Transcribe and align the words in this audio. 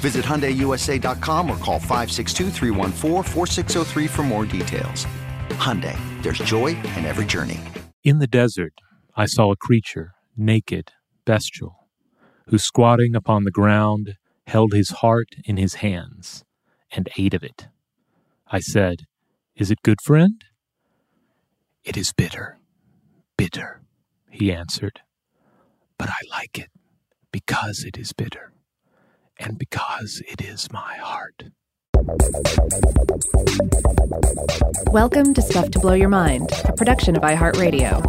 Visit 0.00 0.24
HyundaiUSA.com 0.24 1.50
or 1.50 1.56
call 1.56 1.78
562 1.78 2.50
for 4.08 4.22
more 4.22 4.44
details. 4.44 5.06
Hyundai, 5.50 5.96
there's 6.22 6.38
joy 6.38 6.68
in 6.96 7.04
every 7.04 7.24
journey. 7.24 7.60
In 8.04 8.18
the 8.18 8.26
desert, 8.26 8.74
I 9.16 9.26
saw 9.26 9.50
a 9.50 9.56
creature, 9.56 10.12
naked, 10.36 10.92
bestial, 11.24 11.88
who 12.48 12.58
squatting 12.58 13.16
upon 13.16 13.44
the 13.44 13.50
ground 13.50 14.16
held 14.46 14.72
his 14.72 14.90
heart 14.90 15.30
in 15.44 15.56
his 15.56 15.74
hands 15.74 16.44
and 16.92 17.08
ate 17.18 17.34
of 17.34 17.42
it. 17.42 17.68
I 18.46 18.60
said, 18.60 19.06
Is 19.56 19.70
it 19.70 19.82
good, 19.82 20.00
friend? 20.00 20.44
It 21.84 21.96
is 21.96 22.12
bitter, 22.12 22.58
bitter, 23.36 23.80
he 24.30 24.52
answered. 24.52 25.00
But 25.98 26.10
I 26.10 26.18
like 26.30 26.58
it 26.58 26.70
because 27.32 27.84
it 27.84 27.96
is 27.96 28.12
bitter 28.12 28.52
and 29.38 29.58
because 29.58 30.22
it 30.28 30.42
is 30.42 30.70
my 30.72 30.96
heart. 30.96 31.44
Welcome 34.90 35.34
to 35.34 35.42
Stuff 35.42 35.70
to 35.72 35.78
Blow 35.78 35.92
Your 35.92 36.08
Mind, 36.08 36.50
a 36.64 36.72
production 36.72 37.16
of 37.16 37.22
iHeartRadio. 37.22 38.02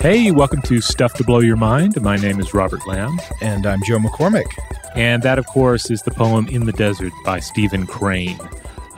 Hey, 0.00 0.32
welcome 0.32 0.60
to 0.62 0.80
Stuff 0.80 1.14
to 1.14 1.24
Blow 1.24 1.38
Your 1.38 1.56
Mind. 1.56 2.00
My 2.02 2.16
name 2.16 2.40
is 2.40 2.52
Robert 2.54 2.86
Lamb. 2.86 3.20
And 3.40 3.66
I'm 3.66 3.80
Joe 3.84 3.98
McCormick. 3.98 4.52
And 4.96 5.22
that, 5.22 5.38
of 5.38 5.46
course, 5.46 5.90
is 5.90 6.02
the 6.02 6.10
poem 6.10 6.48
In 6.48 6.66
the 6.66 6.72
Desert 6.72 7.12
by 7.24 7.38
Stephen 7.38 7.86
Crane, 7.86 8.38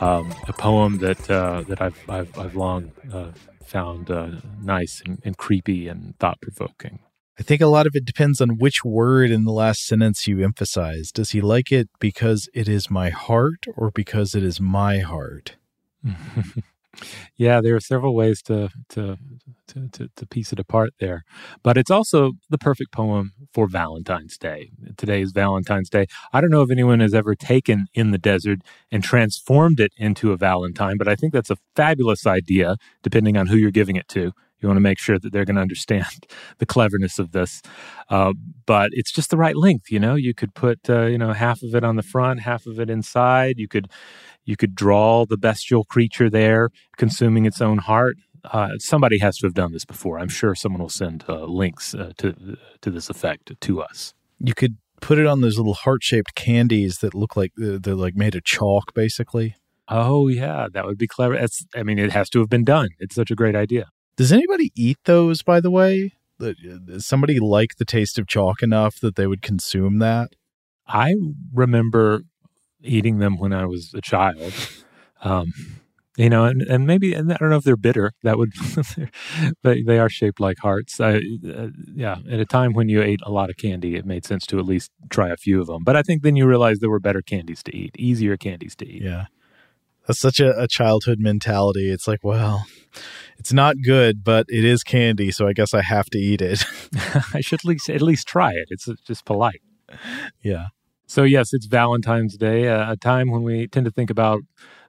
um, 0.01 0.35
a 0.49 0.53
poem 0.55 0.99
that, 0.99 1.31
uh, 1.31 1.63
that 1.69 1.83
I've, 1.83 1.99
I've, 2.09 2.39
I've 2.39 2.57
long 2.57 2.91
uh, 3.13 3.33
found 3.75 4.09
uh, 4.09 4.31
nice 4.63 5.03
and, 5.05 5.21
and 5.25 5.37
creepy 5.37 5.89
and 5.89 6.17
thought 6.21 6.41
provoking. 6.41 7.01
I 7.41 7.43
think 7.43 7.61
a 7.61 7.67
lot 7.67 7.89
of 7.89 7.97
it 7.97 8.05
depends 8.05 8.41
on 8.41 8.59
which 8.59 8.85
word 8.85 9.33
in 9.33 9.43
the 9.43 9.51
last 9.51 9.85
sentence 9.85 10.29
you 10.29 10.45
emphasize. 10.45 11.11
Does 11.11 11.31
he 11.31 11.41
like 11.41 11.73
it 11.73 11.89
because 11.99 12.49
it 12.55 12.69
is 12.69 12.89
my 12.89 13.11
heart 13.11 13.67
or 13.77 13.91
because 13.91 14.37
it 14.37 14.45
is 14.45 14.61
my 14.61 15.01
heart? 15.01 15.57
yeah, 17.37 17.61
there 17.61 17.75
are 17.75 17.81
several 17.81 18.15
ways 18.15 18.43
to, 18.43 18.71
to 18.91 19.17
to, 19.69 19.89
to 19.89 20.09
to 20.15 20.27
piece 20.27 20.53
it 20.53 20.59
apart 20.59 20.95
there, 21.01 21.25
but 21.63 21.77
it's 21.77 21.91
also 21.91 22.33
the 22.51 22.59
perfect 22.59 22.93
poem 22.93 23.33
for 23.53 23.67
Valentine's 23.67 24.37
Day. 24.37 24.71
Today 24.97 25.23
is 25.23 25.33
Valentine's 25.33 25.91
Day. 25.91 26.07
I 26.33 26.41
don't 26.41 26.51
know 26.51 26.63
if 26.63 26.71
anyone 26.71 27.01
has 27.01 27.15
ever 27.15 27.35
taken 27.35 27.87
in 27.95 28.11
the 28.11 28.19
desert 28.19 28.61
and 28.91 29.03
transformed 29.03 29.81
it 29.81 29.93
into 29.97 30.33
a 30.33 30.37
Valentine, 30.37 30.97
but 30.99 31.09
I 31.09 31.17
think 31.17 31.33
that's 31.33 31.51
a 31.51 31.57
fabulous 31.77 32.27
idea. 32.27 32.77
Depending 33.03 33.37
on 33.37 33.47
who 33.47 33.57
you're 33.57 33.71
giving 33.71 33.97
it 33.97 34.09
to, 34.09 34.33
you 34.65 34.69
want 34.69 34.79
to 34.79 34.83
make 34.83 34.99
sure 34.99 35.19
that 35.19 35.31
they're 35.31 35.45
going 35.45 35.57
to 35.57 35.63
understand 35.63 36.27
the 36.59 36.67
cleverness 36.67 37.19
of 37.19 37.33
this. 37.33 37.61
Uh, 38.09 38.33
but 38.65 38.89
it's 38.93 39.13
just 39.13 39.29
the 39.29 39.37
right 39.37 39.57
length, 39.57 39.93
you 39.93 40.01
know. 40.01 40.15
You 40.15 40.33
could 40.33 40.55
put, 40.55 40.89
uh, 40.89 41.03
you 41.03 41.19
know, 41.19 41.33
half 41.33 41.63
of 41.63 41.75
it 41.75 41.85
on 41.85 41.97
the 41.97 42.03
front, 42.03 42.41
half 42.41 42.67
of 42.67 42.81
it 42.81 42.89
inside. 42.89 43.59
You 43.59 43.69
could 43.69 43.89
you 44.47 44.57
could 44.57 44.75
draw 44.75 45.27
the 45.27 45.37
bestial 45.37 45.85
creature 45.85 46.31
there 46.31 46.71
consuming 46.97 47.45
its 47.47 47.61
own 47.61 47.79
heart. 47.79 48.17
Uh, 48.45 48.71
somebody 48.79 49.19
has 49.19 49.39
to 49.39 49.47
have 49.47 49.55
done 49.55 49.73
this 49.73 49.85
before. 49.85 50.19
I'm 50.19 50.29
sure 50.29 50.55
someone 50.55 50.83
will 50.83 50.89
send 50.89 51.25
uh, 51.29 51.45
links 51.45 51.95
uh, 51.95 52.13
to 52.19 52.57
to 52.81 52.91
this 52.91 53.11
effect 53.11 53.53
to 53.61 53.83
us. 53.83 54.15
You 54.39 54.55
could 54.55 54.77
put 55.01 55.19
it 55.19 55.27
on 55.27 55.43
those 55.43 55.59
little 55.59 55.75
heart 55.75 56.03
shaped 56.03 56.35
candies 56.35 56.99
that 56.99 57.15
look 57.15 57.37
like 57.37 57.53
uh, 57.63 57.79
they're 57.81 57.95
like 57.95 58.17
made 58.17 58.35
of 58.35 58.45
chalk, 58.45 58.95
basically. 58.95 59.57
Oh 59.89 60.29
yeah, 60.29 60.69
that 60.73 60.87
would 60.87 60.99
be 60.99 61.07
clever. 61.07 61.37
That's 61.37 61.67
I 61.75 61.83
mean, 61.83 61.99
it 61.99 62.13
has 62.13 62.31
to 62.31 62.39
have 62.41 62.49
been 62.49 62.65
done. 62.65 62.89
It's 62.99 63.15
such 63.15 63.31
a 63.31 63.35
great 63.35 63.55
idea. 63.55 63.87
Does 64.17 64.33
anybody 64.33 64.73
eat 64.77 64.99
those? 65.05 65.43
By 65.43 65.61
the 65.61 65.71
way, 65.71 66.13
does 66.39 67.07
somebody 67.07 67.41
like 67.41 67.77
the 67.77 67.85
taste 67.85 68.19
of 68.19 68.27
chalk 68.27 68.63
enough 68.63 69.01
that 69.01 69.17
they 69.17 69.27
would 69.27 69.43
consume 69.43 69.99
that? 69.99 70.31
I 70.87 71.15
remember 71.53 72.23
eating 72.83 73.19
them 73.19 73.39
when 73.39 73.53
I 73.53 73.67
was 73.67 73.93
a 73.95 74.01
child. 74.01 74.53
Um, 75.23 75.53
you 76.17 76.31
know, 76.31 76.45
and, 76.45 76.63
and 76.63 76.87
maybe 76.87 77.13
and 77.13 77.33
I 77.33 77.37
don't 77.41 77.51
know 77.51 77.57
if 77.57 77.65
they're 77.65 77.77
bitter. 77.77 78.13
That 78.23 78.39
would, 78.39 78.53
but 79.63 79.79
they 79.85 79.99
are 79.99 80.09
shaped 80.09 80.39
like 80.39 80.59
hearts. 80.59 81.01
I, 81.01 81.17
uh, 81.17 81.69
yeah, 81.93 82.19
at 82.31 82.39
a 82.39 82.45
time 82.45 82.73
when 82.73 82.89
you 82.89 83.03
ate 83.03 83.21
a 83.25 83.33
lot 83.33 83.51
of 83.51 83.57
candy, 83.57 83.97
it 83.97 84.07
made 84.07 84.25
sense 84.25 84.47
to 84.47 84.59
at 84.59 84.65
least 84.65 84.93
try 85.11 85.31
a 85.31 85.37
few 85.37 85.61
of 85.61 85.67
them. 85.67 85.83
But 85.83 85.97
I 85.97 86.03
think 86.03 86.23
then 86.23 86.37
you 86.37 86.47
realize 86.47 86.79
there 86.79 86.91
were 86.91 87.01
better 87.01 87.23
candies 87.23 87.63
to 87.65 87.77
eat, 87.77 87.97
easier 87.99 88.37
candies 88.37 88.77
to 88.77 88.87
eat. 88.87 89.03
Yeah, 89.03 89.27
that's 90.07 90.21
such 90.21 90.41
a, 90.41 90.59
a 90.61 90.69
childhood 90.69 91.19
mentality. 91.21 91.91
It's 91.91 92.07
like, 92.07 92.23
well, 92.23 92.67
it's 93.39 93.53
not 93.53 93.77
good, 93.83 94.25
but 94.25 94.47
it 94.49 94.65
is 94.65 94.83
candy, 94.83 95.31
so 95.31 95.47
I 95.47 95.53
guess 95.53 95.75
I 95.75 95.83
have 95.83 96.07
to 96.11 96.19
eat 96.19 96.41
it. 96.41 96.65
I 97.35 97.41
should 97.41 97.61
at 97.61 97.65
least 97.65 97.91
at 97.91 98.03
least 98.03 98.27
try 98.27 98.53
it. 98.53 98.69
It's 98.71 98.89
just 99.07 99.25
polite. 99.25 99.61
Yeah. 100.43 100.67
So, 101.07 101.23
yes, 101.23 101.53
it's 101.53 101.67
Valentine's 101.67 102.37
Day, 102.37 102.65
a 102.65 102.97
time 102.97 103.31
when 103.31 103.43
we 103.43 103.67
tend 103.67 103.85
to 103.85 103.93
think 103.93 104.11
about 104.11 104.41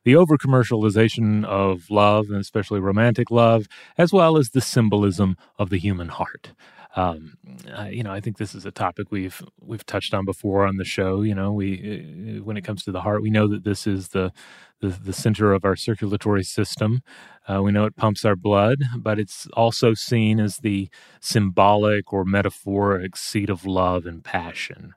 the 0.05 0.15
over 0.15 0.37
commercialization 0.37 1.43
of 1.43 1.89
love, 1.89 2.29
and 2.29 2.37
especially 2.37 2.79
romantic 2.79 3.29
love, 3.29 3.67
as 3.97 4.13
well 4.13 4.37
as 4.37 4.49
the 4.49 4.61
symbolism 4.61 5.35
of 5.59 5.69
the 5.69 5.77
human 5.77 6.07
heart. 6.07 6.53
Um, 6.95 7.37
uh, 7.77 7.83
you 7.85 8.03
know, 8.03 8.11
I 8.11 8.21
think 8.21 8.37
this 8.37 8.55
is 8.55 8.65
a 8.65 8.71
topic 8.71 9.11
we've 9.11 9.41
we've 9.59 9.85
touched 9.85 10.13
on 10.13 10.23
before 10.25 10.65
on 10.65 10.77
the 10.77 10.85
show. 10.85 11.21
You 11.23 11.35
know, 11.35 11.51
we 11.51 12.37
uh, 12.39 12.43
when 12.43 12.55
it 12.57 12.63
comes 12.63 12.83
to 12.85 12.91
the 12.91 13.01
heart, 13.01 13.21
we 13.21 13.29
know 13.29 13.47
that 13.49 13.63
this 13.65 13.85
is 13.85 14.09
the 14.09 14.31
the, 14.81 14.87
the 14.87 15.13
center 15.13 15.53
of 15.53 15.65
our 15.65 15.75
circulatory 15.75 16.43
system. 16.43 17.01
Uh, 17.47 17.61
we 17.61 17.71
know 17.71 17.85
it 17.85 17.95
pumps 17.95 18.23
our 18.25 18.35
blood, 18.35 18.79
but 18.97 19.19
it's 19.19 19.47
also 19.53 19.93
seen 19.93 20.39
as 20.39 20.57
the 20.57 20.89
symbolic 21.19 22.13
or 22.13 22.23
metaphoric 22.25 23.15
seat 23.17 23.49
of 23.49 23.65
love 23.65 24.05
and 24.05 24.23
passion. 24.23 24.93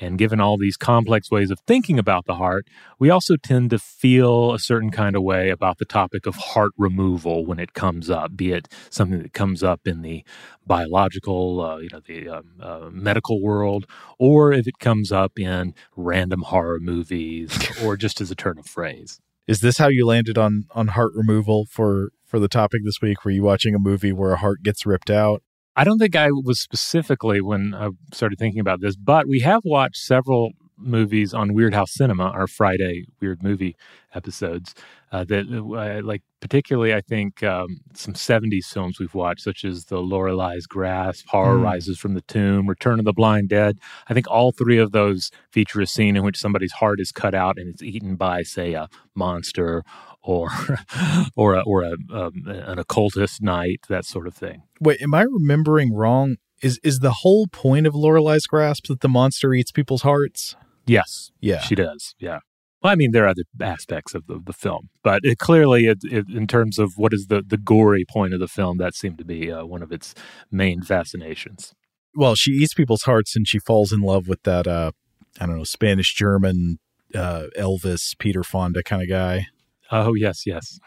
And 0.00 0.18
given 0.18 0.40
all 0.40 0.56
these 0.56 0.76
complex 0.76 1.30
ways 1.30 1.50
of 1.50 1.60
thinking 1.60 1.98
about 1.98 2.26
the 2.26 2.34
heart, 2.34 2.66
we 2.98 3.10
also 3.10 3.36
tend 3.36 3.70
to 3.70 3.78
feel 3.78 4.52
a 4.52 4.58
certain 4.58 4.90
kind 4.90 5.16
of 5.16 5.22
way 5.22 5.50
about 5.50 5.78
the 5.78 5.84
topic 5.84 6.26
of 6.26 6.34
heart 6.36 6.72
removal 6.76 7.46
when 7.46 7.58
it 7.58 7.72
comes 7.72 8.10
up, 8.10 8.36
be 8.36 8.52
it 8.52 8.68
something 8.90 9.22
that 9.22 9.32
comes 9.32 9.62
up 9.62 9.86
in 9.86 10.02
the 10.02 10.24
biological, 10.66 11.60
uh, 11.60 11.76
you 11.78 11.88
know, 11.92 12.00
the 12.06 12.28
um, 12.28 12.44
uh, 12.60 12.88
medical 12.90 13.40
world, 13.40 13.86
or 14.18 14.52
if 14.52 14.66
it 14.66 14.78
comes 14.78 15.12
up 15.12 15.38
in 15.38 15.74
random 15.96 16.42
horror 16.42 16.78
movies 16.80 17.50
or 17.82 17.96
just 17.96 18.20
as 18.20 18.30
a 18.30 18.34
turn 18.34 18.58
of 18.58 18.66
phrase. 18.66 19.20
Is 19.46 19.60
this 19.60 19.78
how 19.78 19.88
you 19.88 20.04
landed 20.04 20.36
on 20.36 20.64
on 20.72 20.88
heart 20.88 21.12
removal 21.14 21.66
for 21.70 22.10
for 22.24 22.40
the 22.40 22.48
topic 22.48 22.80
this 22.84 23.00
week? 23.00 23.24
Were 23.24 23.30
you 23.30 23.44
watching 23.44 23.74
a 23.74 23.78
movie 23.78 24.12
where 24.12 24.32
a 24.32 24.38
heart 24.38 24.62
gets 24.64 24.84
ripped 24.84 25.10
out? 25.10 25.42
I 25.76 25.84
don't 25.84 25.98
think 25.98 26.16
I 26.16 26.30
was 26.30 26.58
specifically 26.58 27.40
when 27.42 27.74
I 27.74 27.90
started 28.12 28.38
thinking 28.38 28.60
about 28.60 28.80
this, 28.80 28.96
but 28.96 29.28
we 29.28 29.40
have 29.40 29.62
watched 29.64 29.98
several 29.98 30.52
movies 30.78 31.34
on 31.34 31.54
Weird 31.54 31.74
House 31.74 31.92
Cinema, 31.92 32.24
our 32.24 32.46
Friday 32.46 33.04
weird 33.20 33.42
movie 33.42 33.76
episodes. 34.14 34.74
Uh, 35.12 35.24
that 35.24 35.46
uh, 35.48 36.04
like 36.04 36.22
particularly, 36.40 36.94
I 36.94 37.00
think 37.00 37.42
um, 37.42 37.80
some 37.94 38.14
'70s 38.14 38.66
films 38.66 38.98
we've 38.98 39.14
watched, 39.14 39.42
such 39.42 39.64
as 39.64 39.84
The 39.84 39.98
Loreley's 39.98 40.66
Grasp, 40.66 41.28
Horror 41.28 41.58
mm. 41.58 41.62
Rises 41.62 41.98
from 41.98 42.14
the 42.14 42.22
Tomb, 42.22 42.66
Return 42.68 42.98
of 42.98 43.04
the 43.04 43.12
Blind 43.12 43.48
Dead. 43.48 43.78
I 44.08 44.14
think 44.14 44.28
all 44.28 44.52
three 44.52 44.78
of 44.78 44.92
those 44.92 45.30
feature 45.50 45.80
a 45.80 45.86
scene 45.86 46.16
in 46.16 46.24
which 46.24 46.38
somebody's 46.38 46.72
heart 46.72 47.00
is 47.00 47.12
cut 47.12 47.34
out 47.34 47.58
and 47.58 47.68
it's 47.68 47.82
eaten 47.82 48.16
by, 48.16 48.42
say, 48.42 48.72
a 48.72 48.88
monster 49.14 49.84
or 50.26 50.50
or 51.36 51.54
a, 51.54 51.60
or 51.62 51.82
a, 51.82 51.92
um, 52.12 52.44
an 52.46 52.78
occultist 52.78 53.40
knight, 53.40 53.80
that 53.88 54.04
sort 54.04 54.26
of 54.26 54.34
thing. 54.34 54.62
Wait, 54.80 55.00
am 55.00 55.14
I 55.14 55.22
remembering 55.22 55.94
wrong? 55.94 56.36
Is 56.62 56.78
is 56.82 57.00
the 57.00 57.12
whole 57.22 57.46
point 57.46 57.86
of 57.86 57.94
Loreley's 57.94 58.46
Grasp 58.46 58.86
that 58.88 59.00
the 59.00 59.08
monster 59.08 59.52
eats 59.54 59.70
people's 59.70 60.02
hearts? 60.02 60.56
Yes. 60.86 61.30
Yeah. 61.40 61.60
She 61.60 61.74
does. 61.74 62.14
Yeah. 62.18 62.40
Well, 62.82 62.92
I 62.92 62.96
mean, 62.96 63.12
there 63.12 63.24
are 63.24 63.28
other 63.28 63.42
aspects 63.60 64.14
of 64.14 64.26
the, 64.26 64.40
the 64.44 64.52
film, 64.52 64.90
but 65.02 65.20
it 65.24 65.38
clearly, 65.38 65.86
it, 65.86 65.98
it, 66.04 66.28
in 66.28 66.46
terms 66.46 66.78
of 66.78 66.92
what 66.96 67.12
is 67.12 67.26
the, 67.26 67.42
the 67.44 67.56
gory 67.56 68.04
point 68.08 68.34
of 68.34 68.40
the 68.40 68.48
film, 68.48 68.78
that 68.78 68.94
seemed 68.94 69.18
to 69.18 69.24
be 69.24 69.50
uh, 69.50 69.64
one 69.64 69.82
of 69.82 69.90
its 69.90 70.14
main 70.50 70.82
fascinations. 70.82 71.74
Well, 72.14 72.34
she 72.34 72.52
eats 72.52 72.74
people's 72.74 73.02
hearts 73.02 73.34
and 73.34 73.48
she 73.48 73.58
falls 73.58 73.92
in 73.92 74.00
love 74.00 74.28
with 74.28 74.42
that, 74.44 74.66
uh, 74.66 74.92
I 75.40 75.46
don't 75.46 75.56
know, 75.56 75.64
Spanish 75.64 76.14
German 76.14 76.78
uh, 77.14 77.44
Elvis, 77.58 78.16
Peter 78.18 78.42
Fonda 78.42 78.82
kind 78.82 79.02
of 79.02 79.08
guy. 79.08 79.46
Oh, 79.90 80.14
yes, 80.14 80.46
yes. 80.46 80.78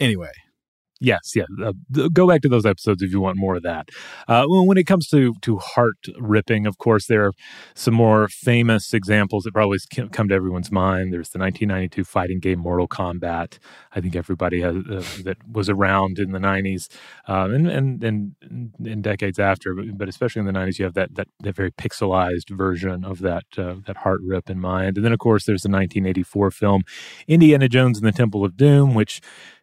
Anyway, 0.00 0.32
Yes, 1.02 1.32
yeah. 1.34 1.46
Uh, 1.60 1.72
go 2.12 2.28
back 2.28 2.42
to 2.42 2.48
those 2.48 2.64
episodes 2.64 3.02
if 3.02 3.10
you 3.10 3.20
want 3.20 3.36
more 3.36 3.56
of 3.56 3.64
that. 3.64 3.88
Uh, 4.28 4.44
when 4.46 4.78
it 4.78 4.84
comes 4.84 5.08
to 5.08 5.34
to 5.42 5.58
heart 5.58 5.96
ripping, 6.16 6.64
of 6.64 6.78
course, 6.78 7.06
there 7.06 7.26
are 7.26 7.32
some 7.74 7.94
more 7.94 8.28
famous 8.28 8.94
examples 8.94 9.42
that 9.42 9.52
probably 9.52 9.78
come 10.12 10.28
to 10.28 10.34
everyone's 10.34 10.70
mind. 10.70 11.12
There's 11.12 11.30
the 11.30 11.40
1992 11.40 12.04
fighting 12.04 12.38
game 12.38 12.60
Mortal 12.60 12.86
Kombat. 12.86 13.58
I 13.96 14.00
think 14.00 14.14
everybody 14.14 14.60
has, 14.60 14.76
uh, 14.76 15.02
that 15.24 15.38
was 15.50 15.68
around 15.68 16.20
in 16.20 16.30
the 16.30 16.38
90s 16.38 16.88
um, 17.26 17.52
and, 17.52 17.68
and 17.68 18.04
and 18.04 18.72
in 18.84 19.02
decades 19.02 19.40
after, 19.40 19.74
but, 19.74 19.98
but, 19.98 20.08
especially 20.08 20.38
in 20.40 20.46
the 20.46 20.52
90s, 20.52 20.78
you 20.78 20.84
have 20.84 20.94
that 20.94 21.16
that, 21.16 21.26
that 21.40 21.56
very 21.56 21.72
pixelized 21.72 22.50
version 22.50 23.04
of 23.04 23.18
that 23.20 23.44
uh, 23.58 23.74
that 23.86 23.96
heart 23.98 24.20
rip 24.24 24.48
in 24.48 24.60
mind. 24.60 24.96
And 24.98 25.04
then, 25.04 25.12
of 25.12 25.18
course, 25.18 25.46
there's 25.46 25.62
the 25.62 25.68
1984 25.68 26.52
film 26.52 26.82
Indiana 27.26 27.68
Jones 27.68 27.98
and 27.98 28.06
the 28.06 28.12
Temple 28.12 28.44
of 28.44 28.56
Doom, 28.56 28.94
which 28.94 29.20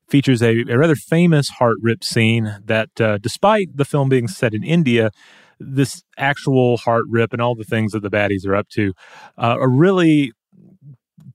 features 0.09 0.41
a, 0.41 0.63
a 0.69 0.77
rather 0.77 0.95
famous 0.95 1.49
heart 1.49 1.77
rip 1.81 2.03
scene 2.03 2.57
that, 2.65 2.89
uh, 2.99 3.17
despite 3.17 3.75
the 3.75 3.85
film 3.85 4.09
being 4.09 4.27
set 4.27 4.53
in 4.53 4.63
India, 4.63 5.11
this 5.59 6.03
actual 6.17 6.77
heart 6.77 7.03
rip 7.09 7.33
and 7.33 7.41
all 7.41 7.55
the 7.55 7.63
things 7.63 7.91
that 7.91 8.01
the 8.01 8.09
baddies 8.09 8.47
are 8.47 8.55
up 8.55 8.67
to 8.69 8.93
uh, 9.37 9.57
are 9.59 9.69
really 9.69 10.31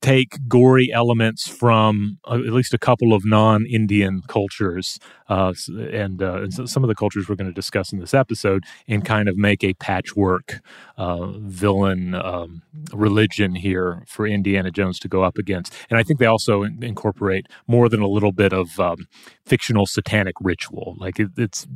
take 0.05 0.37
gory 0.49 0.93
elements 0.93 1.49
from 1.49 2.19
uh, 2.29 2.35
at 2.35 2.53
least 2.53 2.75
a 2.75 2.79
couple 2.79 3.15
of 3.15 3.25
non-Indian 3.25 4.21
cultures, 4.29 4.99
uh, 5.31 5.55
and, 5.69 6.23
uh, 6.23 6.43
and 6.43 6.53
so 6.53 6.67
some 6.67 6.85
of 6.85 6.89
the 6.89 6.95
cultures 6.95 7.27
we're 7.27 7.35
going 7.35 7.49
to 7.49 7.55
discuss 7.55 7.91
in 7.91 8.01
this 8.01 8.13
episode, 8.13 8.65
and 8.87 9.03
kind 9.07 9.31
of 9.31 9.39
make 9.39 9.65
a 9.65 9.73
patchwork 9.75 10.61
uh, 10.99 11.29
villain 11.39 12.15
um, 12.15 12.61
religion 12.93 13.55
here 13.55 14.03
for 14.07 14.27
Indiana 14.27 14.71
Jones 14.71 14.99
to 14.99 15.09
go 15.09 15.23
up 15.23 15.39
against. 15.39 15.73
And 15.89 15.99
I 15.99 16.03
think 16.03 16.19
they 16.19 16.27
also 16.27 16.63
in- 16.63 16.85
incorporate 16.85 17.47
more 17.67 17.89
than 17.89 18.01
a 18.01 18.09
little 18.09 18.33
bit 18.33 18.53
of 18.53 18.79
um, 18.79 19.09
fictional 19.47 19.87
satanic 19.87 20.35
ritual. 20.39 20.97
Like 20.99 21.19
it, 21.19 21.31
it's 21.39 21.67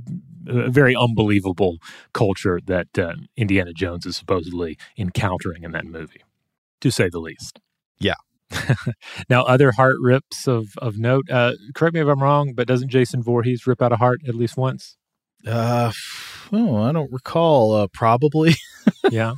a 0.46 0.68
very 0.68 0.94
unbelievable 0.94 1.78
culture 2.12 2.60
that 2.66 2.98
uh, 2.98 3.14
Indiana 3.38 3.72
Jones 3.72 4.04
is 4.04 4.18
supposedly 4.18 4.76
encountering 4.98 5.62
in 5.62 5.72
that 5.72 5.86
movie, 5.86 6.24
to 6.82 6.90
say 6.90 7.08
the 7.08 7.20
least. 7.20 7.58
Yeah. 8.00 8.14
now, 9.28 9.42
other 9.44 9.72
heart 9.72 9.96
rips 10.00 10.48
of 10.48 10.68
of 10.78 10.98
note. 10.98 11.28
Uh, 11.30 11.52
correct 11.74 11.94
me 11.94 12.00
if 12.00 12.08
I'm 12.08 12.22
wrong, 12.22 12.54
but 12.54 12.66
doesn't 12.66 12.88
Jason 12.88 13.22
Voorhees 13.22 13.66
rip 13.66 13.82
out 13.82 13.92
a 13.92 13.96
heart 13.96 14.20
at 14.26 14.34
least 14.34 14.56
once? 14.56 14.96
Uh, 15.46 15.92
oh, 16.52 16.82
I 16.82 16.92
don't 16.92 17.12
recall. 17.12 17.74
Uh, 17.74 17.86
probably. 17.88 18.54
yeah. 19.10 19.34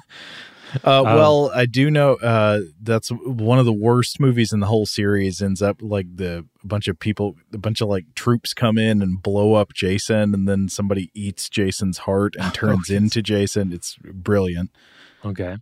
Uh, 0.85 1.01
um, 1.01 1.05
well, 1.05 1.51
I 1.53 1.67
do 1.67 1.91
know 1.91 2.15
uh, 2.15 2.61
that's 2.81 3.09
one 3.09 3.59
of 3.59 3.65
the 3.65 3.73
worst 3.73 4.21
movies 4.21 4.53
in 4.53 4.61
the 4.61 4.67
whole 4.67 4.87
series. 4.87 5.43
Ends 5.43 5.62
up 5.62 5.79
like 5.81 6.07
the 6.15 6.47
a 6.62 6.67
bunch 6.67 6.89
of 6.89 6.99
people, 6.99 7.35
a 7.53 7.59
bunch 7.59 7.81
of 7.81 7.89
like 7.89 8.05
troops 8.15 8.55
come 8.55 8.79
in 8.79 9.03
and 9.03 9.23
blow 9.23 9.55
up 9.55 9.73
Jason, 9.73 10.35
and 10.35 10.49
then 10.49 10.69
somebody 10.69 11.11
eats 11.15 11.49
Jason's 11.49 11.99
heart 11.99 12.37
and 12.39 12.55
turns 12.55 12.91
oh, 12.91 12.95
into 12.95 13.23
Jason. 13.23 13.73
It's 13.73 13.97
brilliant. 13.97 14.71
Okay. 15.25 15.57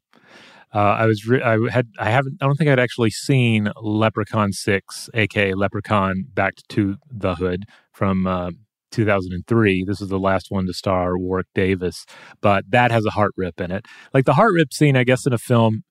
Uh, 0.74 0.78
I 0.78 1.06
was 1.06 1.26
re- 1.26 1.42
I 1.42 1.58
had 1.70 1.88
I 1.98 2.10
haven't 2.10 2.38
I 2.40 2.46
don't 2.46 2.56
think 2.56 2.68
I'd 2.70 2.78
actually 2.78 3.10
seen 3.10 3.70
Leprechaun 3.80 4.52
Six, 4.52 5.08
aka 5.14 5.54
Leprechaun 5.54 6.26
Back 6.34 6.54
to 6.70 6.96
the 7.10 7.34
Hood 7.34 7.64
from 7.92 8.26
uh, 8.26 8.50
2003. 8.90 9.84
This 9.84 10.00
is 10.00 10.08
the 10.08 10.18
last 10.18 10.50
one 10.50 10.66
to 10.66 10.74
star 10.74 11.18
Warwick 11.18 11.46
Davis, 11.54 12.04
but 12.40 12.64
that 12.70 12.90
has 12.90 13.06
a 13.06 13.10
heart 13.10 13.32
rip 13.36 13.60
in 13.60 13.70
it. 13.70 13.86
Like 14.12 14.26
the 14.26 14.34
heart 14.34 14.52
rip 14.54 14.72
scene, 14.72 14.96
I 14.96 15.04
guess 15.04 15.26
in 15.26 15.32
a 15.32 15.38
film 15.38 15.84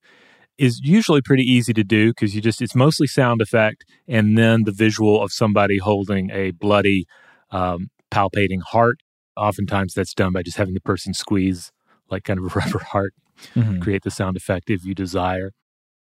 is 0.57 0.79
usually 0.83 1.21
pretty 1.21 1.43
easy 1.43 1.73
to 1.73 1.83
do 1.83 2.09
because 2.09 2.35
you 2.35 2.41
just 2.41 2.61
it's 2.61 2.75
mostly 2.75 3.07
sound 3.07 3.41
effect 3.41 3.85
and 4.07 4.37
then 4.37 4.63
the 4.63 4.71
visual 4.71 5.21
of 5.23 5.31
somebody 5.31 5.77
holding 5.77 6.31
a 6.31 6.51
bloody 6.51 7.05
um, 7.51 7.89
palpating 8.11 8.61
heart. 8.61 8.99
Oftentimes 9.35 9.93
that's 9.93 10.15
done 10.15 10.33
by 10.33 10.41
just 10.41 10.57
having 10.57 10.73
the 10.73 10.81
person 10.81 11.13
squeeze 11.13 11.71
like 12.09 12.23
kind 12.23 12.39
of 12.39 12.45
a 12.45 12.49
rubber 12.59 12.79
heart 12.79 13.13
mm-hmm. 13.55 13.79
create 13.79 14.03
the 14.03 14.11
sound 14.11 14.37
effect 14.37 14.69
if 14.69 14.85
you 14.85 14.95
desire. 14.95 15.51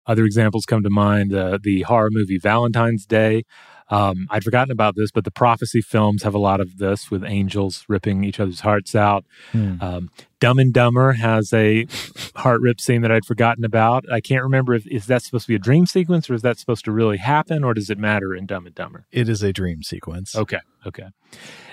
Other 0.08 0.26
examples 0.26 0.66
come 0.66 0.84
to 0.84 0.90
mind 0.90 1.34
uh, 1.34 1.58
the 1.62 1.82
horror 1.82 2.10
movie 2.12 2.38
Valentine's 2.38 3.06
Day. 3.06 3.44
Um, 3.90 4.28
I'd 4.32 4.44
forgotten 4.44 4.72
about 4.72 4.96
this, 4.96 5.12
but 5.12 5.26
the 5.26 5.32
prophecy 5.32 5.82
films 5.82 6.24
have 6.24 6.34
a 6.34 6.40
lot 6.40 6.60
of 6.60 6.78
this 6.78 7.12
with 7.12 7.24
angels 7.24 7.86
ripping 7.88 8.24
each 8.24 8.40
other's 8.40 8.62
hearts 8.62 8.96
out. 8.96 9.26
Mm. 9.54 9.82
Um, 9.82 10.10
Dumb 10.40 10.58
and 10.58 10.74
Dumber 10.74 11.14
has 11.14 11.54
a 11.54 11.86
heart 12.36 12.62
rip 12.62 12.82
scene 12.82 13.02
that 13.02 13.12
I'd 13.12 13.26
forgotten 13.26 13.64
about. 13.64 14.04
I 14.12 14.22
can't 14.22 14.44
remember 14.44 14.74
if 14.74 14.88
is 14.88 15.06
that 15.06 15.22
supposed 15.22 15.46
to 15.46 15.50
be 15.50 15.56
a 15.56 15.60
dream 15.60 15.86
sequence 15.86 16.30
or 16.30 16.34
is 16.34 16.42
that 16.42 16.58
supposed 16.58 16.86
to 16.86 16.92
really 16.92 17.18
happen 17.18 17.64
or 17.64 17.74
does 17.74 17.90
it 17.90 18.00
matter 18.00 18.34
in 18.34 18.48
Dumb 18.48 18.66
and 18.66 18.76
Dumber? 18.76 19.06
It 19.12 19.30
is 19.30 19.44
a 19.44 19.54
dream 19.54 19.84
sequence. 19.84 20.36
Okay, 20.36 20.60
okay. 20.86 21.08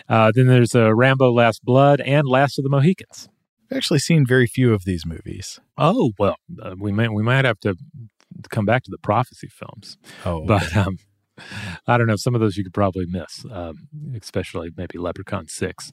Uh, 0.09 0.33
then 0.35 0.49
there's 0.49 0.75
uh, 0.75 0.95
Rambo: 0.95 1.33
Last 1.33 1.65
Blood 1.65 2.01
and 2.03 2.27
Last 2.27 2.59
of 2.59 2.65
the 2.65 2.71
Mohicans. 2.71 3.29
I've 3.73 3.79
actually 3.79 4.01
seen 4.01 4.27
very 4.27 4.47
few 4.47 4.75
of 4.75 4.85
these 4.85 5.07
movies. 5.07 5.59
Oh 5.79 6.13
well, 6.19 6.37
uh, 6.63 6.75
we 6.79 6.93
might 6.93 7.11
we 7.13 7.23
might 7.23 7.47
have 7.47 7.59
to 7.61 7.75
come 8.51 8.67
back 8.67 8.83
to 8.83 8.91
the 8.91 8.99
prophecy 8.99 9.49
films. 9.49 9.97
Oh, 10.27 10.43
okay. 10.43 10.47
but 10.47 10.77
um, 10.77 10.99
I 11.87 11.97
don't 11.97 12.07
know. 12.07 12.17
Some 12.17 12.35
of 12.35 12.43
those 12.43 12.59
you 12.59 12.65
could 12.65 12.75
probably 12.75 13.07
miss, 13.07 13.47
um, 13.51 13.89
especially 14.15 14.71
maybe 14.77 14.99
Leprechaun 14.99 15.49
Six. 15.49 15.91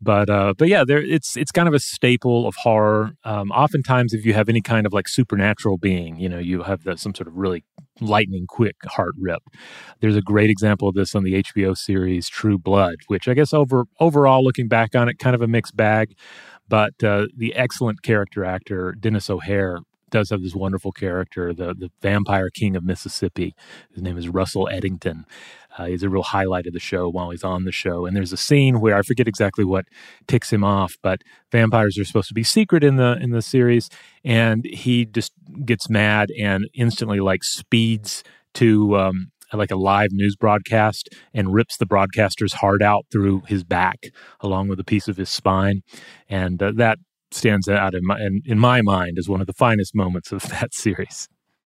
But 0.00 0.30
uh, 0.30 0.54
but 0.56 0.68
yeah, 0.68 0.84
there 0.86 1.02
it's 1.02 1.36
it's 1.36 1.52
kind 1.52 1.68
of 1.68 1.74
a 1.74 1.78
staple 1.78 2.46
of 2.46 2.54
horror. 2.56 3.12
Um, 3.24 3.50
oftentimes, 3.50 4.14
if 4.14 4.24
you 4.24 4.32
have 4.32 4.48
any 4.48 4.62
kind 4.62 4.86
of 4.86 4.94
like 4.94 5.06
supernatural 5.06 5.76
being, 5.76 6.18
you 6.18 6.30
know, 6.30 6.38
you 6.38 6.62
have 6.62 6.84
the, 6.84 6.96
some 6.96 7.14
sort 7.14 7.28
of 7.28 7.36
really 7.36 7.62
lightning 8.00 8.46
quick 8.48 8.76
heart 8.86 9.12
rip. 9.20 9.42
There's 10.00 10.16
a 10.16 10.22
great 10.22 10.48
example 10.48 10.88
of 10.88 10.94
this 10.94 11.14
on 11.14 11.24
the 11.24 11.42
HBO 11.42 11.76
series 11.76 12.26
True 12.28 12.58
Blood, 12.58 12.96
which 13.08 13.28
I 13.28 13.34
guess 13.34 13.52
over 13.52 13.84
overall, 14.00 14.42
looking 14.42 14.68
back 14.68 14.94
on 14.94 15.10
it, 15.10 15.18
kind 15.18 15.34
of 15.34 15.42
a 15.42 15.46
mixed 15.46 15.76
bag. 15.76 16.14
But 16.68 17.02
uh, 17.02 17.26
the 17.36 17.54
excellent 17.54 18.02
character 18.02 18.44
actor 18.44 18.94
Denis 18.98 19.30
O'Hare 19.30 19.80
does 20.10 20.30
have 20.30 20.42
this 20.42 20.54
wonderful 20.54 20.92
character, 20.92 21.52
the 21.52 21.74
the 21.74 21.90
vampire 22.00 22.50
king 22.50 22.76
of 22.76 22.84
Mississippi. 22.84 23.54
His 23.92 24.02
name 24.02 24.18
is 24.18 24.28
Russell 24.28 24.68
Edgington. 24.70 25.24
Uh, 25.76 25.86
he's 25.86 26.02
a 26.02 26.08
real 26.08 26.22
highlight 26.22 26.66
of 26.66 26.72
the 26.72 26.80
show 26.80 27.08
while 27.08 27.30
he's 27.30 27.44
on 27.44 27.64
the 27.64 27.72
show. 27.72 28.04
And 28.04 28.16
there's 28.16 28.32
a 28.32 28.36
scene 28.36 28.80
where 28.80 28.96
I 28.96 29.02
forget 29.02 29.28
exactly 29.28 29.64
what 29.64 29.84
ticks 30.26 30.52
him 30.52 30.64
off, 30.64 30.96
but 31.02 31.22
vampires 31.52 31.96
are 31.98 32.04
supposed 32.04 32.28
to 32.28 32.34
be 32.34 32.42
secret 32.42 32.82
in 32.82 32.96
the 32.96 33.16
in 33.20 33.30
the 33.30 33.42
series, 33.42 33.88
and 34.24 34.64
he 34.64 35.04
just 35.04 35.32
gets 35.64 35.88
mad 35.88 36.30
and 36.38 36.68
instantly 36.74 37.20
like 37.20 37.44
speeds 37.44 38.24
to 38.54 38.96
um, 38.98 39.30
like 39.56 39.70
a 39.70 39.76
live 39.76 40.10
news 40.12 40.36
broadcast 40.36 41.08
and 41.32 41.52
rips 41.52 41.76
the 41.76 41.86
broadcaster's 41.86 42.54
heart 42.54 42.82
out 42.82 43.06
through 43.10 43.42
his 43.46 43.64
back 43.64 44.06
along 44.40 44.68
with 44.68 44.80
a 44.80 44.84
piece 44.84 45.08
of 45.08 45.16
his 45.16 45.30
spine, 45.30 45.82
and 46.28 46.62
uh, 46.62 46.72
that 46.74 46.98
stands 47.30 47.68
out 47.68 47.94
in 47.94 48.04
my 48.04 48.20
in, 48.20 48.42
in 48.44 48.58
my 48.58 48.82
mind 48.82 49.18
as 49.18 49.28
one 49.28 49.40
of 49.40 49.46
the 49.46 49.52
finest 49.52 49.94
moments 49.94 50.32
of 50.32 50.42
that 50.48 50.74
series. 50.74 51.28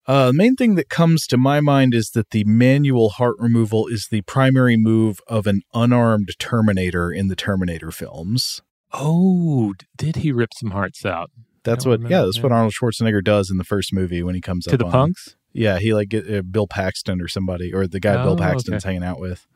Uh, 0.06 0.28
the 0.28 0.32
main 0.32 0.56
thing 0.56 0.74
that 0.74 0.88
comes 0.88 1.26
to 1.26 1.36
my 1.36 1.60
mind 1.60 1.92
is 1.92 2.12
that 2.12 2.30
the 2.30 2.42
manual 2.44 3.10
heart 3.10 3.36
removal 3.38 3.86
is 3.86 4.08
the 4.10 4.22
primary 4.22 4.74
move 4.74 5.20
of 5.26 5.46
an 5.46 5.60
unarmed 5.74 6.30
Terminator 6.38 7.12
in 7.12 7.28
the 7.28 7.36
Terminator 7.36 7.90
films. 7.90 8.62
Oh, 8.90 9.74
did 9.98 10.16
he 10.16 10.32
rip 10.32 10.54
some 10.54 10.70
hearts 10.70 11.04
out? 11.04 11.30
That's 11.62 11.84
what, 11.84 12.00
yeah, 12.08 12.22
that's 12.22 12.42
what 12.42 12.52
Arnold 12.52 12.72
Schwarzenegger 12.72 13.22
does 13.22 13.50
in 13.50 13.58
the 13.58 13.64
first 13.64 13.92
movie 13.92 14.22
when 14.22 14.34
he 14.34 14.40
comes 14.40 14.64
to 14.64 14.72
up 14.72 14.78
the 14.78 14.86
on, 14.86 14.90
punks. 14.90 15.36
Yeah, 15.52 15.78
he 15.78 15.94
like 15.94 16.08
get, 16.10 16.32
uh, 16.32 16.42
Bill 16.42 16.66
Paxton 16.66 17.20
or 17.20 17.28
somebody, 17.28 17.72
or 17.72 17.86
the 17.86 18.00
guy 18.00 18.20
Oh, 18.20 18.24
Bill 18.24 18.36
Paxton's 18.36 18.84
okay. 18.84 18.94
hanging 18.94 19.04
out 19.04 19.18
with. 19.20 19.46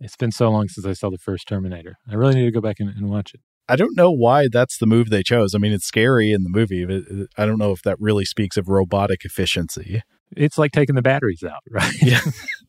It's 0.00 0.16
been 0.16 0.32
so 0.32 0.50
long 0.50 0.68
since 0.68 0.86
I 0.86 0.92
saw 0.92 1.10
the 1.10 1.18
first 1.18 1.46
Terminator. 1.46 1.98
I 2.10 2.14
really 2.14 2.34
need 2.34 2.44
to 2.44 2.50
go 2.50 2.60
back 2.60 2.80
and, 2.80 2.88
and 2.88 3.08
watch 3.08 3.34
it. 3.34 3.40
I 3.68 3.76
don't 3.76 3.96
know 3.96 4.10
why 4.10 4.48
that's 4.50 4.78
the 4.78 4.86
move 4.86 5.10
they 5.10 5.22
chose. 5.22 5.54
I 5.54 5.58
mean, 5.58 5.72
it's 5.72 5.86
scary 5.86 6.32
in 6.32 6.42
the 6.42 6.50
movie, 6.50 6.84
but 6.84 7.02
uh, 7.10 7.26
I 7.38 7.46
don't 7.46 7.58
know 7.58 7.72
if 7.72 7.82
that 7.82 8.00
really 8.00 8.24
speaks 8.24 8.56
of 8.56 8.68
robotic 8.68 9.24
efficiency. 9.24 10.02
It's 10.36 10.58
like 10.58 10.72
taking 10.72 10.94
the 10.94 11.02
batteries 11.02 11.44
out, 11.44 11.60
right? 11.70 11.94
Yeah. 12.02 12.20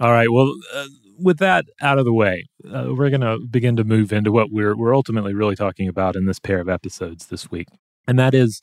All 0.00 0.12
right. 0.12 0.30
Well, 0.30 0.54
uh, 0.74 0.86
with 1.18 1.38
that 1.38 1.64
out 1.80 1.98
of 1.98 2.04
the 2.04 2.12
way, 2.12 2.46
uh, 2.64 2.88
we're 2.94 3.10
going 3.10 3.22
to 3.22 3.38
begin 3.50 3.76
to 3.76 3.84
move 3.84 4.12
into 4.12 4.30
what 4.30 4.50
we're 4.50 4.76
we're 4.76 4.94
ultimately 4.94 5.32
really 5.34 5.56
talking 5.56 5.88
about 5.88 6.14
in 6.14 6.26
this 6.26 6.38
pair 6.38 6.60
of 6.60 6.68
episodes 6.68 7.26
this 7.26 7.50
week, 7.50 7.68
and 8.06 8.18
that 8.18 8.34
is 8.34 8.60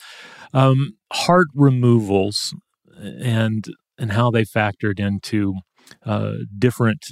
um, 0.54 0.96
heart 1.12 1.48
removals 1.56 2.54
and 3.00 3.66
and 3.98 4.12
how 4.12 4.32
they 4.32 4.44
factored 4.44 5.00
into 5.00 5.56
uh, 6.06 6.34
different 6.58 7.06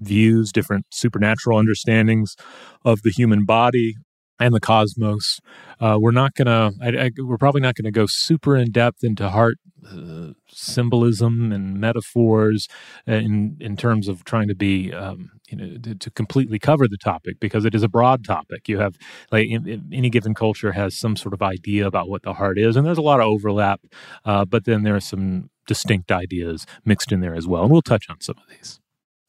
views, 0.00 0.52
different 0.52 0.86
supernatural 0.92 1.58
understandings 1.58 2.36
of 2.84 3.02
the 3.02 3.10
human 3.10 3.44
body 3.44 3.94
and 4.40 4.54
the 4.54 4.60
cosmos. 4.60 5.40
Uh, 5.80 5.98
we're 6.00 6.10
not 6.10 6.34
gonna. 6.34 6.72
I, 6.82 6.88
I, 6.88 7.10
we're 7.18 7.38
probably 7.38 7.60
not 7.60 7.76
to 7.76 7.90
go 7.90 8.06
super 8.08 8.56
in 8.56 8.70
depth 8.70 9.04
into 9.04 9.28
heart 9.28 9.58
uh, 9.86 10.32
symbolism 10.48 11.52
and 11.52 11.78
metaphors 11.80 12.68
in 13.06 13.56
in 13.60 13.76
terms 13.76 14.08
of 14.08 14.24
trying 14.24 14.48
to 14.48 14.54
be 14.54 14.92
um, 14.92 15.30
you 15.48 15.56
know 15.56 15.78
to, 15.78 15.94
to 15.94 16.10
completely 16.10 16.58
cover 16.58 16.88
the 16.88 16.96
topic 16.96 17.38
because 17.40 17.64
it 17.64 17.74
is 17.74 17.82
a 17.82 17.88
broad 17.88 18.24
topic. 18.24 18.68
You 18.68 18.78
have 18.78 18.96
like 19.30 19.48
in, 19.48 19.68
in 19.68 19.90
any 19.92 20.10
given 20.10 20.34
culture 20.34 20.72
has 20.72 20.96
some 20.96 21.16
sort 21.16 21.34
of 21.34 21.42
idea 21.42 21.86
about 21.86 22.08
what 22.08 22.22
the 22.22 22.34
heart 22.34 22.58
is, 22.58 22.76
and 22.76 22.86
there's 22.86 22.98
a 22.98 23.02
lot 23.02 23.20
of 23.20 23.26
overlap. 23.26 23.80
Uh, 24.24 24.44
but 24.44 24.64
then 24.64 24.82
there 24.82 24.96
are 24.96 25.00
some 25.00 25.50
distinct 25.66 26.10
ideas 26.10 26.66
mixed 26.84 27.12
in 27.12 27.20
there 27.20 27.34
as 27.34 27.46
well, 27.46 27.62
and 27.62 27.70
we'll 27.70 27.82
touch 27.82 28.06
on 28.08 28.20
some 28.20 28.36
of 28.38 28.48
these. 28.48 28.80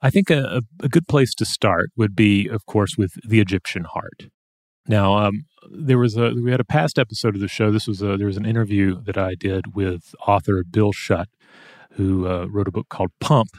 I 0.01 0.10
think 0.10 0.30
a, 0.30 0.62
a 0.82 0.88
good 0.88 1.08
place 1.08 1.34
to 1.36 1.46
start 1.46 1.92
would 1.98 2.16
be, 2.16 2.48
of 2.48 2.66
course, 2.66 2.98
with 2.98 3.13
the 3.28 3.42
Egyptian 3.42 3.84
heart. 3.84 4.30
Now, 4.88 5.18
um, 5.18 5.46
there 5.72 5.98
was 5.98 6.18
a 6.18 6.32
we 6.32 6.52
had 6.52 6.60
a 6.60 6.66
past 6.66 6.98
episode 6.98 7.36
of 7.36 7.42
the 7.42 7.48
show. 7.48 7.72
This 7.72 7.88
was 7.88 8.02
a, 8.02 8.18
there 8.18 8.28
was 8.28 8.38
an 8.38 8.46
interview 8.46 9.02
that 9.04 9.18
I 9.18 9.36
did 9.36 9.76
with 9.76 10.16
author 10.28 10.64
Bill 10.64 10.94
Schutt, 10.94 11.28
who 11.94 12.28
uh, 12.28 12.46
wrote 12.46 12.68
a 12.68 12.72
book 12.72 12.90
called 12.90 13.12
Pump. 13.20 13.50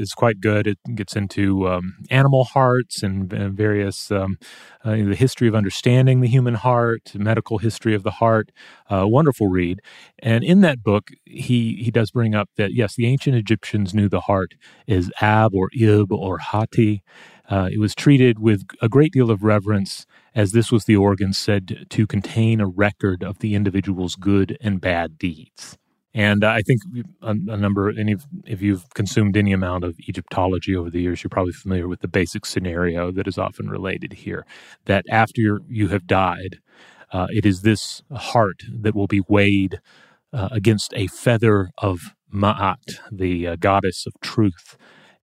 It's 0.00 0.14
quite 0.14 0.40
good. 0.40 0.66
It 0.66 0.78
gets 0.94 1.14
into 1.14 1.68
um, 1.68 1.96
animal 2.10 2.44
hearts 2.44 3.02
and, 3.02 3.30
and 3.34 3.54
various 3.54 4.10
um, 4.10 4.38
uh, 4.82 4.92
the 4.92 5.14
history 5.14 5.46
of 5.46 5.54
understanding 5.54 6.22
the 6.22 6.28
human 6.28 6.54
heart, 6.54 7.12
medical 7.14 7.58
history 7.58 7.94
of 7.94 8.02
the 8.02 8.12
heart. 8.12 8.50
Uh, 8.88 9.06
wonderful 9.06 9.48
read. 9.48 9.80
And 10.18 10.42
in 10.42 10.62
that 10.62 10.82
book, 10.82 11.10
he 11.26 11.82
he 11.82 11.90
does 11.90 12.12
bring 12.12 12.34
up 12.34 12.48
that 12.56 12.72
yes, 12.72 12.94
the 12.96 13.06
ancient 13.06 13.36
Egyptians 13.36 13.92
knew 13.92 14.08
the 14.08 14.22
heart 14.22 14.54
is 14.86 15.12
Ab 15.20 15.54
or 15.54 15.68
Ib 15.78 16.10
or 16.12 16.38
Hati. 16.38 17.02
Uh, 17.50 17.68
it 17.70 17.80
was 17.80 17.94
treated 17.94 18.38
with 18.38 18.64
a 18.80 18.88
great 18.88 19.12
deal 19.12 19.30
of 19.30 19.42
reverence, 19.42 20.06
as 20.34 20.52
this 20.52 20.70
was 20.70 20.84
the 20.84 20.96
organ 20.96 21.32
said 21.32 21.84
to 21.90 22.06
contain 22.06 22.60
a 22.60 22.66
record 22.66 23.24
of 23.24 23.40
the 23.40 23.54
individual's 23.54 24.14
good 24.14 24.56
and 24.60 24.80
bad 24.80 25.18
deeds. 25.18 25.76
And 26.14 26.44
I 26.44 26.62
think 26.62 26.80
a, 27.22 27.30
a 27.30 27.56
number, 27.56 27.90
any 27.90 28.16
if 28.44 28.62
you've 28.62 28.88
consumed 28.94 29.36
any 29.36 29.52
amount 29.52 29.84
of 29.84 29.98
Egyptology 30.08 30.74
over 30.74 30.90
the 30.90 31.00
years, 31.00 31.22
you're 31.22 31.28
probably 31.28 31.52
familiar 31.52 31.86
with 31.86 32.00
the 32.00 32.08
basic 32.08 32.46
scenario 32.46 33.12
that 33.12 33.28
is 33.28 33.38
often 33.38 33.68
related 33.68 34.12
here 34.14 34.44
that 34.86 35.04
after 35.08 35.40
you're, 35.40 35.88
have 35.88 36.06
died, 36.06 36.58
uh, 37.12 37.26
it 37.30 37.46
is 37.46 37.62
this 37.62 38.02
heart 38.12 38.62
that 38.72 38.94
will 38.94 39.06
be 39.06 39.22
weighed 39.28 39.80
uh, 40.32 40.48
against 40.52 40.92
a 40.94 41.06
feather 41.08 41.70
of 41.78 42.14
Ma'at, 42.32 43.00
the 43.10 43.48
uh, 43.48 43.56
goddess 43.56 44.06
of 44.06 44.12
truth, 44.20 44.76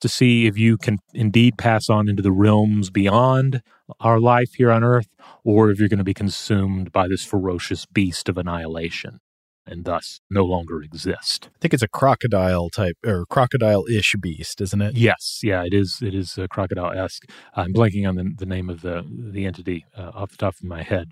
to 0.04 0.10
see 0.10 0.46
if 0.46 0.58
you 0.58 0.78
can 0.78 1.00
indeed 1.14 1.58
pass 1.58 1.90
on 1.90 2.10
into 2.10 2.22
the 2.22 2.32
realms 2.32 2.90
beyond 2.90 3.62
our 4.02 4.20
life 4.20 4.54
here 4.56 4.70
on 4.70 4.84
earth, 4.84 5.08
or 5.44 5.72
if 5.72 5.80
you're 5.80 5.90
going 5.90 5.98
to 5.98 6.04
be 6.04 6.14
consumed 6.14 6.92
by 6.92 7.08
this 7.08 7.24
ferocious 7.24 7.86
beast 7.86 8.28
of 8.30 8.38
annihilation 8.38 9.20
and 9.66 9.86
thus 9.86 10.20
no 10.30 10.44
longer 10.44 10.82
exist. 10.82 11.50
I 11.56 11.58
think 11.62 11.74
it's 11.74 11.84
a 11.84 11.88
crocodile 11.88 12.70
type 12.70 12.98
or 13.06 13.26
crocodile 13.26 13.86
ish 13.88 14.14
beast, 14.20 14.60
isn't 14.60 14.82
it? 14.82 14.96
Yes, 14.96 15.40
yeah, 15.42 15.64
it 15.64 15.74
is. 15.74 16.02
It 16.02 16.14
is 16.14 16.38
uh, 16.38 16.48
crocodile 16.48 16.92
esque. 16.92 17.24
I'm 17.56 17.74
blanking 17.74 18.06
on 18.06 18.16
the, 18.16 18.30
the 18.38 18.46
name 18.46 18.70
of 18.70 18.82
the 18.82 19.06
the 19.10 19.46
entity 19.46 19.86
uh, 19.98 20.12
off 20.14 20.32
the 20.32 20.38
top 20.38 20.56
of 20.56 20.64
my 20.64 20.84
head, 20.84 21.12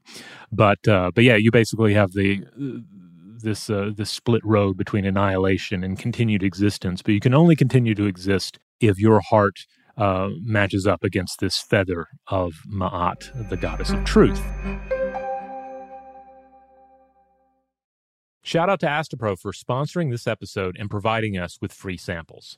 but 0.52 0.86
uh, 0.86 1.12
but 1.16 1.24
yeah, 1.24 1.38
you 1.38 1.50
basically 1.50 1.94
have 1.94 2.12
the 2.12 2.44
this 3.42 3.70
uh, 3.70 3.92
this 3.96 4.10
split 4.10 4.44
road 4.44 4.78
between 4.78 5.06
annihilation 5.06 5.84
and 5.84 5.98
continued 5.98 6.44
existence. 6.44 7.02
But 7.02 7.14
you 7.14 7.20
can 7.20 7.34
only 7.34 7.56
continue 7.56 7.96
to 7.96 8.06
exist 8.06 8.60
if 8.80 9.00
your 9.00 9.20
heart 9.20 9.66
uh, 9.98 10.30
matches 10.42 10.88
up 10.88 11.04
against 11.04 11.40
this 11.40 11.58
feather 11.58 12.08
of 12.28 12.54
Ma'at, 12.72 13.50
the 13.50 13.58
goddess 13.58 13.92
of 13.92 14.04
truth. 14.06 14.42
Shout 18.44 18.70
out 18.70 18.80
to 18.80 18.88
Astepro 18.88 19.38
for 19.38 19.52
sponsoring 19.52 20.10
this 20.10 20.26
episode 20.26 20.76
and 20.80 20.90
providing 20.90 21.38
us 21.38 21.60
with 21.62 21.72
free 21.72 21.98
samples. 21.98 22.58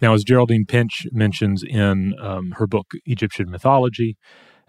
Now, 0.00 0.12
as 0.12 0.22
Geraldine 0.22 0.66
Pinch 0.66 1.06
mentions 1.12 1.62
in 1.62 2.14
um, 2.20 2.52
her 2.58 2.66
book, 2.66 2.92
Egyptian 3.06 3.50
Mythology, 3.50 4.18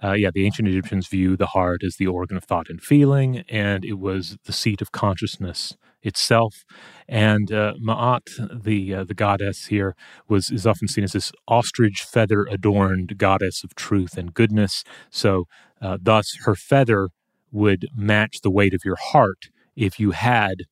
uh, 0.02 0.14
yeah, 0.14 0.30
the 0.34 0.46
ancient 0.46 0.68
Egyptians 0.68 1.08
view 1.08 1.36
the 1.36 1.48
heart 1.48 1.82
as 1.84 1.98
the 1.98 2.08
organ 2.08 2.38
of 2.38 2.46
thought 2.46 2.70
and 2.70 2.82
feeling, 2.82 3.44
and 3.50 3.84
it 3.84 4.00
was 4.00 4.38
the 4.46 4.54
seat 4.54 4.82
of 4.82 4.92
consciousness 4.92 5.76
itself. 6.04 6.64
And 7.10 7.52
uh, 7.52 7.74
Ma'at, 7.86 8.64
the 8.64 8.94
uh, 8.94 9.04
the 9.04 9.14
goddess 9.14 9.66
here, 9.66 9.96
was 10.28 10.52
is 10.52 10.66
often 10.66 10.88
seen 10.88 11.04
as 11.04 11.14
this 11.14 11.32
ostrich 11.48 12.06
feather 12.08 12.46
adorned 12.50 13.18
goddess 13.18 13.64
of 13.64 13.76
truth 13.76 14.18
and 14.18 14.34
goodness. 14.34 14.84
So, 15.10 15.46
uh, 15.82 15.98
thus, 16.02 16.38
her 16.46 16.56
feather 16.56 17.10
would 17.52 17.88
match 17.96 18.42
the 18.42 18.52
weight 18.52 18.74
of 18.74 18.86
your 18.86 18.98
heart 18.98 19.50
if 19.76 20.00
you 20.00 20.12
had 20.12 20.64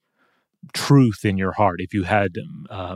truth 0.73 1.25
in 1.25 1.37
your 1.37 1.53
heart, 1.53 1.79
if 1.79 1.93
you 1.93 2.03
had 2.03 2.31
uh, 2.69 2.95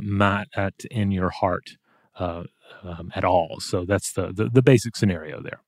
at 0.55 0.73
in 0.89 1.11
your 1.11 1.29
heart 1.29 1.71
uh, 2.15 2.43
um, 2.83 3.11
at 3.15 3.23
all. 3.23 3.57
So 3.59 3.85
that's 3.85 4.13
the, 4.13 4.31
the, 4.33 4.49
the 4.49 4.61
basic 4.61 4.95
scenario 4.95 5.41
there. 5.41 5.61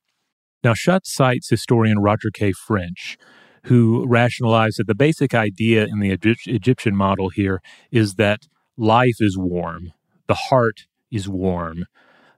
Now, 0.62 0.72
Schutt 0.74 1.02
cites 1.04 1.48
historian 1.48 1.98
Roger 1.98 2.30
K. 2.30 2.52
French, 2.52 3.16
who 3.64 4.06
rationalized 4.06 4.78
that 4.78 4.86
the 4.86 4.94
basic 4.94 5.34
idea 5.34 5.84
in 5.84 6.00
the 6.00 6.10
Egyptian 6.10 6.96
model 6.96 7.30
here 7.30 7.60
is 7.90 8.14
that 8.14 8.40
life 8.76 9.16
is 9.20 9.38
warm, 9.38 9.92
the 10.26 10.34
heart 10.34 10.86
is 11.10 11.28
warm, 11.28 11.86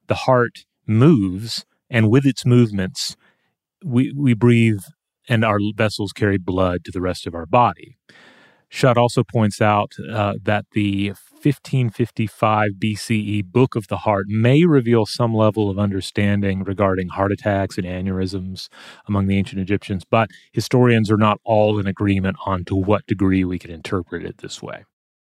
the 0.07 0.15
heart 0.15 0.65
moves, 0.87 1.65
and 1.91 2.11
with 2.11 2.25
its 2.27 2.47
movements, 2.47 3.17
we, 3.85 4.13
we 4.17 4.35
breathe 4.35 4.83
and 5.29 5.45
our 5.45 5.59
vessels 5.77 6.13
carry 6.13 6.39
blood 6.39 6.85
to 6.85 6.91
the 6.91 7.01
rest 7.01 7.27
of 7.27 7.35
our 7.35 7.47
body. 7.47 7.97
Schutt 8.73 8.97
also 8.97 9.23
points 9.23 9.61
out 9.61 9.93
uh, 10.11 10.35
that 10.43 10.65
the 10.73 11.09
1555 11.43 12.71
BCE 12.79 13.45
Book 13.45 13.77
of 13.77 13.89
the 13.89 13.99
Heart 13.99 14.27
may 14.29 14.65
reveal 14.65 15.05
some 15.05 15.35
level 15.35 15.69
of 15.69 15.79
understanding 15.79 16.63
regarding 16.63 17.09
heart 17.09 17.33
attacks 17.33 17.77
and 17.77 17.87
aneurysms 17.87 18.69
among 19.07 19.27
the 19.27 19.37
ancient 19.37 19.61
Egyptians, 19.61 20.05
but 20.09 20.31
historians 20.53 21.11
are 21.11 21.19
not 21.19 21.39
all 21.45 21.79
in 21.79 21.87
agreement 21.87 22.37
on 22.47 22.65
to 22.65 22.75
what 22.75 23.07
degree 23.07 23.45
we 23.45 23.59
can 23.59 23.71
interpret 23.71 24.25
it 24.25 24.39
this 24.39 24.63
way. 24.63 24.85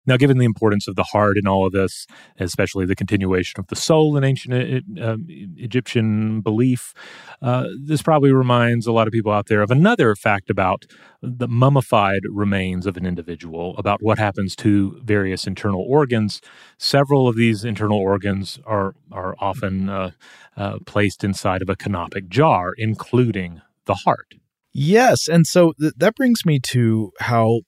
Now, 0.06 0.16
given 0.16 0.38
the 0.38 0.44
importance 0.44 0.88
of 0.88 0.96
the 0.96 1.04
heart 1.04 1.36
in 1.36 1.46
all 1.46 1.66
of 1.66 1.72
this, 1.72 2.06
especially 2.38 2.86
the 2.86 2.96
continuation 2.96 3.60
of 3.60 3.66
the 3.66 3.76
soul 3.76 4.16
in 4.16 4.24
ancient 4.24 4.84
uh, 5.00 5.16
Egyptian 5.28 6.40
belief, 6.40 6.94
uh, 7.42 7.66
this 7.78 8.02
probably 8.02 8.32
reminds 8.32 8.86
a 8.86 8.92
lot 8.92 9.06
of 9.06 9.12
people 9.12 9.32
out 9.32 9.46
there 9.46 9.62
of 9.62 9.70
another 9.70 10.16
fact 10.16 10.48
about 10.48 10.86
the 11.22 11.48
mummified 11.48 12.22
remains 12.30 12.86
of 12.86 12.96
an 12.96 13.04
individual, 13.04 13.76
about 13.76 14.02
what 14.02 14.18
happens 14.18 14.56
to 14.56 14.98
various 15.04 15.46
internal 15.46 15.84
organs. 15.86 16.40
Several 16.78 17.28
of 17.28 17.36
these 17.36 17.64
internal 17.64 17.98
organs 17.98 18.58
are, 18.64 18.94
are 19.12 19.34
often 19.38 19.88
uh, 19.88 20.10
uh 20.56 20.78
placed 20.86 21.22
inside 21.22 21.62
of 21.62 21.68
a 21.68 21.76
canopic 21.76 22.28
jar, 22.28 22.72
including 22.76 23.60
the 23.84 23.94
heart. 23.94 24.34
Yes. 24.72 25.28
And 25.28 25.46
so 25.46 25.72
th- 25.80 25.94
that 25.96 26.14
brings 26.14 26.46
me 26.46 26.60
to 26.68 27.12
how 27.20 27.60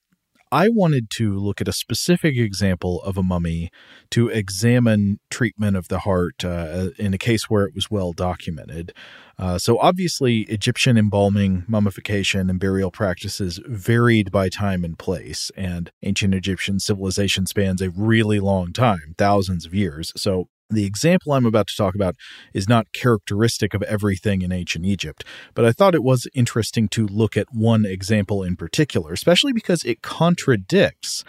I 0.53 0.69
wanted 0.69 1.09
to 1.12 1.35
look 1.38 1.62
at 1.62 1.67
a 1.67 1.73
specific 1.73 2.37
example 2.37 3.03
of 3.05 3.17
a 3.17 3.23
mummy 3.23 3.71
to 4.11 4.29
examine 4.29 5.19
treatment 5.31 5.79
of 5.79 5.88
the 5.88 6.01
heart 6.01 6.45
uh, 6.45 6.91
in 6.99 7.15
a 7.15 7.19
case 7.19 7.49
where 7.49 7.65
it 7.65 7.75
was 7.75 7.91
well 7.91 8.12
documented. 8.12 8.93
Uh, 9.38 9.57
so, 9.57 9.79
obviously, 9.79 10.41
Egyptian 10.43 10.99
embalming, 10.99 11.65
mummification, 11.67 12.51
and 12.51 12.61
burial 12.61 12.91
practices 12.91 13.61
varied 13.67 14.31
by 14.31 14.51
time 14.51 14.85
and 14.85 14.99
place, 14.99 15.51
and 15.57 15.91
ancient 16.03 16.35
Egyptian 16.35 16.79
civilization 16.79 17.47
spans 17.47 17.81
a 17.81 17.88
really 17.88 18.38
long 18.38 18.75
time, 18.75 19.15
thousands 19.17 19.65
of 19.65 19.75
years. 19.75 20.12
So, 20.17 20.49
the 20.73 20.85
example 20.85 21.33
I'm 21.33 21.47
about 21.47 21.69
to 21.69 21.77
talk 21.77 21.95
about 21.95 22.17
is 22.53 22.69
not 22.69 22.93
characteristic 22.93 23.75
of 23.75 23.83
everything 23.83 24.43
in 24.43 24.53
ancient 24.53 24.85
Egypt, 24.85 25.25
but 25.55 25.65
I 25.65 25.73
thought 25.73 25.95
it 25.95 26.03
was 26.03 26.27
interesting 26.35 26.89
to 26.89 27.07
look 27.07 27.37
at 27.37 27.47
one 27.53 27.85
example 27.85 28.43
in 28.43 28.57
particular, 28.57 29.13
especially 29.13 29.53
because 29.53 29.85
it 29.85 30.03
contradicts 30.03 31.25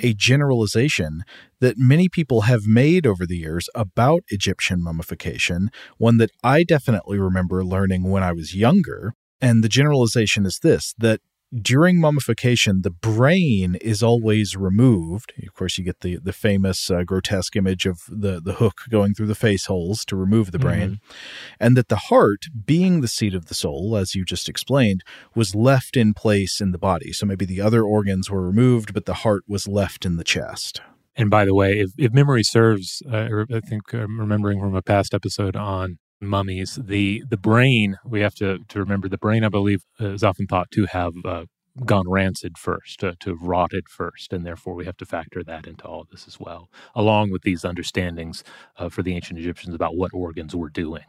a 0.00 0.14
generalization 0.14 1.24
that 1.60 1.76
many 1.76 2.08
people 2.08 2.42
have 2.42 2.66
made 2.66 3.06
over 3.06 3.26
the 3.26 3.36
years 3.36 3.68
about 3.74 4.22
Egyptian 4.28 4.82
mummification, 4.82 5.70
one 5.96 6.18
that 6.18 6.30
I 6.44 6.62
definitely 6.62 7.18
remember 7.18 7.64
learning 7.64 8.04
when 8.04 8.22
I 8.22 8.32
was 8.32 8.54
younger. 8.54 9.14
And 9.40 9.62
the 9.62 9.68
generalization 9.68 10.46
is 10.46 10.58
this 10.62 10.94
that 10.98 11.20
during 11.54 12.00
mummification, 12.00 12.82
the 12.82 12.90
brain 12.90 13.76
is 13.76 14.02
always 14.02 14.56
removed. 14.56 15.32
Of 15.46 15.54
course, 15.54 15.78
you 15.78 15.84
get 15.84 16.00
the 16.00 16.18
the 16.22 16.32
famous 16.32 16.90
uh, 16.90 17.04
grotesque 17.04 17.56
image 17.56 17.86
of 17.86 18.00
the 18.08 18.40
the 18.40 18.54
hook 18.54 18.82
going 18.90 19.14
through 19.14 19.28
the 19.28 19.34
face 19.34 19.66
holes 19.66 20.04
to 20.06 20.16
remove 20.16 20.52
the 20.52 20.58
brain, 20.58 20.90
mm-hmm. 20.90 21.14
and 21.58 21.76
that 21.76 21.88
the 21.88 21.96
heart, 21.96 22.46
being 22.66 23.00
the 23.00 23.08
seat 23.08 23.34
of 23.34 23.46
the 23.46 23.54
soul, 23.54 23.96
as 23.96 24.14
you 24.14 24.24
just 24.24 24.48
explained, 24.48 25.02
was 25.34 25.54
left 25.54 25.96
in 25.96 26.12
place 26.12 26.60
in 26.60 26.72
the 26.72 26.78
body. 26.78 27.12
So 27.12 27.24
maybe 27.24 27.46
the 27.46 27.60
other 27.60 27.82
organs 27.82 28.30
were 28.30 28.46
removed, 28.46 28.92
but 28.92 29.06
the 29.06 29.14
heart 29.14 29.44
was 29.48 29.66
left 29.66 30.04
in 30.04 30.16
the 30.16 30.24
chest. 30.24 30.82
And 31.16 31.30
by 31.30 31.44
the 31.44 31.54
way, 31.54 31.80
if, 31.80 31.90
if 31.98 32.12
memory 32.12 32.44
serves, 32.44 33.02
uh, 33.10 33.44
I 33.52 33.60
think 33.60 33.92
I'm 33.92 34.20
remembering 34.20 34.60
from 34.60 34.76
a 34.76 34.82
past 34.82 35.14
episode 35.14 35.56
on 35.56 35.98
mummies. 36.20 36.78
The 36.80 37.22
the 37.28 37.36
brain 37.36 37.96
we 38.04 38.20
have 38.20 38.34
to 38.36 38.58
to 38.68 38.78
remember 38.78 39.08
the 39.08 39.18
brain. 39.18 39.44
I 39.44 39.48
believe 39.48 39.82
is 39.98 40.24
often 40.24 40.46
thought 40.46 40.70
to 40.72 40.86
have 40.86 41.14
uh, 41.24 41.44
gone 41.84 42.08
rancid 42.08 42.58
first, 42.58 43.04
uh, 43.04 43.14
to 43.20 43.30
have 43.30 43.42
rotted 43.42 43.88
first, 43.88 44.32
and 44.32 44.44
therefore 44.44 44.74
we 44.74 44.84
have 44.84 44.96
to 44.98 45.06
factor 45.06 45.42
that 45.44 45.66
into 45.66 45.84
all 45.84 46.06
this 46.10 46.26
as 46.26 46.40
well, 46.40 46.68
along 46.94 47.30
with 47.30 47.42
these 47.42 47.64
understandings 47.64 48.42
uh, 48.76 48.88
for 48.88 49.02
the 49.02 49.14
ancient 49.14 49.38
Egyptians 49.38 49.74
about 49.74 49.96
what 49.96 50.10
organs 50.12 50.54
were 50.54 50.70
doing. 50.70 51.04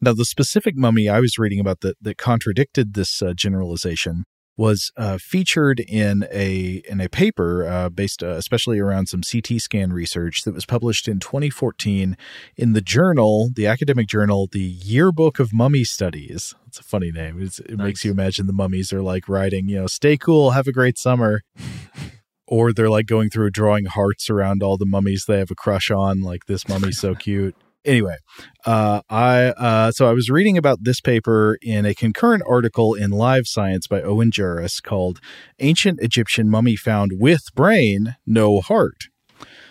Now, 0.00 0.12
the 0.12 0.24
specific 0.24 0.76
mummy 0.76 1.08
I 1.08 1.20
was 1.20 1.38
reading 1.38 1.60
about 1.60 1.80
that 1.80 1.96
that 2.00 2.18
contradicted 2.18 2.94
this 2.94 3.22
uh, 3.22 3.34
generalization 3.34 4.24
was 4.56 4.92
uh, 4.96 5.18
featured 5.18 5.80
in 5.80 6.26
a 6.30 6.82
in 6.88 7.00
a 7.00 7.08
paper 7.08 7.66
uh, 7.66 7.88
based 7.88 8.22
uh, 8.22 8.28
especially 8.30 8.78
around 8.78 9.06
some 9.06 9.22
CT 9.22 9.60
scan 9.60 9.92
research 9.92 10.42
that 10.42 10.52
was 10.52 10.66
published 10.66 11.08
in 11.08 11.20
2014 11.20 12.16
in 12.56 12.72
the 12.72 12.80
journal, 12.80 13.50
the 13.54 13.66
academic 13.66 14.06
journal, 14.08 14.48
the 14.50 14.60
Yearbook 14.60 15.38
of 15.38 15.52
Mummy 15.52 15.84
Studies. 15.84 16.54
It's 16.66 16.78
a 16.78 16.82
funny 16.82 17.10
name. 17.10 17.40
It's, 17.40 17.58
it 17.60 17.76
nice. 17.76 17.86
makes 17.86 18.04
you 18.04 18.10
imagine 18.10 18.46
the 18.46 18.52
mummies 18.52 18.92
are 18.92 19.02
like 19.02 19.28
writing, 19.28 19.68
you 19.68 19.76
know, 19.76 19.86
"Stay 19.86 20.16
cool, 20.16 20.50
have 20.50 20.66
a 20.66 20.72
great 20.72 20.98
summer." 20.98 21.42
or 22.46 22.72
they're 22.72 22.90
like 22.90 23.06
going 23.06 23.30
through 23.30 23.50
drawing 23.50 23.86
hearts 23.86 24.28
around 24.28 24.62
all 24.62 24.76
the 24.76 24.84
mummies 24.84 25.24
they 25.26 25.38
have 25.38 25.50
a 25.50 25.54
crush 25.54 25.90
on, 25.90 26.20
like 26.20 26.44
this 26.46 26.68
mummy's 26.68 26.98
so 26.98 27.14
cute. 27.14 27.56
Anyway, 27.84 28.16
uh, 28.64 29.00
I 29.10 29.46
uh, 29.48 29.90
so 29.90 30.08
I 30.08 30.12
was 30.12 30.30
reading 30.30 30.56
about 30.56 30.84
this 30.84 31.00
paper 31.00 31.58
in 31.62 31.84
a 31.84 31.94
concurrent 31.94 32.44
article 32.48 32.94
in 32.94 33.10
Live 33.10 33.46
Science 33.46 33.86
by 33.88 34.02
Owen 34.02 34.30
Jarus 34.30 34.80
called 34.80 35.18
"Ancient 35.58 36.00
Egyptian 36.00 36.48
Mummy 36.48 36.76
Found 36.76 37.12
with 37.18 37.42
Brain, 37.54 38.16
No 38.24 38.60
Heart." 38.60 39.08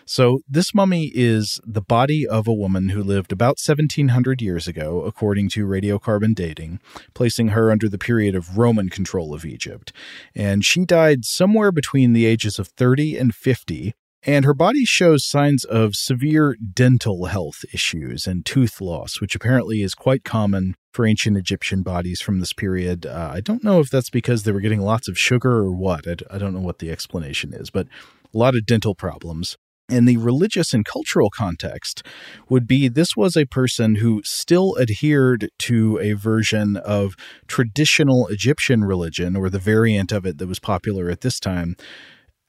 So, 0.06 0.39
this 0.50 0.74
mummy 0.74 1.10
is 1.15 1.62
the 1.65 1.82
body 1.82 2.28
of 2.28 2.45
a 2.45 2.54
woman 2.54 2.89
who 2.89 3.02
lived 3.02 3.32
about 3.32 3.60
1700 3.63 4.41
years 4.41 4.67
ago, 4.67 5.04
according 5.04 5.47
to 5.50 5.65
radiocarbon 5.65 6.36
dating, 6.36 6.82
placing 7.13 7.50
her 7.50 7.71
under 7.71 7.88
the 7.88 7.97
period 7.97 8.36
of 8.36 8.58
Roman 8.58 8.89
control 8.89 9.34
of 9.34 9.45
Egypt. 9.45 9.93
And 10.36 10.65
she 10.65 10.86
died 10.86 11.24
somewhere 11.24 11.71
between 11.71 12.12
the 12.12 12.26
ages 12.26 12.60
of 12.60 12.67
30 12.67 13.17
and 13.17 13.34
50 13.34 13.93
and 14.24 14.46
her 14.46 14.54
body 14.54 14.86
shows 14.86 15.26
signs 15.26 15.64
of 15.66 15.96
severe 15.96 16.56
dental 16.74 17.26
health 17.26 17.64
issues 17.74 18.28
and 18.28 18.46
tooth 18.46 18.80
loss, 18.80 19.20
which 19.20 19.36
apparently 19.36 19.82
is 19.82 19.96
quite 19.96 20.24
common 20.24 20.76
for 20.94 21.06
ancient 21.06 21.38
Egyptian 21.38 21.82
bodies 21.82 22.22
from 22.22 22.40
this 22.40 22.54
period. 22.54 23.06
Uh, 23.06 23.32
I 23.34 23.42
don't 23.42 23.64
know 23.64 23.80
if 23.80 23.90
that's 23.90 24.10
because 24.10 24.44
they 24.44 24.52
were 24.52 24.60
getting 24.60 24.82
lots 24.82 25.08
of 25.08 25.18
sugar 25.18 25.58
or 25.58 25.72
what. 25.72 26.08
I, 26.08 26.18
I 26.30 26.38
don't 26.38 26.54
know 26.54 26.60
what 26.60 26.80
the 26.80 26.92
explanation 26.92 27.54
is, 27.54 27.70
but 27.70 27.88
a 28.34 28.38
lot 28.38 28.56
of 28.56 28.66
dental 28.66 28.96
problems. 28.96 29.58
And 29.90 30.08
the 30.08 30.18
religious 30.18 30.74
and 30.74 30.86
cultural 30.86 31.30
context 31.30 32.06
would 32.48 32.66
be 32.66 32.88
this 32.88 33.18
was 33.18 33.36
a 33.36 33.46
person 33.46 33.96
who 33.96 34.22
still 34.24 34.78
adhered 34.80 35.50
to 35.60 36.00
a 36.00 36.14
version 36.14 36.78
of 36.78 37.16
traditional 37.48 38.28
Egyptian 38.28 38.86
religion, 38.86 39.36
or 39.36 39.50
the 39.50 39.60
variant 39.60 40.14
of 40.14 40.26
it 40.26 40.38
that 40.38 40.48
was 40.48 40.60
popular 40.60 41.10
at 41.10 41.22
this 41.22 41.42
time, 41.42 41.76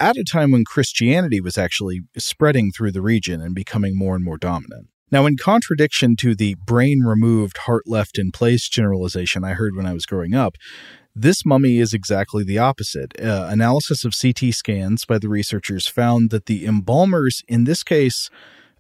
at 0.02 0.16
a 0.16 0.24
time 0.24 0.50
when 0.50 0.64
Christianity 0.64 1.40
was 1.40 1.56
actually 1.56 2.00
spreading 2.18 2.72
through 2.72 2.90
the 2.90 3.00
region 3.00 3.40
and 3.40 3.54
becoming 3.54 3.96
more 3.96 4.16
and 4.16 4.24
more 4.24 4.36
dominant. 4.36 4.88
Now, 5.12 5.26
in 5.26 5.36
contradiction 5.36 6.16
to 6.16 6.34
the 6.34 6.56
brain 6.66 7.02
removed, 7.02 7.58
heart 7.58 7.84
left 7.86 8.18
in 8.18 8.32
place 8.32 8.68
generalization 8.68 9.44
I 9.44 9.52
heard 9.52 9.76
when 9.76 9.86
I 9.86 9.92
was 9.92 10.04
growing 10.04 10.34
up, 10.34 10.56
this 11.14 11.44
mummy 11.44 11.78
is 11.78 11.94
exactly 11.94 12.42
the 12.42 12.58
opposite. 12.58 13.12
Uh, 13.20 13.46
analysis 13.48 14.04
of 14.04 14.14
CT 14.20 14.52
scans 14.54 15.04
by 15.04 15.18
the 15.18 15.28
researchers 15.28 15.86
found 15.86 16.30
that 16.30 16.46
the 16.46 16.66
embalmers, 16.66 17.42
in 17.46 17.62
this 17.62 17.84
case, 17.84 18.28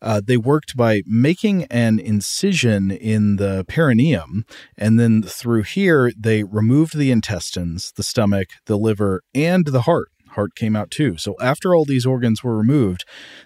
uh, 0.00 0.20
they 0.24 0.36
worked 0.36 0.76
by 0.76 1.02
making 1.06 1.66
an 1.66 2.00
incision 2.00 2.90
in 2.90 3.36
the 3.36 3.64
perineum, 3.68 4.44
and 4.76 4.98
then 4.98 5.22
through 5.22 5.62
here, 5.62 6.10
they 6.18 6.42
removed 6.42 6.96
the 6.96 7.12
intestines, 7.12 7.92
the 7.94 8.02
stomach, 8.02 8.48
the 8.66 8.76
liver, 8.76 9.22
and 9.34 9.66
the 9.66 9.82
heart 9.82 10.08
heart 10.32 10.54
came 10.54 10.76
out 10.76 10.90
too. 10.90 11.16
So 11.16 11.34
after 11.40 11.74
all 11.74 11.84
these 11.84 12.06
organs 12.06 12.42
were 12.42 12.56
removed, 12.56 13.04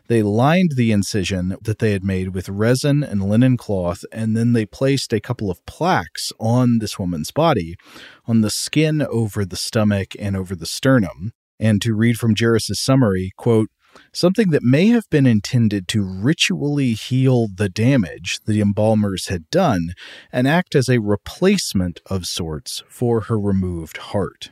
they 0.09 0.23
lined 0.23 0.73
the 0.77 0.93
incision 0.93 1.57
that 1.63 1.79
they 1.79 1.93
had 1.93 2.05
made 2.05 2.35
with 2.35 2.49
resin 2.49 3.03
and 3.03 3.29
linen 3.29 3.57
cloth, 3.57 4.05
and 4.13 4.37
then 4.37 4.53
they 4.53 4.67
placed 4.67 5.13
a 5.13 5.21
couple 5.21 5.51
of 5.51 5.65
plaques 5.67 6.33
on 6.39 6.79
this 6.79 6.99
woman's 6.99 7.31
body, 7.31 7.77
on 8.27 8.41
the 8.41 8.51
skin 8.51 9.03
over 9.03 9.45
the 9.45 9.57
stomach 9.57 10.15
and 10.19 10.37
over 10.37 10.55
the 10.55 10.67
sternum. 10.67 11.33
And 11.59 11.81
to 11.83 11.95
read 11.95 12.19
from 12.19 12.35
Jarus's 12.35 12.81
summary, 12.81 13.33
quote, 13.37 13.69
something 14.13 14.51
that 14.51 14.63
may 14.63 14.89
have 14.89 15.09
been 15.11 15.27
intended 15.27 15.89
to 15.89 16.03
ritually 16.03 16.93
heal 16.93 17.49
the 17.55 17.69
damage 17.69 18.41
the 18.47 18.61
embalmers 18.61 19.29
had 19.29 19.49
done 19.51 19.95
and 20.33 20.47
act 20.47 20.75
as 20.75 20.89
a 20.89 21.01
replacement 21.01 22.01
of 22.07 22.27
sorts 22.27 22.83
for 22.89 23.23
her 23.23 23.39
removed 23.39 23.97
heart. 23.97 24.51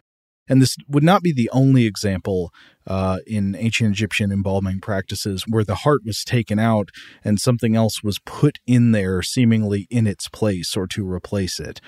And 0.49 0.61
this 0.61 0.77
would 0.89 1.03
not 1.03 1.23
be 1.23 1.33
the 1.33 1.51
only 1.53 1.87
example 1.87 2.53
uh, 2.87 3.19
in 3.27 3.55
ancient 3.57 3.93
Egyptian 3.93 4.31
embalming 4.31 4.81
practices 4.81 5.45
where 5.49 5.65
the 5.65 5.77
heart 5.77 6.03
was 6.05 6.23
taken 6.23 6.59
out 6.59 6.91
and 7.23 7.41
something 7.41 7.75
else 7.75 8.03
was 8.03 8.19
put 8.19 8.59
in 8.67 8.93
there, 8.93 9.23
seemingly 9.23 9.87
in 9.91 10.07
its 10.07 10.29
place 10.29 10.77
or 10.77 10.87
to 10.89 11.11
replace 11.11 11.59
it. 11.59 11.81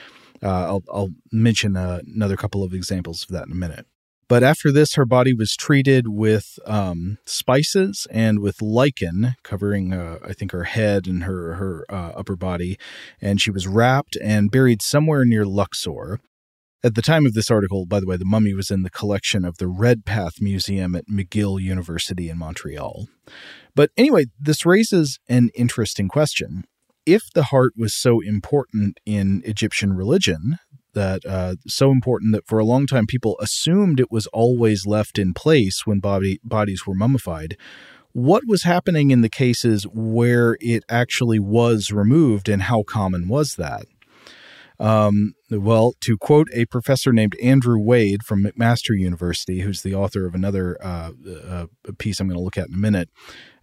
Uh, 0.42 0.49
I'll, 0.49 0.85
I'll, 0.92 1.11
mention 1.33 1.77
uh, 1.77 2.01
another 2.14 2.37
couple 2.37 2.62
of 2.62 2.73
examples 2.73 3.23
of 3.23 3.29
that 3.29 3.47
in 3.47 3.53
a 3.53 3.57
minute. 3.57 3.87
But 4.29 4.42
after 4.42 4.73
this, 4.73 4.95
her 4.95 5.05
body 5.05 5.33
was 5.33 5.55
treated 5.55 6.09
with 6.09 6.59
um, 6.66 7.19
spices 7.27 8.09
and 8.11 8.40
with 8.40 8.61
lichen 8.61 9.37
covering, 9.45 9.92
uh, 9.92 10.19
I 10.27 10.33
think, 10.33 10.51
her 10.51 10.64
head 10.64 11.07
and 11.07 11.23
her 11.25 11.55
her 11.55 11.85
uh, 11.88 12.12
upper 12.16 12.35
body, 12.35 12.77
and 13.21 13.40
she 13.40 13.53
was 13.53 13.69
wrapped 13.69 14.16
and 14.21 14.51
buried 14.51 14.83
somewhere 14.83 15.25
near 15.25 15.47
Luxor. 15.47 16.21
At 16.85 16.95
the 16.95 17.03
time 17.03 17.27
of 17.27 17.35
this 17.35 17.51
article, 17.51 17.87
by 17.87 18.01
the 18.01 18.07
way, 18.07 18.17
the 18.17 18.25
mummy 18.25 18.55
was 18.55 18.71
in 18.71 18.83
the 18.83 18.91
collection 18.91 19.45
of 19.45 19.59
the 19.59 19.67
Redpath 19.67 20.41
Museum 20.41 20.95
at 20.95 21.07
McGill 21.07 21.61
University 21.61 22.29
in 22.29 22.39
Montreal. 22.39 23.09
But 23.75 23.91
anyway, 23.97 24.27
this 24.39 24.65
raises 24.65 25.19
an 25.29 25.51
interesting 25.55 26.09
question. 26.09 26.65
If 27.05 27.23
the 27.35 27.45
heart 27.45 27.73
was 27.77 27.95
so 27.95 28.21
important 28.21 29.01
in 29.07 29.43
Egyptian 29.45 29.95
religion, 29.95 30.59
that 30.93 31.25
uh, 31.27 31.55
so 31.67 31.91
important 31.91 32.33
that 32.33 32.47
for 32.47 32.59
a 32.59 32.65
long 32.65 32.87
time 32.87 33.07
people 33.07 33.37
assumed 33.41 34.01
it 34.01 34.11
was 34.11 34.27
always 34.29 34.87
left 34.87 35.19
in 35.19 35.35
place 35.35 35.83
when 35.85 36.01
body, 36.01 36.41
bodies 36.43 36.87
were 36.87 36.95
mummified, 36.95 37.57
what 38.12 38.45
was 38.47 38.62
happening 38.62 39.11
in 39.11 39.21
the 39.21 39.29
cases 39.29 39.87
where 39.93 40.57
it 40.61 40.85
actually 40.89 41.39
was 41.39 41.93
removed 41.93 42.49
and 42.49 42.62
how 42.62 42.83
common 42.83 43.29
was 43.29 43.57
that? 43.57 43.85
Um, 44.79 45.35
well, 45.51 45.95
to 46.01 46.19
quote 46.19 46.49
a 46.53 46.67
professor 46.67 47.12
named 47.12 47.37
Andrew 47.43 47.79
Wade 47.79 48.23
from 48.23 48.45
McMaster 48.45 48.99
University, 48.99 49.61
who's 49.61 49.83
the 49.83 49.95
author 49.95 50.27
of 50.27 50.35
another 50.35 50.77
uh, 50.83 51.12
uh, 51.49 51.67
piece 51.99 52.21
I'm 52.21 52.29
going 52.29 52.39
to 52.39 52.45
look 52.45 52.59
at 52.59 52.69
in 52.69 52.75
a 52.75 52.79
minute, 52.79 53.09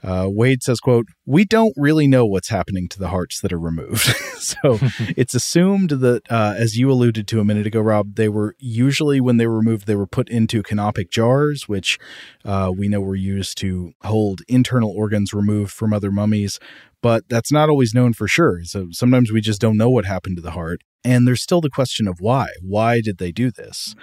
uh, 0.03 0.27
Wade 0.29 0.63
says, 0.63 0.79
"quote 0.79 1.07
We 1.25 1.45
don't 1.45 1.73
really 1.77 2.07
know 2.07 2.25
what's 2.25 2.49
happening 2.49 2.89
to 2.89 2.99
the 2.99 3.09
hearts 3.09 3.39
that 3.41 3.53
are 3.53 3.59
removed, 3.59 4.05
so 4.37 4.55
it's 5.15 5.33
assumed 5.33 5.91
that, 5.91 6.23
uh, 6.29 6.55
as 6.57 6.77
you 6.77 6.91
alluded 6.91 7.27
to 7.27 7.39
a 7.39 7.45
minute 7.45 7.67
ago, 7.67 7.79
Rob, 7.79 8.15
they 8.15 8.29
were 8.29 8.55
usually 8.59 9.21
when 9.21 9.37
they 9.37 9.47
were 9.47 9.57
removed, 9.57 9.87
they 9.87 9.95
were 9.95 10.07
put 10.07 10.29
into 10.29 10.63
canopic 10.63 11.09
jars, 11.09 11.67
which 11.67 11.97
uh, 12.43 12.71
we 12.75 12.87
know 12.87 13.01
were 13.01 13.15
used 13.15 13.57
to 13.59 13.93
hold 14.03 14.41
internal 14.47 14.91
organs 14.91 15.33
removed 15.33 15.71
from 15.71 15.93
other 15.93 16.11
mummies." 16.11 16.59
But 17.01 17.27
that's 17.27 17.51
not 17.51 17.67
always 17.67 17.93
known 17.93 18.13
for 18.13 18.29
sure. 18.29 18.61
So 18.63 18.87
sometimes 18.91 19.29
we 19.29 19.41
just 19.41 19.59
don't 19.59 19.75
know 19.75 19.89
what 19.89 20.05
happened 20.05 20.37
to 20.37 20.41
the 20.41 20.51
heart. 20.51 20.79
And 21.03 21.27
there's 21.27 21.41
still 21.41 21.61
the 21.61 21.69
question 21.69 22.07
of 22.07 22.19
why. 22.19 22.47
Why 22.61 23.01
did 23.01 23.17
they 23.17 23.31
do 23.31 23.51
this? 23.51 23.95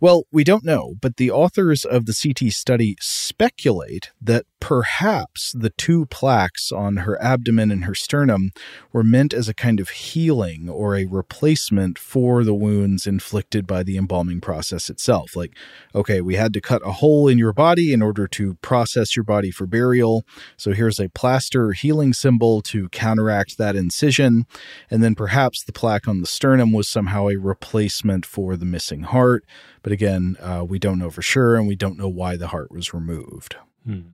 Well, 0.00 0.26
we 0.30 0.44
don't 0.44 0.64
know, 0.64 0.94
but 1.00 1.16
the 1.16 1.32
authors 1.32 1.84
of 1.84 2.06
the 2.06 2.14
CT 2.14 2.52
study 2.52 2.96
speculate 3.00 4.12
that 4.20 4.46
perhaps 4.60 5.52
the 5.56 5.70
two 5.70 6.06
plaques 6.06 6.70
on 6.70 6.98
her 6.98 7.20
abdomen 7.22 7.72
and 7.72 7.84
her 7.84 7.94
sternum 7.96 8.50
were 8.92 9.02
meant 9.02 9.32
as 9.32 9.48
a 9.48 9.54
kind 9.54 9.80
of 9.80 9.88
healing 9.90 10.68
or 10.68 10.96
a 10.96 11.06
replacement 11.06 11.98
for 11.98 12.44
the 12.44 12.54
wounds 12.54 13.06
inflicted 13.08 13.66
by 13.66 13.82
the 13.82 13.96
embalming 13.96 14.40
process 14.40 14.88
itself. 14.88 15.34
Like, 15.34 15.56
okay, 15.94 16.20
we 16.20 16.36
had 16.36 16.52
to 16.54 16.60
cut 16.60 16.82
a 16.86 16.92
hole 16.92 17.26
in 17.26 17.38
your 17.38 17.52
body 17.52 17.92
in 17.92 18.00
order 18.00 18.28
to 18.28 18.54
process 18.56 19.16
your 19.16 19.24
body 19.24 19.50
for 19.50 19.66
burial. 19.66 20.24
So 20.56 20.72
here's 20.72 21.00
a 21.00 21.08
plaster 21.08 21.72
healing 21.72 22.12
symbol 22.12 22.62
to 22.62 22.88
counteract 22.90 23.58
that 23.58 23.74
incision. 23.74 24.46
And 24.90 25.02
then 25.02 25.16
perhaps 25.16 25.64
the 25.64 25.72
plaque 25.72 26.06
on 26.06 26.20
the 26.20 26.26
sternum 26.26 26.72
was 26.72 26.88
somehow 26.88 27.28
a 27.28 27.36
replacement 27.36 28.24
for 28.26 28.56
the 28.56 28.64
missing 28.64 29.02
heart. 29.02 29.44
But 29.88 29.94
again, 29.94 30.36
uh, 30.38 30.66
we 30.68 30.78
don't 30.78 30.98
know 30.98 31.08
for 31.08 31.22
sure, 31.22 31.56
and 31.56 31.66
we 31.66 31.74
don't 31.74 31.96
know 31.96 32.10
why 32.10 32.36
the 32.36 32.48
heart 32.48 32.70
was 32.70 32.92
removed. 32.92 33.56
Hmm. 33.86 34.08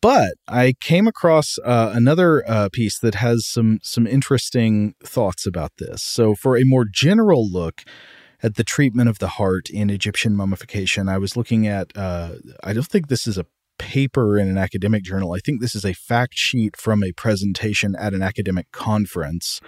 But 0.00 0.32
I 0.48 0.72
came 0.80 1.06
across 1.06 1.58
uh, 1.62 1.92
another 1.94 2.42
uh, 2.48 2.70
piece 2.72 2.98
that 3.00 3.16
has 3.16 3.46
some 3.46 3.80
some 3.82 4.06
interesting 4.06 4.94
thoughts 5.04 5.44
about 5.46 5.72
this. 5.78 6.02
So, 6.02 6.34
for 6.34 6.56
a 6.56 6.64
more 6.64 6.86
general 6.90 7.46
look 7.46 7.82
at 8.42 8.54
the 8.54 8.64
treatment 8.64 9.10
of 9.10 9.18
the 9.18 9.28
heart 9.28 9.68
in 9.68 9.90
Egyptian 9.90 10.34
mummification, 10.34 11.06
I 11.06 11.18
was 11.18 11.36
looking 11.36 11.66
at. 11.66 11.94
Uh, 11.94 12.36
I 12.64 12.72
don't 12.72 12.86
think 12.86 13.08
this 13.08 13.26
is 13.26 13.36
a 13.36 13.44
paper 13.76 14.38
in 14.38 14.48
an 14.48 14.56
academic 14.56 15.02
journal. 15.02 15.34
I 15.34 15.40
think 15.40 15.60
this 15.60 15.74
is 15.74 15.84
a 15.84 15.92
fact 15.92 16.32
sheet 16.36 16.78
from 16.78 17.04
a 17.04 17.12
presentation 17.12 17.94
at 17.94 18.14
an 18.14 18.22
academic 18.22 18.72
conference 18.72 19.60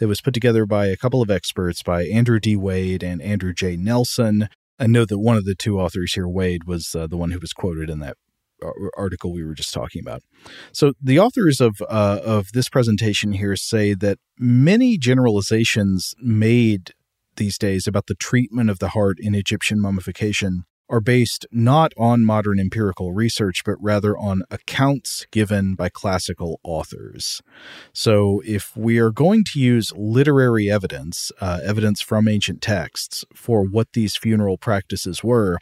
that 0.00 0.08
was 0.08 0.20
put 0.20 0.34
together 0.34 0.66
by 0.66 0.88
a 0.88 0.98
couple 0.98 1.22
of 1.22 1.30
experts, 1.30 1.82
by 1.82 2.04
Andrew 2.04 2.38
D. 2.38 2.56
Wade 2.56 3.02
and 3.02 3.22
Andrew 3.22 3.54
J. 3.54 3.78
Nelson. 3.78 4.50
I 4.78 4.86
know 4.86 5.04
that 5.04 5.18
one 5.18 5.36
of 5.36 5.44
the 5.44 5.54
two 5.54 5.80
authors 5.80 6.14
here, 6.14 6.28
Wade, 6.28 6.64
was 6.64 6.94
uh, 6.94 7.06
the 7.06 7.16
one 7.16 7.30
who 7.30 7.38
was 7.40 7.52
quoted 7.52 7.90
in 7.90 7.98
that 8.00 8.16
article 8.96 9.32
we 9.32 9.44
were 9.44 9.54
just 9.54 9.72
talking 9.72 10.00
about. 10.00 10.22
So 10.72 10.92
the 11.00 11.18
authors 11.18 11.60
of 11.60 11.80
uh, 11.82 12.20
of 12.24 12.52
this 12.52 12.68
presentation 12.68 13.32
here 13.32 13.56
say 13.56 13.94
that 13.94 14.18
many 14.38 14.98
generalizations 14.98 16.14
made 16.20 16.92
these 17.36 17.56
days 17.56 17.86
about 17.86 18.06
the 18.06 18.14
treatment 18.14 18.68
of 18.68 18.80
the 18.80 18.90
heart 18.90 19.18
in 19.20 19.34
Egyptian 19.34 19.80
mummification 19.80 20.64
are 20.88 21.00
based 21.00 21.46
not 21.50 21.92
on 21.96 22.24
modern 22.24 22.58
empirical 22.58 23.12
research, 23.12 23.62
but 23.64 23.76
rather 23.80 24.16
on 24.16 24.42
accounts 24.50 25.26
given 25.30 25.74
by 25.74 25.88
classical 25.88 26.60
authors. 26.62 27.42
So, 27.92 28.42
if 28.44 28.76
we 28.76 28.98
are 28.98 29.10
going 29.10 29.44
to 29.52 29.60
use 29.60 29.92
literary 29.96 30.70
evidence, 30.70 31.30
uh, 31.40 31.60
evidence 31.62 32.00
from 32.00 32.28
ancient 32.28 32.62
texts, 32.62 33.24
for 33.34 33.62
what 33.64 33.92
these 33.92 34.16
funeral 34.16 34.56
practices 34.56 35.22
were, 35.22 35.58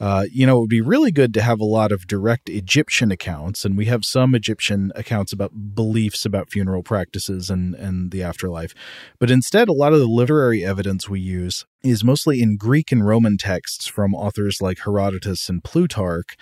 Uh, 0.00 0.26
you 0.30 0.46
know, 0.46 0.58
it 0.58 0.60
would 0.60 0.68
be 0.68 0.80
really 0.80 1.10
good 1.10 1.34
to 1.34 1.42
have 1.42 1.60
a 1.60 1.64
lot 1.64 1.90
of 1.90 2.06
direct 2.06 2.48
Egyptian 2.48 3.10
accounts, 3.10 3.64
and 3.64 3.76
we 3.76 3.86
have 3.86 4.04
some 4.04 4.34
Egyptian 4.34 4.92
accounts 4.94 5.32
about 5.32 5.74
beliefs 5.74 6.24
about 6.24 6.50
funeral 6.50 6.82
practices 6.82 7.50
and, 7.50 7.74
and 7.74 8.10
the 8.10 8.22
afterlife. 8.22 8.74
But 9.18 9.30
instead, 9.30 9.68
a 9.68 9.72
lot 9.72 9.92
of 9.92 9.98
the 9.98 10.06
literary 10.06 10.64
evidence 10.64 11.08
we 11.08 11.20
use 11.20 11.66
is 11.82 12.04
mostly 12.04 12.40
in 12.40 12.56
Greek 12.56 12.92
and 12.92 13.06
Roman 13.06 13.36
texts 13.38 13.86
from 13.86 14.14
authors 14.14 14.60
like 14.60 14.80
Herodotus 14.84 15.48
and 15.48 15.62
Plutarch. 15.62 16.36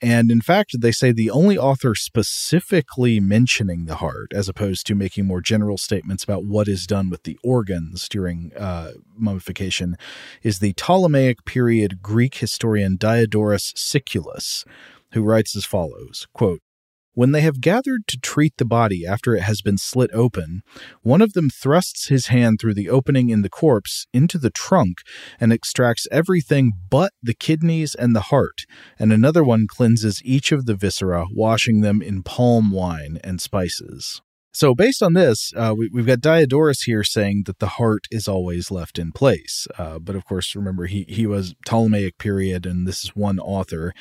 And 0.00 0.30
in 0.30 0.40
fact, 0.40 0.80
they 0.80 0.92
say 0.92 1.10
the 1.10 1.30
only 1.30 1.58
author 1.58 1.94
specifically 1.94 3.18
mentioning 3.18 3.86
the 3.86 3.96
heart, 3.96 4.32
as 4.32 4.48
opposed 4.48 4.86
to 4.86 4.94
making 4.94 5.26
more 5.26 5.40
general 5.40 5.76
statements 5.76 6.22
about 6.22 6.44
what 6.44 6.68
is 6.68 6.86
done 6.86 7.10
with 7.10 7.24
the 7.24 7.38
organs 7.42 8.08
during 8.08 8.52
uh, 8.56 8.92
mummification, 9.16 9.96
is 10.42 10.60
the 10.60 10.72
Ptolemaic 10.74 11.44
period 11.44 12.00
Greek 12.00 12.36
historian 12.36 12.96
Diodorus 12.96 13.72
Siculus, 13.74 14.64
who 15.12 15.22
writes 15.22 15.56
as 15.56 15.64
follows 15.64 16.26
quote, 16.32 16.60
when 17.18 17.32
they 17.32 17.40
have 17.40 17.60
gathered 17.60 18.06
to 18.06 18.16
treat 18.16 18.56
the 18.58 18.64
body 18.64 19.04
after 19.04 19.34
it 19.34 19.42
has 19.42 19.60
been 19.60 19.76
slit 19.76 20.08
open, 20.14 20.62
one 21.02 21.20
of 21.20 21.32
them 21.32 21.50
thrusts 21.50 22.06
his 22.06 22.28
hand 22.28 22.60
through 22.60 22.74
the 22.74 22.88
opening 22.88 23.28
in 23.28 23.42
the 23.42 23.48
corpse 23.48 24.06
into 24.12 24.38
the 24.38 24.50
trunk 24.50 24.98
and 25.40 25.52
extracts 25.52 26.06
everything 26.12 26.70
but 26.88 27.10
the 27.20 27.34
kidneys 27.34 27.96
and 27.96 28.14
the 28.14 28.30
heart, 28.30 28.66
and 29.00 29.12
another 29.12 29.42
one 29.42 29.66
cleanses 29.66 30.22
each 30.24 30.52
of 30.52 30.66
the 30.66 30.76
viscera, 30.76 31.26
washing 31.32 31.80
them 31.80 32.00
in 32.00 32.22
palm 32.22 32.70
wine 32.70 33.18
and 33.24 33.40
spices. 33.40 34.22
So, 34.58 34.74
based 34.74 35.04
on 35.04 35.12
this, 35.12 35.52
uh, 35.54 35.72
we, 35.78 35.88
have 36.00 36.06
got 36.08 36.20
Diodorus 36.20 36.82
here 36.82 37.04
saying 37.04 37.44
that 37.46 37.60
the 37.60 37.76
heart 37.78 38.08
is 38.10 38.26
always 38.26 38.72
left 38.72 38.98
in 38.98 39.12
place. 39.12 39.68
Uh, 39.78 40.00
but 40.00 40.16
of 40.16 40.24
course, 40.24 40.56
remember, 40.56 40.86
he, 40.86 41.04
he 41.08 41.28
was 41.28 41.54
Ptolemaic 41.64 42.18
period, 42.18 42.66
and 42.66 42.84
this 42.84 43.04
is 43.04 43.14
one 43.14 43.38
author. 43.38 43.94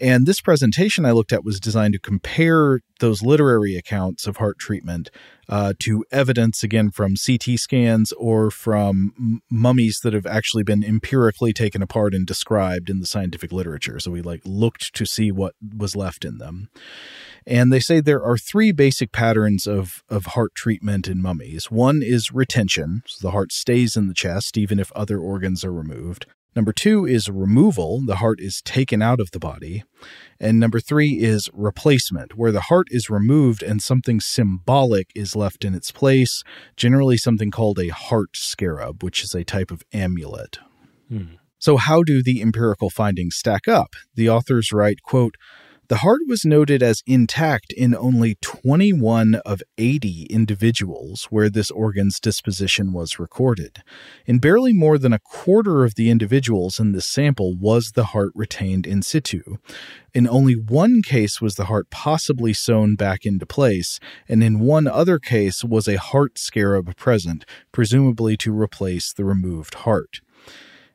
And 0.00 0.26
this 0.26 0.40
presentation 0.40 1.04
I 1.04 1.12
looked 1.12 1.32
at 1.32 1.44
was 1.44 1.60
designed 1.60 1.92
to 1.92 2.00
compare 2.00 2.80
those 2.98 3.22
literary 3.22 3.76
accounts 3.76 4.26
of 4.26 4.38
heart 4.38 4.58
treatment 4.58 5.08
uh, 5.48 5.74
to 5.78 6.04
evidence, 6.10 6.64
again, 6.64 6.90
from 6.90 7.14
CT 7.14 7.56
scans 7.56 8.10
or 8.14 8.50
from 8.50 9.12
m- 9.16 9.42
mummies 9.52 10.00
that 10.02 10.14
have 10.14 10.26
actually 10.26 10.64
been 10.64 10.82
empirically 10.82 11.52
taken 11.52 11.80
apart 11.80 12.12
and 12.12 12.26
described 12.26 12.90
in 12.90 12.98
the 12.98 13.06
scientific 13.06 13.52
literature. 13.52 14.00
So 14.00 14.10
we 14.10 14.20
like 14.20 14.40
looked 14.44 14.94
to 14.94 15.06
see 15.06 15.30
what 15.30 15.54
was 15.76 15.94
left 15.94 16.24
in 16.24 16.38
them. 16.38 16.70
And 17.46 17.72
they 17.72 17.80
say 17.80 18.00
there 18.00 18.22
are 18.22 18.38
three 18.38 18.72
basic 18.72 19.12
patterns 19.12 19.66
of, 19.66 20.02
of 20.08 20.26
heart 20.26 20.54
treatment 20.54 21.08
in 21.08 21.20
mummies. 21.20 21.70
One 21.70 22.00
is 22.02 22.32
retention, 22.32 23.02
so 23.06 23.26
the 23.26 23.32
heart 23.32 23.52
stays 23.52 23.96
in 23.96 24.08
the 24.08 24.14
chest 24.14 24.56
even 24.56 24.78
if 24.78 24.92
other 24.92 25.18
organs 25.18 25.64
are 25.64 25.72
removed. 25.72 26.26
Number 26.54 26.72
two 26.72 27.06
is 27.06 27.30
removal, 27.30 28.02
the 28.04 28.16
heart 28.16 28.38
is 28.38 28.60
taken 28.60 29.00
out 29.00 29.20
of 29.20 29.30
the 29.30 29.38
body. 29.38 29.84
And 30.38 30.60
number 30.60 30.80
three 30.80 31.18
is 31.18 31.48
replacement, 31.54 32.36
where 32.36 32.52
the 32.52 32.62
heart 32.62 32.88
is 32.90 33.08
removed 33.08 33.62
and 33.62 33.82
something 33.82 34.20
symbolic 34.20 35.10
is 35.14 35.34
left 35.34 35.64
in 35.64 35.74
its 35.74 35.90
place, 35.90 36.42
generally 36.76 37.16
something 37.16 37.50
called 37.50 37.78
a 37.78 37.88
heart 37.88 38.36
scarab, 38.36 39.02
which 39.02 39.24
is 39.24 39.34
a 39.34 39.44
type 39.44 39.70
of 39.70 39.82
amulet. 39.94 40.58
Hmm. 41.08 41.36
So, 41.58 41.76
how 41.76 42.02
do 42.02 42.22
the 42.22 42.42
empirical 42.42 42.90
findings 42.90 43.36
stack 43.36 43.68
up? 43.68 43.94
The 44.14 44.28
authors 44.28 44.72
write, 44.72 45.00
quote, 45.02 45.36
the 45.92 45.98
heart 45.98 46.22
was 46.26 46.46
noted 46.46 46.82
as 46.82 47.02
intact 47.06 47.70
in 47.70 47.94
only 47.94 48.38
21 48.40 49.34
of 49.44 49.62
80 49.76 50.26
individuals 50.30 51.24
where 51.24 51.50
this 51.50 51.70
organ's 51.70 52.18
disposition 52.18 52.94
was 52.94 53.18
recorded. 53.18 53.82
In 54.24 54.38
barely 54.38 54.72
more 54.72 54.96
than 54.96 55.12
a 55.12 55.18
quarter 55.18 55.84
of 55.84 55.96
the 55.96 56.08
individuals 56.08 56.80
in 56.80 56.92
this 56.92 57.04
sample 57.04 57.54
was 57.58 57.92
the 57.94 58.04
heart 58.04 58.32
retained 58.34 58.86
in 58.86 59.02
situ. 59.02 59.58
In 60.14 60.26
only 60.26 60.54
one 60.54 61.02
case 61.02 61.42
was 61.42 61.56
the 61.56 61.66
heart 61.66 61.90
possibly 61.90 62.54
sewn 62.54 62.96
back 62.96 63.26
into 63.26 63.44
place, 63.44 64.00
and 64.26 64.42
in 64.42 64.60
one 64.60 64.86
other 64.86 65.18
case 65.18 65.62
was 65.62 65.86
a 65.86 65.98
heart 65.98 66.38
scarab 66.38 66.96
present, 66.96 67.44
presumably 67.70 68.38
to 68.38 68.58
replace 68.58 69.12
the 69.12 69.26
removed 69.26 69.74
heart. 69.74 70.22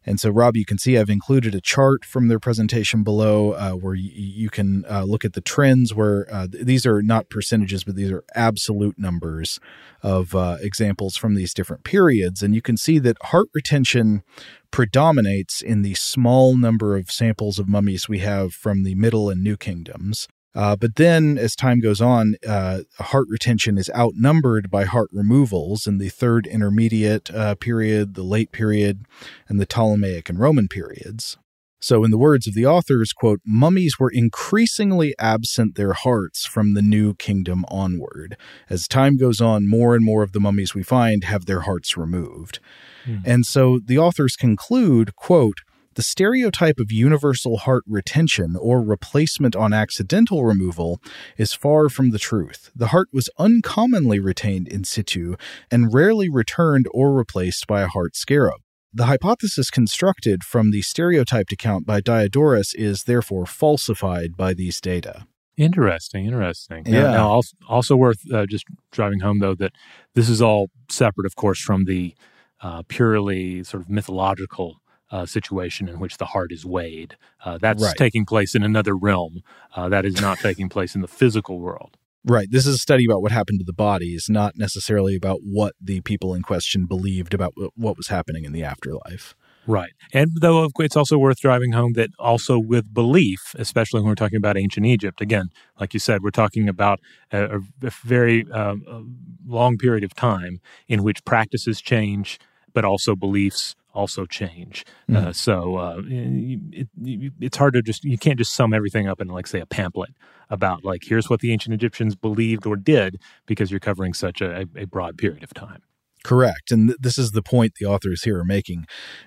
And 0.07 0.21
so, 0.21 0.29
Rob, 0.29 0.55
you 0.55 0.63
can 0.63 0.77
see 0.77 0.97
I've 0.97 1.09
included 1.09 1.53
a 1.53 1.59
chart 1.59 2.05
from 2.05 2.29
their 2.29 2.39
presentation 2.39 3.03
below 3.03 3.51
uh, 3.51 3.71
where 3.71 3.93
y- 3.93 4.09
you 4.13 4.49
can 4.49 4.85
uh, 4.89 5.03
look 5.03 5.25
at 5.25 5.33
the 5.33 5.41
trends. 5.41 5.93
Where 5.93 6.25
uh, 6.31 6.47
these 6.49 6.85
are 6.85 7.01
not 7.01 7.29
percentages, 7.29 7.83
but 7.83 7.95
these 7.97 8.09
are 8.11 8.23
absolute 8.33 8.97
numbers 8.97 9.59
of 10.01 10.33
uh, 10.33 10.57
examples 10.61 11.17
from 11.17 11.35
these 11.35 11.53
different 11.53 11.83
periods. 11.83 12.41
And 12.41 12.55
you 12.55 12.61
can 12.61 12.77
see 12.77 12.99
that 12.99 13.17
heart 13.21 13.49
retention 13.53 14.23
predominates 14.71 15.61
in 15.61 15.81
the 15.81 15.95
small 15.95 16.55
number 16.55 16.95
of 16.95 17.11
samples 17.11 17.59
of 17.59 17.67
mummies 17.67 18.07
we 18.07 18.19
have 18.19 18.53
from 18.53 18.83
the 18.83 18.95
Middle 18.95 19.29
and 19.29 19.43
New 19.43 19.57
Kingdoms. 19.57 20.29
Uh, 20.57 20.75
but 20.75 20.95
then, 20.95 21.37
as 21.37 21.55
time 21.55 21.79
goes 21.79 22.01
on, 22.01 22.35
uh, 22.47 22.79
heart 22.97 23.27
retention 23.29 23.77
is 23.77 23.91
outnumbered 23.95 24.71
by 24.71 24.85
heart 24.85 25.09
removals 25.13 25.85
in 25.85 25.99
the 25.99 26.09
third 26.09 26.47
intermediate 26.47 27.29
uh, 27.29 27.53
period, 27.53 28.15
the 28.15 28.23
late 28.23 28.51
period, 28.51 29.05
and 29.47 29.59
the 29.59 29.67
Ptolemaic 29.67 30.29
and 30.29 30.39
Roman 30.39 30.67
periods. 30.67 31.37
So, 31.79 32.03
in 32.03 32.09
the 32.09 32.17
words 32.17 32.47
of 32.47 32.55
the 32.55 32.65
authors, 32.65 33.13
quote, 33.13 33.39
mummies 33.45 33.99
were 33.99 34.09
increasingly 34.09 35.13
absent 35.19 35.75
their 35.75 35.93
hearts 35.93 36.47
from 36.47 36.73
the 36.73 36.81
new 36.81 37.13
kingdom 37.13 37.63
onward. 37.67 38.35
As 38.67 38.87
time 38.87 39.15
goes 39.15 39.39
on, 39.39 39.69
more 39.69 39.93
and 39.93 40.03
more 40.03 40.23
of 40.23 40.31
the 40.31 40.39
mummies 40.39 40.73
we 40.73 40.81
find 40.81 41.25
have 41.25 41.45
their 41.45 41.61
hearts 41.61 41.95
removed. 41.95 42.57
Hmm. 43.05 43.17
And 43.23 43.45
so 43.45 43.77
the 43.77 43.99
authors 43.99 44.35
conclude, 44.35 45.15
quote, 45.15 45.59
the 45.97 46.03
stereotype 46.03 46.79
of 46.79 46.91
universal 46.91 47.57
heart 47.57 47.83
retention 47.88 48.55
or 48.55 48.83
replacement 48.83 49.55
on 49.55 49.73
accidental 49.73 50.45
removal 50.45 51.01
is 51.38 51.53
far 51.53 51.89
from 51.89 52.12
the 52.12 52.19
truth. 52.19 52.69
The 52.75 52.89
heart 52.89 53.07
was 53.12 53.31
uncommonly 53.39 54.19
retained 54.19 54.67
in 54.67 54.83
situ 54.83 55.38
and 55.71 55.91
rarely 55.91 56.29
returned 56.29 56.86
or 56.91 57.15
replaced 57.15 57.65
by 57.65 57.81
a 57.81 57.88
heart 57.88 58.15
scarab. 58.15 58.62
The 58.93 59.05
hypothesis 59.05 59.71
constructed 59.71 60.43
from 60.43 60.69
the 60.69 60.83
stereotyped 60.83 61.51
account 61.51 61.88
by 61.88 61.99
Diodorus 62.01 62.75
is 62.75 63.05
therefore 63.05 63.47
falsified 63.47 64.38
by 64.38 64.53
these 64.53 64.79
data. 64.79 65.25
Interesting, 65.57 66.27
interesting. 66.27 66.83
Yeah. 66.86 67.01
Now, 67.01 67.12
now 67.12 67.29
also, 67.29 67.57
also 67.67 67.95
worth 67.95 68.19
uh, 68.31 68.45
just 68.45 68.65
driving 68.91 69.21
home, 69.21 69.39
though, 69.39 69.55
that 69.55 69.71
this 70.13 70.29
is 70.29 70.43
all 70.43 70.69
separate, 70.91 71.25
of 71.25 71.36
course, 71.36 71.60
from 71.60 71.86
the 71.86 72.13
uh, 72.62 72.83
purely 72.88 73.63
sort 73.63 73.81
of 73.81 73.89
mythological 73.89 74.79
uh, 75.11 75.25
situation 75.25 75.87
in 75.87 75.99
which 75.99 76.17
the 76.17 76.25
heart 76.25 76.51
is 76.51 76.65
weighed. 76.65 77.15
Uh, 77.43 77.57
that's 77.57 77.83
right. 77.83 77.95
taking 77.97 78.25
place 78.25 78.55
in 78.55 78.63
another 78.63 78.95
realm. 78.95 79.41
Uh, 79.75 79.89
that 79.89 80.05
is 80.05 80.21
not 80.21 80.39
taking 80.39 80.69
place 80.69 80.95
in 80.95 81.01
the 81.01 81.07
physical 81.07 81.59
world. 81.59 81.97
Right. 82.25 82.47
This 82.51 82.67
is 82.67 82.75
a 82.75 82.79
study 82.79 83.05
about 83.05 83.21
what 83.21 83.31
happened 83.31 83.59
to 83.59 83.65
the 83.65 83.71
bodies, 83.71 84.27
not 84.29 84.57
necessarily 84.57 85.15
about 85.15 85.39
what 85.43 85.75
the 85.79 86.01
people 86.01 86.33
in 86.33 86.41
question 86.41 86.85
believed 86.85 87.33
about 87.33 87.53
what 87.75 87.95
was 87.95 88.07
happening 88.09 88.43
in 88.43 88.51
the 88.51 88.63
afterlife. 88.63 89.33
Right. 89.65 89.91
And 90.13 90.31
though 90.39 90.69
it's 90.79 90.95
also 90.95 91.17
worth 91.17 91.39
driving 91.39 91.73
home 91.73 91.93
that 91.93 92.09
also 92.17 92.57
with 92.57 92.93
belief, 92.93 93.53
especially 93.57 93.99
when 93.99 94.07
we're 94.07 94.15
talking 94.15 94.37
about 94.37 94.57
ancient 94.57 94.85
Egypt, 94.85 95.21
again, 95.21 95.49
like 95.79 95.93
you 95.93 95.99
said, 95.99 96.23
we're 96.23 96.31
talking 96.31 96.69
about 96.69 96.99
a, 97.31 97.57
a 97.57 97.91
very 98.03 98.49
um, 98.51 98.83
a 98.87 99.49
long 99.49 99.77
period 99.77 100.05
of 100.05 100.13
time 100.15 100.61
in 100.87 101.03
which 101.03 101.23
practices 101.25 101.81
change, 101.81 102.39
but 102.73 102.85
also 102.85 103.15
beliefs 103.15 103.75
also 103.97 104.25
change. 104.27 104.86
Mm. 105.10 105.15
Uh, 105.17 105.33
so 105.33 105.75
uh, 105.77 106.01
it, 106.05 106.88
it, 107.03 107.33
it's 107.41 107.57
hard 107.57 107.73
to 107.73 107.81
just 107.81 108.05
you 108.05 108.17
can't 108.17 108.38
just 108.38 108.53
sum 108.53 108.73
everything 108.73 109.07
up 109.07 109.19
in 109.19 109.27
like 109.27 109.47
say 109.47 109.60
a 109.60 109.65
pamphlet 109.65 110.12
about 110.49 110.86
like 110.86 111.03
here's 111.03 111.29
what 111.29 111.39
the 111.41 111.51
ancient 111.51 111.73
Egyptians 111.73 112.15
believed 112.15 112.65
or 112.67 112.75
did 112.75 113.19
because 113.47 113.71
you're 113.71 113.79
covering 113.79 114.13
such 114.13 114.39
a, 114.39 114.67
a 114.75 114.86
broad 114.86 115.17
period 115.17 115.43
of 115.43 115.53
time. 115.53 115.81
Correct, 116.23 116.71
and 116.71 116.89
th- 116.89 116.99
this 116.99 117.17
is 117.17 117.32
the 117.32 117.41
point 117.41 117.73
the 117.80 117.86
authors 117.86 118.23
here 118.23 118.39
are 118.39 118.43
making. 118.43 118.86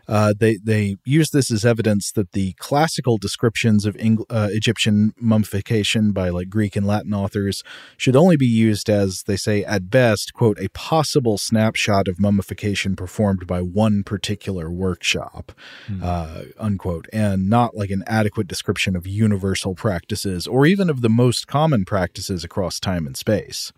Uh, 0.08 0.34
they 0.38 0.58
they 0.62 0.96
use 1.04 1.30
this 1.30 1.50
as 1.50 1.64
evidence 1.64 2.12
that 2.12 2.32
the 2.32 2.52
classical 2.58 3.16
descriptions 3.16 3.86
of 3.86 3.96
Eng- 3.96 4.24
uh, 4.28 4.48
Egyptian 4.50 5.14
mummification 5.18 6.12
by 6.12 6.28
like 6.28 6.50
Greek 6.50 6.76
and 6.76 6.86
Latin 6.86 7.14
authors 7.14 7.62
should 7.96 8.16
only 8.16 8.36
be 8.36 8.46
used 8.46 8.90
as 8.90 9.22
they 9.26 9.36
say 9.36 9.64
at 9.64 9.88
best, 9.88 10.34
quote, 10.34 10.58
a 10.60 10.68
possible 10.70 11.38
snapshot 11.38 12.08
of 12.08 12.20
mummification 12.20 12.96
performed 12.96 13.46
by 13.46 13.62
one 13.62 14.02
particular 14.02 14.70
workshop, 14.70 15.52
mm. 15.88 16.02
uh, 16.02 16.42
unquote, 16.58 17.06
and 17.12 17.48
not 17.48 17.74
like 17.76 17.90
an 17.90 18.02
adequate 18.06 18.48
description 18.48 18.96
of 18.96 19.06
universal 19.06 19.74
practices 19.74 20.46
or 20.46 20.66
even 20.66 20.90
of 20.90 21.00
the 21.00 21.08
most 21.08 21.46
common 21.46 21.84
practices 21.84 22.44
across 22.44 22.78
time 22.80 23.06
and 23.06 23.16
space. 23.16 23.72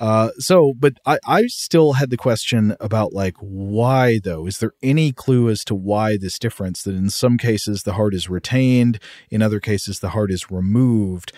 Uh, 0.00 0.30
so, 0.38 0.72
but 0.78 0.94
I, 1.04 1.18
I 1.26 1.46
still 1.48 1.92
had 1.92 2.08
the 2.08 2.16
question 2.16 2.74
about 2.80 3.12
like 3.12 3.36
why 3.38 4.18
though? 4.18 4.46
Is 4.46 4.58
there 4.58 4.72
any 4.82 5.12
clue 5.12 5.50
as 5.50 5.62
to 5.66 5.74
why 5.74 6.16
this 6.16 6.38
difference? 6.38 6.82
That 6.82 6.94
in 6.94 7.10
some 7.10 7.36
cases 7.36 7.82
the 7.82 7.92
heart 7.92 8.14
is 8.14 8.30
retained, 8.30 8.98
in 9.30 9.42
other 9.42 9.60
cases 9.60 10.00
the 10.00 10.08
heart 10.08 10.30
is 10.30 10.50
removed. 10.50 11.32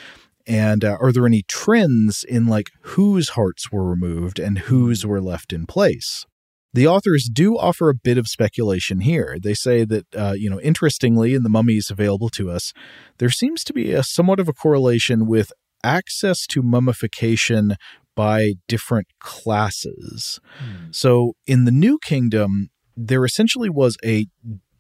And 0.47 0.85
uh, 0.85 0.97
are 1.01 1.11
there 1.11 1.27
any 1.27 1.43
trends 1.49 2.23
in 2.23 2.47
like 2.47 2.71
whose 2.83 3.31
hearts 3.31 3.73
were 3.73 3.85
removed 3.85 4.39
and 4.39 4.61
whose 4.61 5.05
were 5.05 5.21
left 5.21 5.53
in 5.53 5.67
place? 5.67 6.25
The 6.73 6.87
authors 6.87 7.29
do 7.31 7.59
offer 7.59 7.91
a 7.91 7.95
bit 7.95 8.17
of 8.17 8.29
speculation 8.29 9.01
here. 9.01 9.37
They 9.43 9.55
say 9.55 9.85
that, 9.85 10.07
uh, 10.15 10.35
you 10.37 10.49
know, 10.49 10.61
interestingly, 10.61 11.35
in 11.35 11.43
the 11.43 11.51
mummies 11.51 11.91
available 11.91 12.31
to 12.31 12.51
us, 12.51 12.73
there 13.19 13.29
seems 13.29 13.63
to 13.65 13.73
be 13.73 13.93
a 13.93 14.03
somewhat 14.03 14.41
of 14.41 14.49
a 14.49 14.55
correlation 14.55 15.27
with 15.27 15.53
access 15.85 16.47
to 16.47 16.63
mummification 16.63 17.77
by 18.15 18.55
different 18.69 19.09
classes. 19.21 20.41
Hmm. 20.59 20.91
So 20.91 21.35
in 21.47 21.65
the 21.65 21.71
New 21.71 21.99
Kingdom, 21.99 22.71
there 22.97 23.25
essentially 23.25 23.71
was 23.71 23.97
a 24.05 24.27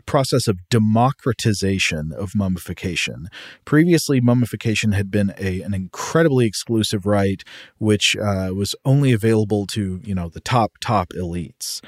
process 0.06 0.48
of 0.48 0.58
democratization 0.68 2.12
of 2.12 2.34
mummification. 2.34 3.28
Previously, 3.64 4.20
mummification 4.20 4.92
had 4.92 5.10
been 5.10 5.32
a, 5.38 5.62
an 5.62 5.74
incredibly 5.74 6.46
exclusive 6.46 7.06
right, 7.06 7.42
which 7.78 8.16
uh, 8.16 8.50
was 8.54 8.74
only 8.84 9.12
available 9.12 9.66
to 9.68 10.00
you 10.04 10.14
know 10.14 10.28
the 10.28 10.40
top 10.40 10.72
top 10.80 11.10
elites. 11.10 11.80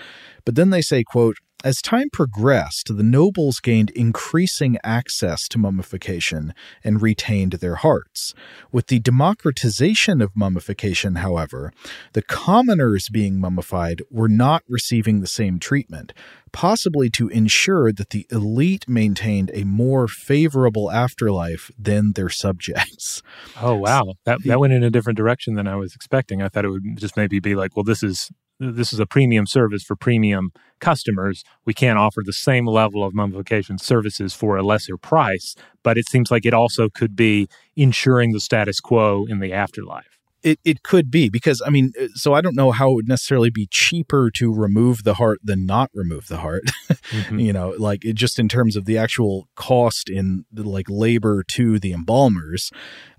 But 0.45 0.55
then 0.55 0.71
they 0.71 0.83
say, 0.83 1.05
"quote 1.05 1.37
as 1.65 1.81
time 1.81 2.11
progressed, 2.13 2.95
the 2.95 3.03
nobles 3.03 3.59
gained 3.59 3.89
increasing 3.91 4.77
access 4.85 5.49
to 5.49 5.59
mummification 5.59 6.53
and 6.85 7.01
retained 7.01 7.55
their 7.55 7.77
hearts. 7.77 8.35
With 8.71 8.89
the 8.89 9.01
democratization 9.01 10.21
of 10.21 10.37
mummification, 10.37 11.17
however, 11.17 11.73
the 12.13 12.21
commoners 12.21 13.09
being 13.09 13.41
mummified 13.41 14.03
were 14.11 14.29
not 14.29 14.63
receiving 14.69 15.21
the 15.21 15.27
same 15.27 15.59
treatment, 15.59 16.13
possibly 16.53 17.09
to 17.11 17.29
ensure 17.29 17.93
that 17.93 18.11
the 18.11 18.27
elite 18.31 18.87
maintained 18.87 19.51
a 19.55 19.65
more 19.65 20.07
favorable 20.07 20.91
afterlife 20.91 21.71
than 21.79 22.13
their 22.13 22.29
subjects. 22.29 23.23
Oh 23.61 23.77
wow, 23.77 24.15
that 24.27 24.45
that 24.45 24.61
went 24.61 24.75
in 24.75 24.83
a 24.83 24.91
different 24.91 25.17
direction 25.17 25.55
than 25.55 25.67
I 25.67 25.77
was 25.77 25.95
expecting. 25.95 26.43
I 26.43 26.49
thought 26.49 26.67
it 26.67 26.71
would 26.71 26.97
just 26.97 27.17
maybe 27.17 27.41
be 27.41 27.55
like, 27.55 27.75
well, 27.75 27.85
this 27.85 28.03
is 28.03 28.31
this 28.61 28.93
is 28.93 29.01
a 29.01 29.07
premium 29.07 29.47
service 29.47 29.83
for 29.83 29.97
premium 29.97 30.53
customers. 30.81 31.45
We 31.65 31.75
can't 31.75 31.99
offer 31.99 32.23
the 32.25 32.33
same 32.33 32.67
level 32.67 33.05
of 33.05 33.15
mummification 33.15 33.79
services 33.79 34.35
for 34.35 34.57
a 34.57 34.63
lesser 34.63 34.97
price, 34.97 35.55
but 35.83 35.99
it 35.99 36.09
seems 36.09 36.31
like 36.31 36.47
it 36.47 36.55
also 36.55 36.89
could 36.89 37.17
be 37.17 37.49
ensuring 37.77 38.33
the 38.33 38.41
status 38.41 38.81
quo 38.81 39.27
in 39.29 39.41
the 39.41 39.53
afterlife. 39.53 40.19
It 40.43 40.61
it 40.63 40.83
could 40.83 41.11
be 41.11 41.31
because 41.31 41.63
I 41.65 41.71
mean, 41.71 41.93
uh, 41.99 42.09
so 42.15 42.35
I 42.35 42.43
don't 42.43 42.55
know 42.55 42.71
how 42.71 42.91
it 42.91 42.95
would 42.97 43.09
necessarily 43.09 43.49
be 43.49 43.67
cheaper 43.71 44.31
to 44.33 44.53
remove 44.53 45.03
the 45.03 45.15
heart 45.15 45.41
than 45.43 45.65
not 45.65 45.91
remove 45.95 46.29
the 46.29 46.37
heart. 46.37 46.65
mm-hmm. 46.91 47.39
You 47.45 47.55
know, 47.55 47.75
like 47.79 48.05
it, 48.05 48.13
just 48.13 48.39
in 48.39 48.47
terms 48.47 48.77
of 48.77 48.85
the 48.85 48.99
actual 48.99 49.49
cost 49.55 50.11
in 50.11 50.45
the, 50.53 50.63
like 50.63 50.91
labor 50.91 51.45
to 51.53 51.79
the 51.79 51.95
embalmers. 51.95 52.71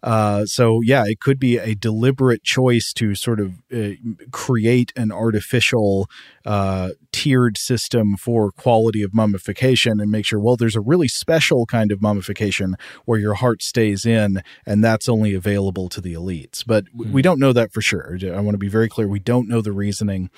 Uh, 0.05 0.45
so 0.45 0.81
yeah, 0.83 1.03
it 1.07 1.19
could 1.19 1.39
be 1.39 1.57
a 1.57 1.73
deliberate 1.73 2.43
choice 2.43 2.93
to 2.93 3.15
sort 3.15 3.39
of 3.39 3.55
uh, 3.75 3.89
create 4.31 4.93
an 4.95 5.11
artificial 5.11 6.07
uh, 6.45 6.89
tiered 7.11 7.57
system 7.57 8.15
for 8.15 8.51
quality 8.51 9.01
of 9.01 9.15
mummification 9.15 9.99
and 9.99 10.11
make 10.11 10.23
sure 10.23 10.39
well, 10.39 10.55
there's 10.55 10.75
a 10.75 10.81
really 10.81 11.07
special 11.07 11.65
kind 11.65 11.91
of 11.91 12.03
mummification 12.03 12.75
where 13.05 13.17
your 13.17 13.33
heart 13.33 13.63
stays 13.63 14.05
in, 14.05 14.43
and 14.67 14.83
that's 14.83 15.09
only 15.09 15.33
available 15.33 15.89
to 15.89 15.99
the 15.99 16.13
elites. 16.13 16.63
But 16.65 16.85
mm-hmm. 16.85 17.11
we 17.11 17.23
don't 17.23 17.39
know 17.39 17.51
that 17.53 17.73
for 17.73 17.81
sure. 17.81 18.15
I 18.23 18.39
want 18.41 18.53
to 18.53 18.59
be 18.59 18.69
very 18.69 18.87
clear. 18.87 19.07
We 19.07 19.19
don't 19.19 19.49
know 19.49 19.61
the 19.61 19.71
reasoning, 19.71 20.29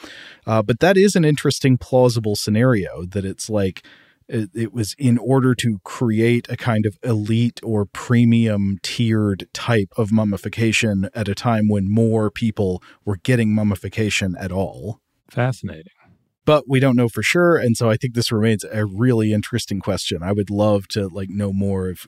uh, 0.45 0.62
but 0.62 0.80
that 0.80 0.95
is 0.95 1.17
an 1.17 1.25
interesting, 1.25 1.77
plausible 1.77 2.38
scenario 2.38 3.03
that 3.06 3.25
it's 3.25 3.49
like 3.49 3.84
it, 4.28 4.50
it, 4.54 4.74
was 4.74 4.96
in 4.98 5.18
order 5.18 5.56
to 5.56 5.80
create 5.84 6.48
a 6.50 6.58
kind 6.58 6.86
of 6.86 6.98
elite 7.04 7.60
or 7.63 7.86
premium 7.86 8.78
tiered 8.84 9.48
type 9.54 9.90
of 9.98 10.12
mummification 10.12 11.10
at 11.13 11.28
a 11.28 11.36
time 11.36 11.68
when 11.70 11.92
more 11.92 12.30
people 12.30 12.82
were 13.06 13.18
getting 13.18 13.54
mummification 13.54 14.36
at 14.40 14.52
all. 14.52 15.00
Fascinating. 15.30 15.94
But 16.46 16.63
we 16.66 16.80
don't 16.80 16.96
know 16.96 17.10
for 17.10 17.22
sure, 17.22 17.58
and 17.58 17.76
so 17.76 17.90
I 17.90 17.98
think 17.98 18.13
this 18.13 18.32
remains 18.32 18.63
a 18.63 18.86
really 18.86 19.34
interesting 19.34 19.82
question. 19.82 20.24
I 20.24 20.32
would 20.32 20.50
love 20.50 20.88
to 20.90 21.10
like 21.10 21.28
know 21.30 21.52
more 21.52 21.90
if 21.90 22.08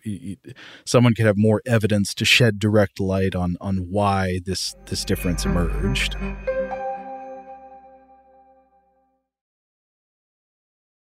someone 0.85 1.13
could 1.13 1.25
have 1.25 1.35
more 1.37 1.61
evidence 1.65 2.13
to 2.13 2.23
shed 2.23 2.57
direct 2.57 3.01
light 3.01 3.35
on 3.35 3.57
on 3.59 3.87
why 3.89 4.39
this 4.45 4.75
this 4.85 5.03
difference 5.03 5.43
emerged. 5.43 6.15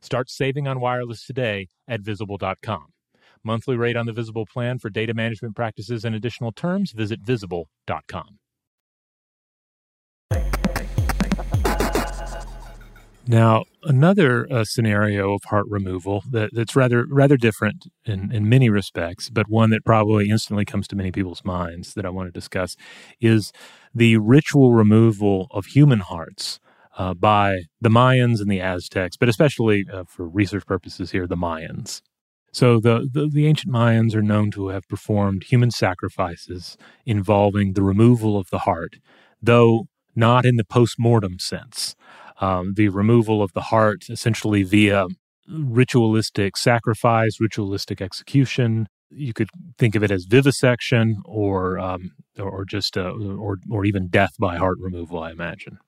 Start 0.00 0.30
saving 0.30 0.68
on 0.68 0.80
wireless 0.80 1.26
today 1.26 1.68
at 1.86 2.00
visible.com. 2.00 2.86
Monthly 3.44 3.76
rate 3.76 3.96
on 3.96 4.06
the 4.06 4.12
Visible 4.12 4.46
plan 4.46 4.78
for 4.78 4.90
data 4.90 5.14
management 5.14 5.56
practices 5.56 6.04
and 6.04 6.14
additional 6.14 6.52
terms, 6.52 6.92
visit 6.92 7.20
visible.com. 7.20 8.38
Now, 13.30 13.64
another 13.82 14.50
uh, 14.50 14.64
scenario 14.64 15.34
of 15.34 15.44
heart 15.44 15.66
removal 15.68 16.24
that, 16.30 16.48
that's 16.54 16.74
rather 16.74 17.04
rather 17.06 17.36
different 17.36 17.84
in, 18.06 18.32
in 18.32 18.48
many 18.48 18.70
respects, 18.70 19.28
but 19.28 19.50
one 19.50 19.68
that 19.68 19.84
probably 19.84 20.30
instantly 20.30 20.64
comes 20.64 20.88
to 20.88 20.96
many 20.96 21.12
people's 21.12 21.44
minds 21.44 21.92
that 21.92 22.06
I 22.06 22.08
want 22.08 22.28
to 22.28 22.32
discuss 22.32 22.74
is 23.20 23.52
the 23.94 24.16
ritual 24.16 24.72
removal 24.72 25.48
of 25.50 25.66
human 25.66 26.00
hearts 26.00 26.58
uh, 26.98 27.14
by 27.14 27.62
the 27.80 27.88
Mayans 27.88 28.40
and 28.40 28.50
the 28.50 28.60
Aztecs, 28.60 29.16
but 29.16 29.28
especially 29.28 29.86
uh, 29.90 30.04
for 30.06 30.28
research 30.28 30.66
purposes 30.66 31.10
here, 31.12 31.26
the 31.26 31.36
Mayans. 31.36 32.02
So 32.52 32.80
the, 32.80 33.08
the, 33.10 33.28
the 33.32 33.46
ancient 33.46 33.72
Mayans 33.72 34.14
are 34.14 34.22
known 34.22 34.50
to 34.52 34.68
have 34.68 34.86
performed 34.88 35.44
human 35.44 35.70
sacrifices 35.70 36.76
involving 37.06 37.72
the 37.72 37.82
removal 37.82 38.36
of 38.36 38.50
the 38.50 38.60
heart, 38.60 38.96
though 39.40 39.86
not 40.14 40.44
in 40.44 40.56
the 40.56 40.64
post 40.64 40.98
mortem 40.98 41.38
sense 41.38 41.94
um, 42.40 42.74
the 42.74 42.88
removal 42.88 43.42
of 43.42 43.52
the 43.52 43.62
heart 43.62 44.04
essentially 44.08 44.62
via 44.62 45.06
ritualistic 45.48 46.56
sacrifice, 46.56 47.40
ritualistic 47.40 48.00
execution. 48.00 48.86
You 49.10 49.32
could 49.32 49.48
think 49.78 49.94
of 49.94 50.02
it 50.02 50.10
as 50.10 50.24
vivisection 50.24 51.22
or 51.24 51.78
um, 51.78 52.12
or 52.38 52.64
just 52.64 52.96
uh, 52.96 53.10
or 53.10 53.56
or 53.70 53.84
even 53.84 54.08
death 54.08 54.32
by 54.38 54.56
heart 54.56 54.76
removal. 54.80 55.18
I 55.18 55.30
imagine. 55.30 55.78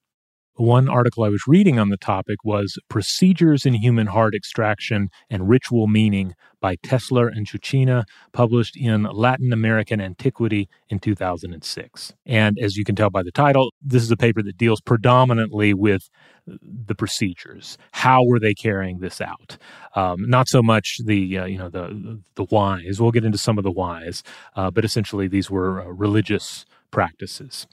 One 0.54 0.88
article 0.88 1.24
I 1.24 1.28
was 1.28 1.44
reading 1.46 1.78
on 1.78 1.88
the 1.88 1.96
topic 1.96 2.44
was 2.44 2.78
Procedures 2.88 3.64
in 3.64 3.74
Human 3.74 4.08
Heart 4.08 4.34
Extraction 4.34 5.08
and 5.30 5.48
Ritual 5.48 5.86
Meaning 5.86 6.34
by 6.60 6.76
Tiesler 6.76 7.28
and 7.34 7.48
Cucina, 7.48 8.04
published 8.32 8.76
in 8.76 9.04
Latin 9.04 9.52
American 9.52 10.00
Antiquity 10.00 10.68
in 10.90 10.98
2006. 10.98 12.12
And 12.26 12.58
as 12.58 12.76
you 12.76 12.84
can 12.84 12.94
tell 12.94 13.08
by 13.08 13.22
the 13.22 13.32
title, 13.32 13.72
this 13.80 14.02
is 14.02 14.10
a 14.10 14.16
paper 14.16 14.42
that 14.42 14.58
deals 14.58 14.80
predominantly 14.80 15.72
with 15.72 16.10
the 16.46 16.94
procedures. 16.94 17.78
How 17.92 18.24
were 18.24 18.40
they 18.40 18.52
carrying 18.52 18.98
this 18.98 19.20
out? 19.20 19.56
Um, 19.94 20.28
not 20.28 20.48
so 20.48 20.62
much 20.62 20.98
the 21.04 21.38
uh, 21.38 21.44
you 21.46 21.58
know 21.58 21.68
the 21.68 22.20
the 22.34 22.44
whys. 22.44 23.00
We'll 23.00 23.12
get 23.12 23.24
into 23.24 23.38
some 23.38 23.56
of 23.56 23.64
the 23.64 23.70
whys, 23.70 24.22
uh, 24.56 24.70
but 24.70 24.84
essentially 24.84 25.28
these 25.28 25.50
were 25.50 25.80
uh, 25.80 25.86
religious 25.86 26.66
practices. 26.90 27.66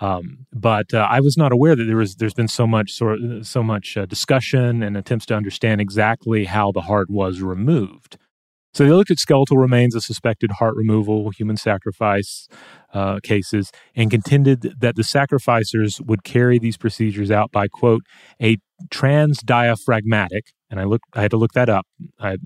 Um, 0.00 0.46
but 0.52 0.94
uh, 0.94 1.06
I 1.10 1.20
was 1.20 1.36
not 1.36 1.52
aware 1.52 1.74
that 1.74 1.84
there 1.84 1.96
was 1.96 2.16
there's 2.16 2.34
been 2.34 2.48
so 2.48 2.66
much 2.66 2.92
sort 2.92 3.20
so 3.42 3.62
much 3.62 3.96
uh, 3.96 4.06
discussion 4.06 4.82
and 4.82 4.96
attempts 4.96 5.26
to 5.26 5.34
understand 5.34 5.80
exactly 5.80 6.44
how 6.44 6.72
the 6.72 6.82
heart 6.82 7.10
was 7.10 7.40
removed. 7.40 8.18
So 8.74 8.84
they 8.84 8.90
looked 8.90 9.10
at 9.10 9.18
skeletal 9.18 9.56
remains 9.56 9.94
of 9.94 10.04
suspected 10.04 10.52
heart 10.52 10.76
removal, 10.76 11.30
human 11.30 11.56
sacrifice 11.56 12.48
uh, 12.92 13.18
cases, 13.22 13.72
and 13.96 14.10
contended 14.10 14.74
that 14.80 14.94
the 14.94 15.04
sacrificers 15.04 16.00
would 16.02 16.22
carry 16.22 16.58
these 16.58 16.76
procedures 16.76 17.30
out 17.30 17.50
by 17.50 17.66
quote 17.68 18.02
a 18.40 18.58
transdiaphragmatic, 18.90 20.42
and 20.70 20.80
I 20.80 20.84
look 20.84 21.02
I 21.14 21.22
had 21.22 21.30
to 21.30 21.36
look 21.36 21.52
that 21.52 21.68
up. 21.68 21.86
I, 22.20 22.38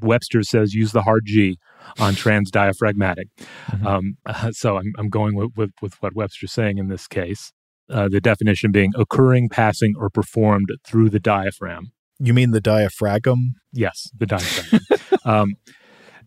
Webster 0.00 0.42
says 0.42 0.74
use 0.74 0.92
the 0.92 1.02
hard 1.02 1.22
G 1.26 1.58
on 1.98 2.14
transdiaphragmatic. 2.14 3.26
Mm-hmm. 3.70 3.86
Um, 3.86 4.16
so 4.52 4.76
I'm, 4.78 4.92
I'm 4.98 5.08
going 5.08 5.34
with, 5.34 5.50
with, 5.56 5.70
with, 5.80 5.94
what 6.02 6.14
Webster's 6.14 6.52
saying 6.52 6.78
in 6.78 6.88
this 6.88 7.06
case. 7.06 7.52
Uh, 7.88 8.08
the 8.08 8.20
definition 8.20 8.72
being 8.72 8.92
occurring, 8.98 9.48
passing, 9.48 9.94
or 9.96 10.10
performed 10.10 10.70
through 10.84 11.08
the 11.08 11.20
diaphragm. 11.20 11.92
You 12.18 12.34
mean 12.34 12.50
the 12.50 12.60
diaphragm? 12.60 13.54
Yes, 13.72 14.10
the 14.16 14.26
diaphragm. 14.26 14.80
um, 15.24 15.54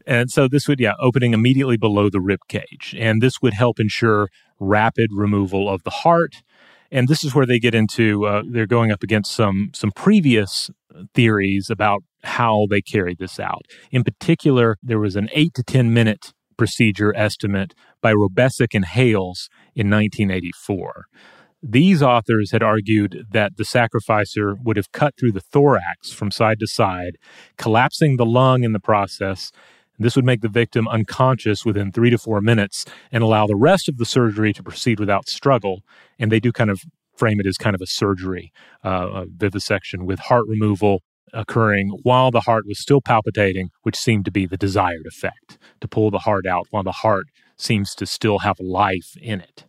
and 0.08 0.32
so 0.32 0.48
this 0.48 0.70
would, 0.70 0.80
yeah, 0.80 0.94
opening 1.02 1.34
immediately 1.34 1.76
below 1.76 2.10
the 2.10 2.22
rib 2.22 2.40
cage. 2.48 2.96
And 2.98 3.22
this 3.22 3.42
would 3.42 3.54
help 3.54 3.78
ensure 3.78 4.30
rapid 4.60 5.10
removal 5.14 5.70
of 5.70 5.84
the 5.84 5.90
heart. 5.90 6.44
And 6.92 7.08
this 7.08 7.24
is 7.24 7.36
where 7.36 7.46
they 7.46 7.60
get 7.60 7.76
into, 7.76 8.26
uh, 8.26 8.44
they're 8.50 8.66
going 8.68 8.92
up 8.92 9.04
against 9.04 9.32
some, 9.32 9.70
some 9.74 9.92
previous 9.92 10.70
theories 11.14 11.70
about 11.70 12.04
how 12.24 12.68
they 12.70 12.82
carried 12.82 13.20
this 13.20 13.40
out. 13.40 13.66
In 13.92 14.04
particular, 14.04 14.78
there 14.82 15.00
was 15.00 15.16
an 15.16 15.30
eight 15.34 15.54
to 15.54 15.64
10 15.64 15.94
minute 15.94 16.34
procedure 16.58 17.16
estimate 17.16 17.74
by 18.02 18.14
Robicsek 18.14 18.74
and 18.74 18.86
Hales 18.86 19.50
in 19.76 19.90
1984. 19.90 21.06
These 21.62 22.02
authors 22.02 22.52
had 22.52 22.64
argued 22.64 23.26
that 23.32 23.58
the 23.58 23.66
sacrificer 23.66 24.56
would 24.64 24.78
have 24.78 24.92
cut 24.92 25.16
through 25.18 25.34
the 25.34 25.42
thorax 25.42 26.12
from 26.12 26.32
side 26.32 26.60
to 26.60 26.68
side, 26.68 27.18
collapsing 27.58 28.18
the 28.18 28.26
lung 28.26 28.64
in 28.64 28.72
the 28.72 28.80
process. 28.80 29.52
This 30.00 30.16
would 30.16 30.26
make 30.26 30.42
the 30.42 30.50
victim 30.50 30.88
unconscious 30.88 31.66
within 31.66 31.92
three 31.92 32.10
to 32.10 32.18
four 32.18 32.42
minutes 32.42 32.86
and 33.12 33.24
allow 33.24 33.46
the 33.46 33.56
rest 33.56 33.90
of 33.90 33.98
the 33.98 34.06
surgery 34.06 34.54
to 34.54 34.64
proceed 34.64 35.00
without 35.00 35.28
struggle. 35.28 35.84
And 36.18 36.32
they 36.32 36.40
do 36.40 36.52
kind 36.52 36.70
of 36.70 36.82
frame 37.18 37.40
it 37.40 37.46
as 37.46 37.58
kind 37.58 37.76
of 37.76 37.82
a 37.82 37.86
surgery, 37.86 38.54
uh, 38.84 39.10
a 39.14 39.26
vivisection 39.28 40.06
with 40.06 40.20
heart 40.20 40.46
removal 40.48 41.04
occurring 41.34 41.90
while 42.04 42.32
the 42.32 42.42
heart 42.42 42.66
was 42.66 42.80
still 42.80 43.02
palpitating, 43.02 43.70
which 43.84 43.98
seemed 43.98 44.26
to 44.26 44.32
be 44.32 44.46
the 44.46 44.58
desired 44.58 45.06
effect 45.06 45.58
to 45.82 45.88
pull 45.88 46.10
the 46.10 46.20
heart 46.20 46.46
out 46.48 46.68
while 46.72 46.84
the 46.84 46.92
heart 46.92 47.28
seems 47.58 47.94
to 47.94 48.06
still 48.06 48.40
have 48.40 48.60
life 48.60 49.16
in 49.22 49.42
it. 49.42 49.66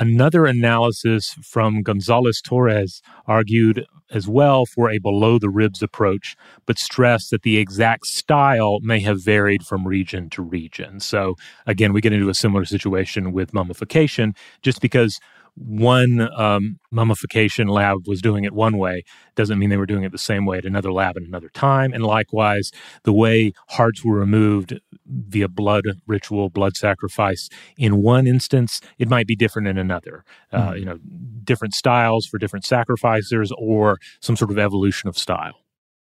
Another 0.00 0.46
analysis 0.46 1.36
from 1.42 1.82
Gonzalez 1.82 2.40
Torres 2.40 3.02
argued 3.26 3.84
as 4.10 4.26
well 4.26 4.64
for 4.64 4.90
a 4.90 4.96
below 4.96 5.38
the 5.38 5.50
ribs 5.50 5.82
approach, 5.82 6.36
but 6.64 6.78
stressed 6.78 7.30
that 7.30 7.42
the 7.42 7.58
exact 7.58 8.06
style 8.06 8.80
may 8.80 9.00
have 9.00 9.22
varied 9.22 9.62
from 9.62 9.86
region 9.86 10.30
to 10.30 10.42
region. 10.42 11.00
So, 11.00 11.34
again, 11.66 11.92
we 11.92 12.00
get 12.00 12.14
into 12.14 12.30
a 12.30 12.34
similar 12.34 12.64
situation 12.64 13.30
with 13.32 13.52
mummification, 13.52 14.34
just 14.62 14.80
because 14.80 15.20
one 15.54 16.28
um, 16.38 16.78
mummification 16.90 17.68
lab 17.68 18.06
was 18.06 18.20
doing 18.20 18.44
it 18.44 18.52
one 18.52 18.78
way 18.78 19.04
doesn't 19.34 19.58
mean 19.58 19.70
they 19.70 19.76
were 19.76 19.86
doing 19.86 20.04
it 20.04 20.12
the 20.12 20.18
same 20.18 20.46
way 20.46 20.58
at 20.58 20.64
another 20.64 20.92
lab 20.92 21.16
at 21.16 21.22
another 21.22 21.48
time. 21.50 21.92
And 21.92 22.04
likewise, 22.04 22.70
the 23.04 23.12
way 23.12 23.52
hearts 23.68 24.04
were 24.04 24.14
removed 24.14 24.78
via 25.06 25.48
blood 25.48 25.84
ritual, 26.06 26.50
blood 26.50 26.76
sacrifice, 26.76 27.48
in 27.76 28.02
one 28.02 28.26
instance, 28.26 28.80
it 28.98 29.08
might 29.08 29.26
be 29.26 29.36
different 29.36 29.68
in 29.68 29.78
another. 29.78 30.24
Uh, 30.52 30.58
mm-hmm. 30.58 30.68
Uh, 30.68 30.74
you 30.74 30.84
know, 30.84 30.98
different 31.44 31.74
styles 31.74 32.26
for 32.26 32.38
different 32.38 32.64
sacrificers 32.64 33.52
or 33.58 33.98
some 34.20 34.36
sort 34.36 34.50
of 34.50 34.58
evolution 34.58 35.08
of 35.08 35.18
style. 35.18 35.54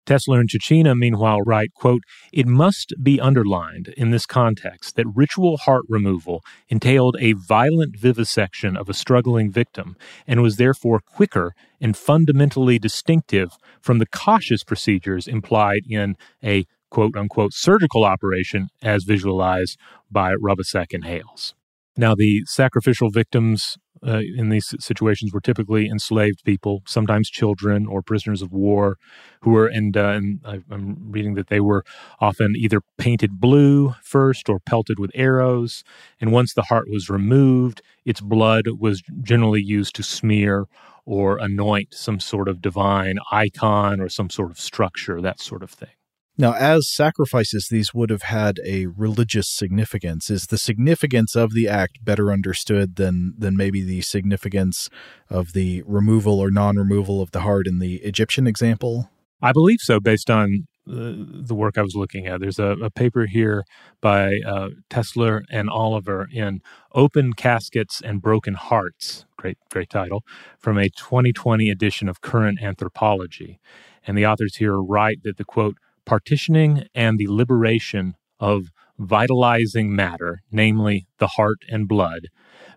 Tiesler 0.05 0.39
and 0.39 0.49
Cucina, 0.49 0.97
meanwhile, 0.97 1.41
write, 1.41 1.73
quote, 1.73 2.03
It 2.31 2.47
must 2.47 2.93
be 3.01 3.19
underlined 3.19 3.89
in 3.97 4.11
this 4.11 4.25
context 4.25 4.95
that 4.95 5.07
ritual 5.15 5.57
heart 5.57 5.83
removal 5.87 6.43
entailed 6.67 7.15
a 7.19 7.33
violent 7.33 7.97
vivisection 7.97 8.75
of 8.75 8.89
a 8.89 8.93
struggling 8.93 9.51
victim 9.51 9.95
and 10.27 10.41
was 10.41 10.57
therefore 10.57 10.99
quicker 10.99 11.53
and 11.79 11.95
fundamentally 11.95 12.79
distinctive 12.79 13.51
from 13.81 13.99
the 13.99 14.05
cautious 14.07 14.63
procedures 14.63 15.27
implied 15.27 15.81
in 15.89 16.15
a 16.43 16.65
quote 16.89 17.15
unquote 17.15 17.53
surgical 17.53 18.03
operation 18.03 18.67
as 18.81 19.03
visualized 19.03 19.77
by 20.11 20.33
Robicsek 20.33 20.93
and 20.93 21.05
Hales. 21.05 21.55
Now, 21.95 22.15
the 22.15 22.43
sacrificial 22.45 23.09
victims 23.09 23.77
uh, 24.05 24.21
in 24.35 24.49
these 24.49 24.73
situations 24.79 25.33
were 25.33 25.41
typically 25.41 25.87
enslaved 25.87 26.43
people, 26.43 26.81
sometimes 26.85 27.29
children 27.29 27.87
or 27.87 28.01
prisoners 28.01 28.41
of 28.41 28.51
war, 28.51 28.97
who 29.41 29.51
were, 29.51 29.67
and, 29.67 29.95
uh, 29.97 30.09
and 30.09 30.39
I'm 30.69 30.97
reading 31.11 31.35
that 31.35 31.47
they 31.47 31.59
were 31.59 31.83
often 32.19 32.55
either 32.55 32.81
painted 32.97 33.39
blue 33.39 33.95
first 34.03 34.49
or 34.49 34.59
pelted 34.59 34.99
with 34.99 35.11
arrows. 35.13 35.83
And 36.19 36.31
once 36.31 36.53
the 36.53 36.63
heart 36.63 36.89
was 36.89 37.09
removed, 37.09 37.81
its 38.05 38.21
blood 38.21 38.65
was 38.79 39.01
generally 39.21 39.61
used 39.61 39.95
to 39.95 40.03
smear 40.03 40.65
or 41.05 41.37
anoint 41.37 41.93
some 41.93 42.19
sort 42.19 42.47
of 42.47 42.61
divine 42.61 43.17
icon 43.31 43.99
or 43.99 44.09
some 44.09 44.29
sort 44.29 44.51
of 44.51 44.59
structure, 44.59 45.21
that 45.21 45.39
sort 45.39 45.63
of 45.63 45.69
thing. 45.69 45.89
Now, 46.35 46.53
as 46.53 46.89
sacrifices, 46.89 47.67
these 47.69 47.93
would 47.93 48.09
have 48.09 48.23
had 48.23 48.59
a 48.65 48.87
religious 48.87 49.47
significance. 49.47 50.31
Is 50.31 50.47
the 50.47 50.57
significance 50.57 51.35
of 51.35 51.53
the 51.53 51.67
act 51.67 52.03
better 52.03 52.31
understood 52.31 52.95
than 52.95 53.35
than 53.37 53.55
maybe 53.55 53.83
the 53.83 54.01
significance 54.01 54.89
of 55.29 55.53
the 55.53 55.83
removal 55.85 56.39
or 56.39 56.49
non-removal 56.49 57.21
of 57.21 57.31
the 57.31 57.41
heart 57.41 57.67
in 57.67 57.77
the 57.77 57.97
Egyptian 57.97 58.47
example? 58.47 59.11
I 59.43 59.51
believe 59.51 59.79
so, 59.81 59.99
based 59.99 60.31
on 60.31 60.67
the 60.85 61.55
work 61.55 61.77
I 61.77 61.81
was 61.81 61.95
looking 61.95 62.27
at. 62.27 62.41
There's 62.41 62.59
a, 62.59 62.75
a 62.81 62.89
paper 62.89 63.25
here 63.25 63.63
by 64.01 64.39
uh, 64.45 64.69
Tiesler 64.89 65.43
and 65.51 65.69
Olivier 65.69 66.25
in 66.31 66.61
"Open 66.93 67.33
Caskets 67.33 68.01
and 68.01 68.21
Broken 68.21 68.55
Hearts." 68.55 69.25
Great, 69.37 69.57
great 69.69 69.89
title 69.89 70.23
from 70.59 70.77
a 70.77 70.89
2020 70.89 71.69
edition 71.69 72.09
of 72.09 72.21
Current 72.21 72.59
Anthropology, 72.61 73.59
and 74.07 74.17
the 74.17 74.25
authors 74.25 74.55
here 74.55 74.81
write 74.81 75.19
that 75.23 75.37
the 75.37 75.45
quote 75.45 75.77
partitioning 76.05 76.87
and 76.93 77.17
the 77.17 77.27
liberation 77.27 78.15
of 78.39 78.71
vitalizing 78.99 79.95
matter, 79.95 80.41
namely 80.51 81.07
the 81.17 81.27
heart 81.27 81.59
and 81.69 81.87
blood, 81.87 82.27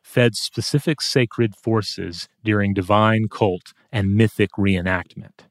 fed 0.03 0.35
specific 0.35 1.01
sacred 1.01 1.55
forces 1.57 2.29
during 2.45 2.73
divine 2.73 3.27
cult 3.29 3.73
and 3.93 4.15
mythic 4.15 4.51
reenactment. 4.59 5.46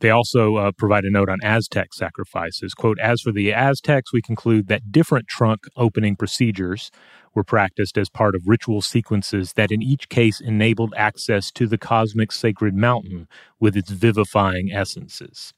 They 0.00 0.10
also 0.10 0.56
uh, 0.56 0.72
provide 0.72 1.04
a 1.04 1.10
note 1.10 1.28
on 1.28 1.38
Aztec 1.42 1.92
sacrifices. 1.94 2.74
Quote, 2.74 2.98
as 2.98 3.20
for 3.20 3.32
the 3.32 3.52
Aztecs, 3.52 4.12
we 4.12 4.22
conclude 4.22 4.68
that 4.68 4.90
different 4.90 5.28
trunk 5.28 5.66
opening 5.76 6.16
procedures 6.16 6.90
were 7.34 7.44
practiced 7.44 7.96
as 7.96 8.08
part 8.08 8.34
of 8.34 8.48
ritual 8.48 8.82
sequences 8.82 9.52
that 9.52 9.70
in 9.70 9.82
each 9.82 10.08
case 10.08 10.40
enabled 10.40 10.92
access 10.96 11.50
to 11.52 11.66
the 11.66 11.78
cosmic 11.78 12.32
sacred 12.32 12.74
mountain 12.74 13.28
with 13.60 13.76
its 13.76 13.90
vivifying 13.90 14.72
essences. 14.72 15.52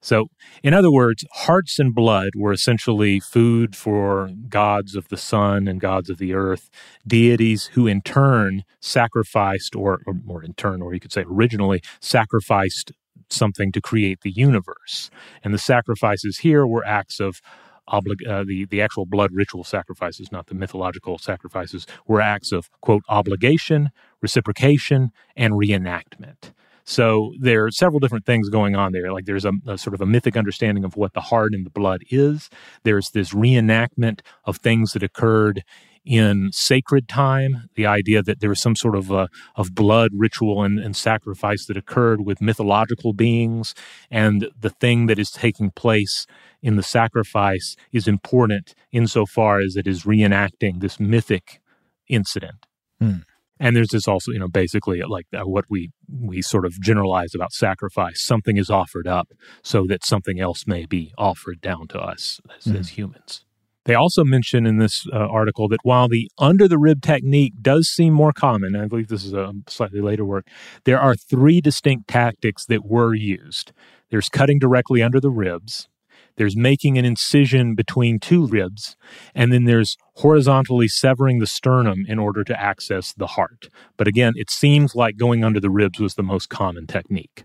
So, 0.00 0.28
in 0.62 0.72
other 0.72 0.92
words, 0.92 1.24
hearts 1.32 1.80
and 1.80 1.92
blood 1.92 2.30
were 2.36 2.52
essentially 2.52 3.18
food 3.18 3.74
for 3.74 4.30
gods 4.48 4.94
of 4.94 5.08
the 5.08 5.16
sun 5.16 5.66
and 5.66 5.80
gods 5.80 6.08
of 6.08 6.18
the 6.18 6.34
earth, 6.34 6.70
deities 7.06 7.70
who 7.72 7.88
in 7.88 8.02
turn 8.02 8.62
sacrificed, 8.80 9.74
or, 9.74 10.02
or, 10.06 10.14
or 10.28 10.44
in 10.44 10.54
turn, 10.54 10.80
or 10.80 10.94
you 10.94 11.00
could 11.00 11.12
say 11.12 11.24
originally, 11.28 11.82
sacrificed 12.00 12.92
something 13.30 13.72
to 13.72 13.80
create 13.80 14.20
the 14.22 14.30
universe. 14.30 15.10
And 15.42 15.52
the 15.52 15.58
sacrifices 15.58 16.38
here 16.38 16.66
were 16.66 16.84
acts 16.86 17.20
of 17.20 17.40
oblig- 17.88 18.26
uh, 18.28 18.44
the 18.44 18.66
the 18.66 18.80
actual 18.82 19.06
blood 19.06 19.30
ritual 19.32 19.64
sacrifices, 19.64 20.32
not 20.32 20.46
the 20.46 20.54
mythological 20.54 21.18
sacrifices, 21.18 21.86
were 22.06 22.20
acts 22.20 22.52
of 22.52 22.70
quote 22.80 23.02
obligation, 23.08 23.90
reciprocation, 24.20 25.10
and 25.36 25.54
reenactment. 25.54 26.52
So 26.88 27.32
there 27.40 27.64
are 27.64 27.70
several 27.72 27.98
different 27.98 28.26
things 28.26 28.48
going 28.48 28.76
on 28.76 28.92
there. 28.92 29.12
Like 29.12 29.24
there's 29.24 29.44
a, 29.44 29.52
a, 29.66 29.76
sort 29.76 29.94
of 29.94 30.00
a 30.00 30.06
mythic 30.06 30.36
understanding 30.36 30.84
of 30.84 30.96
what 30.96 31.14
the 31.14 31.20
heart 31.20 31.52
and 31.52 31.66
the 31.66 31.70
blood 31.70 32.02
is. 32.10 32.48
There's 32.84 33.10
this 33.10 33.34
reenactment 33.34 34.20
of 34.44 34.58
things 34.58 34.92
that 34.92 35.02
occurred 35.02 35.64
in 36.06 36.50
sacred 36.52 37.08
time, 37.08 37.68
the 37.74 37.84
idea 37.84 38.22
that 38.22 38.38
there 38.40 38.48
was 38.48 38.60
some 38.60 38.76
sort 38.76 38.94
of 38.94 39.10
uh, 39.10 39.26
of 39.56 39.74
blood 39.74 40.12
ritual 40.14 40.62
and, 40.62 40.78
and, 40.78 40.96
sacrifice 40.96 41.66
that 41.66 41.76
occurred 41.76 42.24
with 42.24 42.40
mythological 42.40 43.12
beings, 43.12 43.74
and 44.08 44.48
the 44.58 44.70
thing 44.70 45.06
that 45.06 45.18
is 45.18 45.30
taking 45.32 45.70
place 45.72 46.24
in 46.62 46.76
the 46.76 46.82
sacrifice 46.82 47.74
is 47.92 48.06
important 48.06 48.74
insofar 48.92 49.58
as 49.58 49.74
it 49.76 49.86
is 49.88 50.04
reenacting 50.04 50.80
this 50.80 51.00
mythic 51.00 51.60
incident. 52.08 52.66
Hmm. 53.00 53.18
And 53.58 53.74
there's 53.74 53.88
this 53.88 54.06
also, 54.06 54.32
you 54.32 54.38
know, 54.38 54.48
basically 54.48 55.00
like 55.02 55.26
uh, 55.34 55.42
what 55.42 55.64
we 55.68 55.90
we 56.08 56.42
sort 56.42 56.66
of 56.66 56.80
generalize 56.80 57.34
about 57.34 57.52
sacrifice. 57.52 58.22
Something 58.22 58.58
is 58.58 58.70
offered 58.70 59.08
up 59.08 59.28
so 59.62 59.86
that 59.88 60.04
something 60.04 60.38
else 60.38 60.66
may 60.66 60.86
be 60.86 61.12
offered 61.18 61.60
down 61.60 61.88
to 61.88 61.98
us 61.98 62.40
as, 62.56 62.72
mm. 62.72 62.78
as 62.78 62.90
humans. 62.90 63.45
They 63.86 63.94
also 63.94 64.24
mention 64.24 64.66
in 64.66 64.78
this 64.78 65.06
uh, 65.12 65.16
article 65.16 65.68
that 65.68 65.80
while 65.82 66.08
the 66.08 66.28
under 66.38 66.68
the 66.68 66.78
rib 66.78 67.02
technique 67.02 67.54
does 67.62 67.88
seem 67.88 68.12
more 68.12 68.32
common, 68.32 68.76
I 68.76 68.86
believe 68.86 69.08
this 69.08 69.24
is 69.24 69.32
a 69.32 69.52
slightly 69.68 70.00
later 70.00 70.24
work, 70.24 70.46
there 70.84 71.00
are 71.00 71.14
three 71.14 71.60
distinct 71.60 72.08
tactics 72.08 72.66
that 72.66 72.84
were 72.84 73.14
used. 73.14 73.72
There's 74.10 74.28
cutting 74.28 74.58
directly 74.58 75.02
under 75.02 75.20
the 75.20 75.30
ribs, 75.30 75.88
there's 76.36 76.56
making 76.56 76.98
an 76.98 77.04
incision 77.04 77.74
between 77.74 78.18
two 78.18 78.46
ribs, 78.46 78.96
and 79.34 79.52
then 79.52 79.64
there's 79.64 79.96
horizontally 80.16 80.88
severing 80.88 81.38
the 81.38 81.46
sternum 81.46 82.04
in 82.06 82.18
order 82.18 82.44
to 82.44 82.60
access 82.60 83.12
the 83.14 83.26
heart. 83.26 83.68
But 83.96 84.06
again, 84.06 84.34
it 84.36 84.50
seems 84.50 84.94
like 84.94 85.16
going 85.16 85.44
under 85.44 85.60
the 85.60 85.70
ribs 85.70 85.98
was 85.98 86.14
the 86.14 86.22
most 86.22 86.48
common 86.48 86.86
technique. 86.86 87.44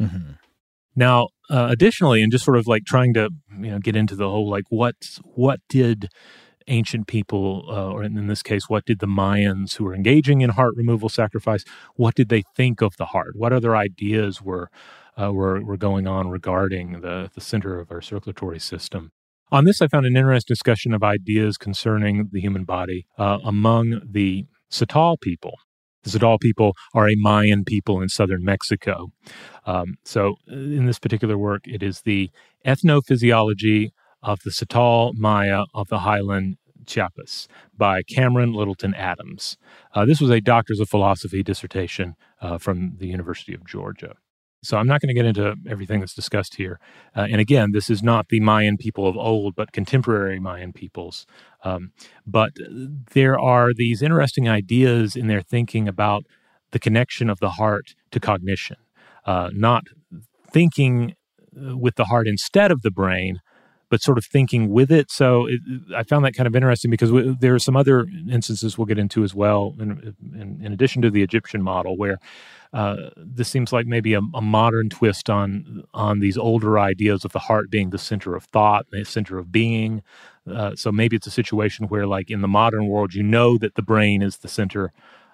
Mm-hmm. 0.00 0.32
Now, 1.00 1.28
uh, 1.48 1.68
additionally, 1.70 2.22
and 2.22 2.30
just 2.30 2.44
sort 2.44 2.58
of 2.58 2.66
like 2.66 2.84
trying 2.84 3.14
to 3.14 3.30
you 3.50 3.70
know 3.70 3.78
get 3.78 3.96
into 3.96 4.14
the 4.14 4.28
whole 4.28 4.50
like 4.50 4.66
what 4.68 4.96
what 5.22 5.60
did 5.70 6.10
ancient 6.68 7.06
people, 7.06 7.64
uh, 7.70 7.90
or 7.90 8.04
in 8.04 8.26
this 8.26 8.42
case, 8.42 8.68
what 8.68 8.84
did 8.84 8.98
the 8.98 9.06
Mayans 9.06 9.76
who 9.76 9.84
were 9.84 9.94
engaging 9.94 10.42
in 10.42 10.50
heart 10.50 10.74
removal 10.76 11.08
sacrifice, 11.08 11.64
what 11.96 12.14
did 12.14 12.28
they 12.28 12.42
think 12.54 12.82
of 12.82 12.98
the 12.98 13.06
heart? 13.06 13.32
What 13.34 13.50
other 13.50 13.74
ideas 13.74 14.42
were 14.42 14.70
uh, 15.20 15.32
were, 15.32 15.64
were 15.64 15.78
going 15.78 16.06
on 16.06 16.28
regarding 16.28 17.00
the, 17.00 17.30
the 17.34 17.40
center 17.40 17.80
of 17.80 17.90
our 17.90 18.02
circulatory 18.02 18.60
system. 18.60 19.10
On 19.50 19.64
this, 19.64 19.80
I 19.82 19.88
found 19.88 20.06
an 20.06 20.16
interesting 20.16 20.52
discussion 20.54 20.92
of 20.92 21.02
ideas 21.02 21.56
concerning 21.56 22.28
the 22.30 22.40
human 22.40 22.64
body 22.64 23.06
uh, 23.18 23.38
among 23.42 24.02
the 24.08 24.46
Tzeltal 24.70 25.20
people. 25.20 25.54
The 26.02 26.10
Tzeltal 26.10 26.40
people 26.40 26.74
are 26.94 27.08
a 27.08 27.14
Mayan 27.16 27.64
people 27.64 28.00
in 28.00 28.08
southern 28.08 28.44
Mexico. 28.44 29.12
Um, 29.66 29.96
so, 30.04 30.36
uh, 30.50 30.54
in 30.54 30.86
this 30.86 30.98
particular 30.98 31.36
work, 31.36 31.66
it 31.66 31.82
is 31.82 32.02
the 32.02 32.30
ethnophysiology 32.66 33.90
of 34.22 34.40
the 34.44 34.50
Tzeltal 34.50 35.14
Maya 35.14 35.64
of 35.74 35.88
the 35.88 36.00
highland 36.00 36.56
Chiapas 36.86 37.46
by 37.76 38.02
Cameron 38.02 38.52
Littleton 38.52 38.94
Adams. 38.94 39.56
Uh, 39.94 40.04
this 40.04 40.20
was 40.20 40.30
a 40.30 40.40
doctor's 40.40 40.80
of 40.80 40.88
philosophy 40.88 41.42
dissertation 41.42 42.16
uh, 42.40 42.58
from 42.58 42.96
the 42.98 43.06
University 43.06 43.54
of 43.54 43.64
Georgia. 43.66 44.16
So 44.62 44.76
I'm 44.76 44.86
not 44.86 45.00
going 45.00 45.08
to 45.08 45.14
get 45.14 45.24
into 45.24 45.56
everything 45.68 46.00
that's 46.00 46.14
discussed 46.14 46.56
here. 46.56 46.78
Uh, 47.16 47.26
and 47.30 47.40
again, 47.40 47.70
this 47.72 47.88
is 47.88 48.02
not 48.02 48.28
the 48.28 48.40
Mayan 48.40 48.76
people 48.76 49.06
of 49.06 49.16
old, 49.16 49.54
but 49.54 49.72
contemporary 49.72 50.38
Mayan 50.38 50.72
peoples. 50.72 51.26
Um, 51.64 51.92
but 52.26 52.52
there 53.12 53.38
are 53.38 53.72
these 53.74 54.02
interesting 54.02 54.48
ideas 54.48 55.16
in 55.16 55.28
their 55.28 55.40
thinking 55.40 55.88
about 55.88 56.24
the 56.72 56.78
connection 56.78 57.30
of 57.30 57.40
the 57.40 57.50
heart 57.50 57.94
to 58.10 58.20
cognition, 58.20 58.76
uh, 59.24 59.50
not 59.52 59.84
thinking 60.52 61.14
uh, 61.56 61.76
with 61.76 61.96
the 61.96 62.04
heart 62.04 62.28
instead 62.28 62.70
of 62.70 62.82
the 62.82 62.90
brain, 62.90 63.40
but 63.90 64.00
sort 64.00 64.16
of 64.16 64.24
thinking 64.24 64.70
with 64.70 64.90
it. 64.90 65.10
So 65.10 65.46
it, 65.46 65.60
I 65.94 66.04
found 66.04 66.24
that 66.24 66.34
kind 66.34 66.46
of 66.46 66.54
interesting 66.54 66.90
because 66.90 67.10
we, 67.10 67.36
there 67.40 67.54
are 67.54 67.58
some 67.58 67.76
other 67.76 68.06
instances 68.30 68.78
we'll 68.78 68.86
get 68.86 68.98
into 68.98 69.24
as 69.24 69.34
well, 69.34 69.74
in, 69.78 70.14
in, 70.32 70.60
in 70.62 70.72
addition 70.72 71.02
to 71.02 71.10
the 71.10 71.22
Egyptian 71.22 71.60
model, 71.60 71.96
where 71.96 72.18
uh, 72.72 73.10
this 73.16 73.48
seems 73.48 73.72
like 73.72 73.86
maybe 73.86 74.14
a, 74.14 74.20
a, 74.32 74.40
modern 74.40 74.88
twist 74.88 75.28
on 75.28 75.82
on 75.92 76.20
these 76.20 76.38
older 76.38 76.78
ideas 76.78 77.24
of 77.24 77.32
the 77.32 77.40
heart 77.40 77.68
being 77.68 77.90
the 77.90 77.98
center 77.98 78.36
of 78.36 78.44
thought, 78.44 78.86
the 78.92 79.04
center 79.04 79.38
of 79.38 79.50
being. 79.50 80.02
Uh, 80.48 80.76
so 80.76 80.92
maybe 80.92 81.16
it's 81.16 81.26
a 81.26 81.32
situation 81.32 81.86
where, 81.88 82.06
like 82.06 82.30
in 82.30 82.42
the 82.42 82.48
modern 82.48 82.86
world, 82.86 83.12
you 83.12 83.24
know 83.24 83.58
that 83.58 83.74
the 83.74 83.82
brain 83.82 84.22
is 84.22 84.38
the 84.38 84.48
center 84.48 84.92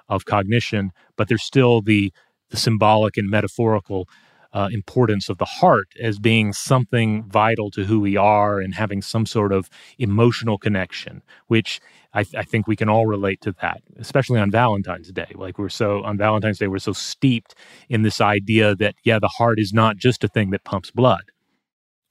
of 0.09 0.24
cognition, 0.24 0.92
but 1.16 1.28
there's 1.28 1.42
still 1.42 1.82
the 1.82 2.11
the 2.48 2.57
symbolic 2.57 3.18
and 3.18 3.28
metaphorical 3.28 4.09
uh, 4.53 4.68
importance 4.72 5.28
of 5.28 5.38
the 5.38 5.44
heart 5.44 5.88
as 6.01 6.18
being 6.18 6.53
something 6.53 7.24
vital 7.24 7.70
to 7.70 7.84
who 7.84 8.01
we 8.01 8.16
are 8.16 8.61
and 8.61 8.74
having 8.74 9.03
some 9.03 9.26
sort 9.26 9.53
of 9.53 9.68
emotional 9.99 10.59
connection, 10.59 11.22
which 11.47 11.80
I, 12.12 12.24
th- 12.24 12.34
I, 12.34 12.42
think 12.42 12.66
we 12.66 12.76
can 12.76 12.88
all 12.88 13.07
relate 13.07 13.40
to 13.42 13.55
that, 13.61 13.82
especially 13.99 14.40
on 14.40 14.51
Valentine's 14.51 15.12
Day. 15.12 15.30
Like 15.34 15.59
we're 15.59 15.68
so 15.68 16.03
on 16.03 16.16
Valentine's 16.16 16.59
Day, 16.59 16.68
we're 16.68 16.78
so 16.78 16.92
steeped 16.92 17.55
in 17.88 18.03
this 18.03 18.20
idea 18.20 18.74
that 18.76 18.94
yeah, 19.05 19.18
the 19.18 19.28
heart 19.28 19.59
is 19.59 19.72
not 19.72 19.97
just 19.97 20.24
a 20.24 20.28
thing 20.28 20.51
that 20.51 20.64
pumps 20.64 20.90
blood. 20.90 21.24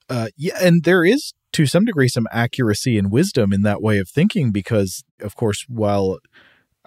Uh, 0.08 0.28
yeah, 0.36 0.56
and 0.60 0.84
there 0.84 1.04
is 1.04 1.32
to 1.52 1.66
some 1.66 1.84
degree 1.84 2.06
some 2.06 2.28
accuracy 2.30 2.98
and 2.98 3.10
wisdom 3.10 3.52
in 3.52 3.62
that 3.62 3.82
way 3.82 3.98
of 3.98 4.08
thinking 4.08 4.52
because, 4.52 5.02
of 5.20 5.34
course, 5.34 5.64
while 5.68 6.18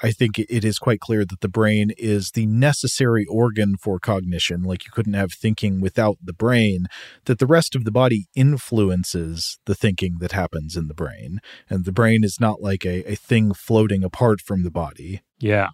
I 0.01 0.11
think 0.11 0.39
it 0.39 0.63
is 0.63 0.79
quite 0.79 0.99
clear 0.99 1.25
that 1.25 1.41
the 1.41 1.49
brain 1.49 1.91
is 1.97 2.31
the 2.31 2.45
necessary 2.45 3.25
organ 3.25 3.75
for 3.77 3.99
cognition. 3.99 4.63
Like 4.63 4.85
you 4.85 4.91
couldn't 4.91 5.13
have 5.13 5.33
thinking 5.33 5.81
without 5.81 6.17
the 6.23 6.33
brain, 6.33 6.87
that 7.25 7.39
the 7.39 7.47
rest 7.47 7.75
of 7.75 7.83
the 7.83 7.91
body 7.91 8.27
influences 8.35 9.59
the 9.65 9.75
thinking 9.75 10.17
that 10.19 10.31
happens 10.31 10.75
in 10.75 10.87
the 10.87 10.93
brain. 10.93 11.39
And 11.69 11.85
the 11.85 11.91
brain 11.91 12.23
is 12.23 12.39
not 12.39 12.61
like 12.61 12.85
a, 12.85 13.11
a 13.11 13.15
thing 13.15 13.53
floating 13.53 14.03
apart 14.03 14.41
from 14.41 14.63
the 14.63 14.71
body. 14.71 15.21
Yeah. 15.39 15.69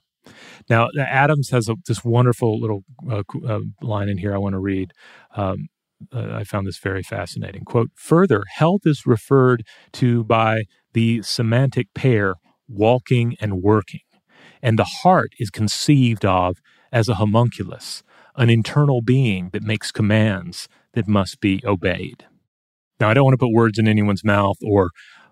Now, 0.69 0.89
Adams 0.97 1.49
has 1.51 1.69
a, 1.69 1.76
this 1.88 2.03
wonderful 2.03 2.59
little 2.59 2.84
uh, 3.09 3.23
uh, 3.47 3.59
line 3.82 4.09
in 4.09 4.17
here 4.17 4.34
I 4.34 4.39
want 4.39 4.53
to 4.53 4.59
read. 4.59 4.91
Um, 5.36 5.67
uh, 6.11 6.34
I 6.34 6.43
found 6.43 6.67
this 6.67 6.80
very 6.80 7.03
fascinating. 7.03 7.63
Quote 7.63 7.91
Further, 7.95 8.43
health 8.49 8.82
is 8.86 9.05
referred 9.05 9.63
to 9.93 10.23
by 10.23 10.63
the 10.93 11.21
semantic 11.21 11.93
pair 11.93 12.36
walking 12.67 13.36
and 13.39 13.61
working 13.61 14.01
and 14.66 14.80
the 14.80 14.91
heart 15.03 15.34
is 15.38 15.51
conceived 15.51 16.26
of 16.26 16.57
as 16.91 17.07
a 17.07 17.16
homunculus, 17.16 18.01
an 18.36 18.49
internal 18.49 18.99
being 18.99 19.51
that 19.53 19.61
makes 19.61 19.91
commands 19.91 20.68
that 20.93 21.07
must 21.07 21.39
be 21.39 21.61
obeyed. 21.63 22.26
Now, 22.99 23.09
I 23.09 23.13
don't 23.13 23.26
want 23.26 23.36
to 23.36 23.45
put 23.45 23.53
words 23.53 23.78
in 23.78 23.88
anyone's 23.88 24.24
mouth 24.24 24.57
or 24.63 24.89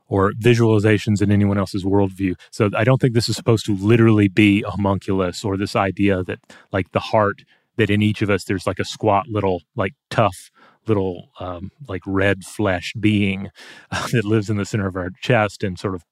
or 0.07 0.33
visualizations 0.33 1.21
in 1.21 1.31
anyone 1.31 1.57
else's 1.57 1.83
worldview. 1.83 2.35
So 2.51 2.69
I 2.77 2.83
don't 2.83 3.01
think 3.01 3.15
this 3.15 3.29
is 3.29 3.35
supposed 3.35 3.65
to 3.65 3.75
literally 3.75 4.27
be 4.27 4.61
a 4.61 4.69
homunculus 4.69 5.43
or 5.43 5.57
this 5.57 5.75
idea 5.75 6.23
that 6.25 6.39
like 6.71 6.91
the 6.91 6.99
heart 6.99 7.37
that 7.77 7.89
in 7.89 8.03
each 8.03 8.21
of 8.21 8.29
us 8.29 8.43
there's 8.43 8.67
like 8.67 8.79
a 8.79 8.85
squat 8.85 9.27
little 9.29 9.63
like 9.75 9.93
tough 10.11 10.51
little 10.87 11.29
um, 11.39 11.71
like 11.87 12.01
red 12.05 12.43
flesh 12.43 12.93
being 12.99 13.49
uh, 13.91 14.07
that 14.11 14.25
lives 14.25 14.49
in 14.49 14.57
the 14.57 14.65
center 14.65 14.87
of 14.87 14.95
our 14.95 15.09
chest 15.21 15.63
and 15.63 15.79
sort 15.79 15.95
of 15.95 16.03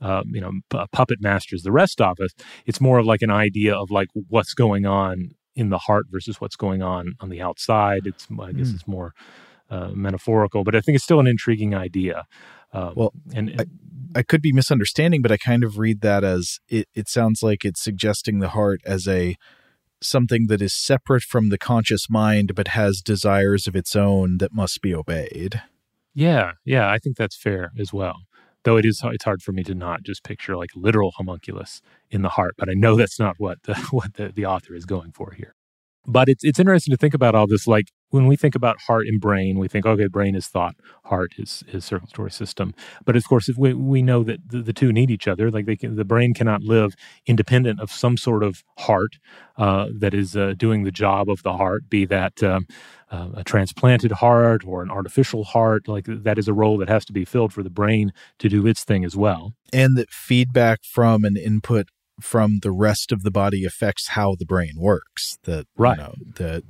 uh, 0.00 0.22
you 0.26 0.40
know 0.40 0.52
p- 0.70 0.84
puppet 0.92 1.20
masters 1.20 1.62
the 1.62 1.72
rest 1.72 2.00
of 2.00 2.20
us. 2.20 2.30
It's 2.66 2.80
more 2.80 2.98
of 2.98 3.06
like 3.06 3.22
an 3.22 3.30
idea 3.30 3.74
of 3.74 3.90
like 3.90 4.08
what's 4.28 4.54
going 4.54 4.86
on 4.86 5.30
in 5.54 5.70
the 5.70 5.78
heart 5.78 6.06
versus 6.10 6.40
what's 6.40 6.56
going 6.56 6.82
on 6.82 7.14
on 7.20 7.30
the 7.30 7.40
outside. 7.40 8.06
It's 8.06 8.26
I 8.40 8.52
guess 8.52 8.68
mm. 8.68 8.74
it's 8.74 8.86
more 8.86 9.12
uh, 9.70 9.88
metaphorical, 9.94 10.64
but 10.64 10.74
I 10.74 10.80
think 10.80 10.96
it's 10.96 11.04
still 11.04 11.20
an 11.20 11.26
intriguing 11.26 11.74
idea. 11.74 12.26
Um, 12.72 12.92
well, 12.96 13.12
and, 13.34 13.48
and 13.50 13.60
I, 14.14 14.18
I, 14.20 14.22
could 14.22 14.42
be 14.42 14.52
misunderstanding, 14.52 15.22
but 15.22 15.32
I 15.32 15.36
kind 15.36 15.64
of 15.64 15.78
read 15.78 16.02
that 16.02 16.24
as 16.24 16.58
it, 16.68 16.88
it 16.94 17.08
sounds 17.08 17.42
like 17.42 17.64
it's 17.64 17.82
suggesting 17.82 18.38
the 18.38 18.50
heart 18.50 18.80
as 18.84 19.08
a 19.08 19.36
something 20.02 20.46
that 20.48 20.62
is 20.62 20.74
separate 20.74 21.22
from 21.22 21.48
the 21.48 21.58
conscious 21.58 22.08
mind 22.10 22.54
but 22.54 22.68
has 22.68 23.00
desires 23.00 23.66
of 23.66 23.76
its 23.76 23.96
own 23.96 24.38
that 24.38 24.52
must 24.52 24.80
be 24.80 24.94
obeyed. 24.94 25.62
Yeah, 26.14 26.52
yeah, 26.64 26.90
I 26.90 26.98
think 26.98 27.16
that's 27.16 27.36
fair 27.36 27.72
as 27.78 27.92
well. 27.92 28.22
Though 28.64 28.76
it 28.76 28.84
is, 28.84 29.00
it's 29.04 29.24
hard 29.24 29.42
for 29.42 29.52
me 29.52 29.62
to 29.64 29.74
not 29.74 30.02
just 30.02 30.24
picture 30.24 30.56
like 30.56 30.70
literal 30.74 31.12
homunculus 31.12 31.82
in 32.10 32.22
the 32.22 32.30
heart, 32.30 32.54
but 32.58 32.68
I 32.68 32.74
know 32.74 32.96
that's 32.96 33.18
not 33.18 33.36
what 33.38 33.62
the, 33.62 33.74
what 33.90 34.14
the, 34.14 34.28
the 34.28 34.46
author 34.46 34.74
is 34.74 34.84
going 34.84 35.12
for 35.12 35.32
here. 35.32 35.54
But 36.06 36.28
it's 36.28 36.44
it's 36.44 36.58
interesting 36.58 36.92
to 36.92 36.96
think 36.96 37.14
about 37.14 37.34
all 37.34 37.46
this. 37.46 37.66
Like 37.66 37.88
when 38.10 38.26
we 38.26 38.36
think 38.36 38.54
about 38.54 38.80
heart 38.82 39.06
and 39.06 39.20
brain, 39.20 39.58
we 39.58 39.68
think, 39.68 39.84
okay, 39.84 40.06
brain 40.06 40.34
is 40.34 40.46
thought, 40.46 40.76
heart 41.04 41.32
is 41.38 41.64
is 41.68 41.84
circulatory 41.84 42.30
system. 42.30 42.74
But 43.04 43.16
of 43.16 43.28
course, 43.28 43.48
if 43.48 43.56
we 43.56 43.74
we 43.74 44.02
know 44.02 44.22
that 44.24 44.48
the, 44.48 44.62
the 44.62 44.72
two 44.72 44.92
need 44.92 45.10
each 45.10 45.28
other. 45.28 45.50
Like 45.50 45.66
can, 45.80 45.96
the 45.96 46.04
brain 46.04 46.34
cannot 46.34 46.62
live 46.62 46.94
independent 47.26 47.80
of 47.80 47.90
some 47.90 48.16
sort 48.16 48.42
of 48.42 48.62
heart 48.78 49.18
uh, 49.56 49.88
that 49.98 50.14
is 50.14 50.36
uh, 50.36 50.54
doing 50.56 50.84
the 50.84 50.90
job 50.90 51.28
of 51.28 51.42
the 51.42 51.56
heart, 51.56 51.88
be 51.88 52.04
that. 52.06 52.42
Um, 52.42 52.66
uh, 53.08 53.28
a 53.34 53.44
transplanted 53.44 54.10
heart 54.10 54.64
or 54.66 54.82
an 54.82 54.90
artificial 54.90 55.44
heart 55.44 55.86
like 55.86 56.06
that 56.08 56.38
is 56.38 56.48
a 56.48 56.52
role 56.52 56.76
that 56.76 56.88
has 56.88 57.04
to 57.04 57.12
be 57.12 57.24
filled 57.24 57.52
for 57.52 57.62
the 57.62 57.70
brain 57.70 58.12
to 58.36 58.48
do 58.48 58.66
its 58.66 58.82
thing 58.82 59.04
as 59.04 59.14
well 59.14 59.52
and 59.72 59.96
that 59.96 60.10
feedback 60.10 60.80
from 60.82 61.24
an 61.24 61.36
input 61.36 61.86
from 62.20 62.60
the 62.62 62.70
rest 62.70 63.12
of 63.12 63.22
the 63.22 63.30
body 63.30 63.64
affects 63.64 64.08
how 64.08 64.34
the 64.34 64.46
brain 64.46 64.74
works. 64.76 65.38
That 65.44 65.66
right. 65.76 65.96
you 65.98 66.02
know, 66.02 66.14
that 66.36 66.62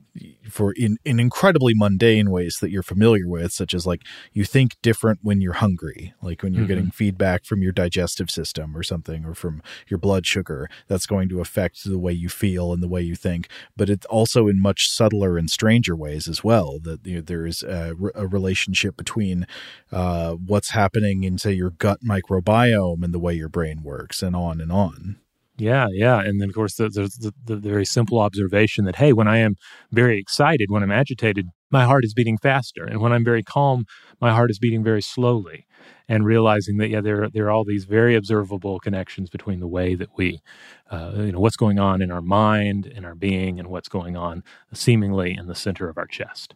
for 0.51 0.73
in, 0.73 0.99
in 1.05 1.21
incredibly 1.21 1.75
mundane 1.75 2.31
ways 2.31 2.59
that 2.61 2.71
you're 2.71 2.83
familiar 2.83 3.27
with, 3.27 3.53
such 3.53 3.75
as 3.75 3.87
like 3.87 4.03
you 4.33 4.45
think 4.45 4.77
different 4.83 5.21
when 5.23 5.41
you're 5.41 5.55
hungry, 5.55 6.15
like 6.23 6.43
when 6.43 6.53
you're 6.53 6.63
mm-hmm. 6.63 6.69
getting 6.69 6.91
feedback 6.91 7.45
from 7.45 7.63
your 7.63 7.73
digestive 7.73 8.31
system 8.31 8.77
or 8.77 8.83
something, 8.83 9.25
or 9.25 9.35
from 9.35 9.63
your 9.89 9.99
blood 9.99 10.27
sugar, 10.27 10.69
that's 10.89 11.07
going 11.07 11.29
to 11.29 11.41
affect 11.41 11.85
the 11.85 11.99
way 11.99 12.13
you 12.13 12.29
feel 12.29 12.73
and 12.73 12.83
the 12.83 12.89
way 12.89 13.03
you 13.03 13.15
think. 13.15 13.49
But 13.77 13.91
it's 13.91 14.07
also 14.07 14.49
in 14.49 14.61
much 14.61 14.89
subtler 14.89 15.39
and 15.39 15.51
stranger 15.51 15.97
ways 15.97 16.29
as 16.29 16.43
well. 16.43 16.79
That 16.81 17.07
you 17.07 17.17
know, 17.17 17.23
there 17.23 17.47
is 17.47 17.63
a, 17.63 17.95
a, 18.15 18.27
relationship 18.27 18.97
between 18.97 19.47
uh, 19.93 20.33
what's 20.33 20.71
happening 20.71 21.25
in, 21.25 21.39
say, 21.39 21.53
your 21.53 21.71
gut 21.71 22.01
microbiome 22.07 23.03
and 23.03 23.15
the 23.15 23.19
way 23.19 23.35
your 23.35 23.49
brain 23.49 23.83
works, 23.83 24.23
and 24.23 24.37
on 24.37 24.61
and 24.61 24.73
on. 24.73 25.17
Yeah, 25.59 25.87
yeah, 25.91 26.21
and 26.21 26.41
then 26.41 26.51
of 26.51 26.55
course 26.55 26.75
there's 26.75 26.95
the, 26.95 27.33
the, 27.47 27.55
the, 27.55 27.57
very 27.57 27.87
simple 27.87 28.19
observation 28.19 28.85
that 28.85 28.97
hey, 28.97 29.15
when 29.15 29.27
I 29.27 29.39
am 29.39 29.57
very 29.91 30.19
excited, 30.19 30.71
when 30.71 30.83
I'm 30.83 30.93
agitated, 30.93 31.49
my 31.71 31.85
heart 31.85 32.05
is 32.05 32.13
beating 32.13 32.37
faster, 32.37 32.85
and 32.85 33.01
when 33.01 33.13
I'm 33.13 33.25
very 33.25 33.43
calm, 33.43 33.87
my 34.21 34.33
heart 34.33 34.51
is 34.51 34.59
beating 34.59 34.85
very 34.85 35.01
slowly. 35.01 35.67
And 36.09 36.25
realizing 36.25 36.77
that 36.77 36.89
yeah, 36.89 37.01
there 37.01 37.29
there 37.31 37.47
are 37.47 37.51
all 37.51 37.65
these 37.65 37.85
very 37.85 38.15
observable 38.15 38.79
connections 38.79 39.29
between 39.29 39.59
the 39.59 39.67
way 39.67 39.95
that 39.97 40.11
we, 40.17 40.41
uh, 40.91 41.13
you 41.17 41.33
know, 41.33 41.41
what's 41.41 41.57
going 41.57 41.81
on 41.81 42.01
in 42.01 42.13
our 42.13 42.23
mind, 42.23 42.87
in 42.87 43.05
our 43.05 43.17
being, 43.17 43.59
and 43.59 43.69
what's 43.69 43.89
going 43.89 44.17
on 44.17 44.45
seemingly 44.73 45.35
in 45.35 45.47
the 45.47 45.55
center 45.55 45.89
of 45.89 45.99
our 45.99 46.07
chest. 46.07 46.55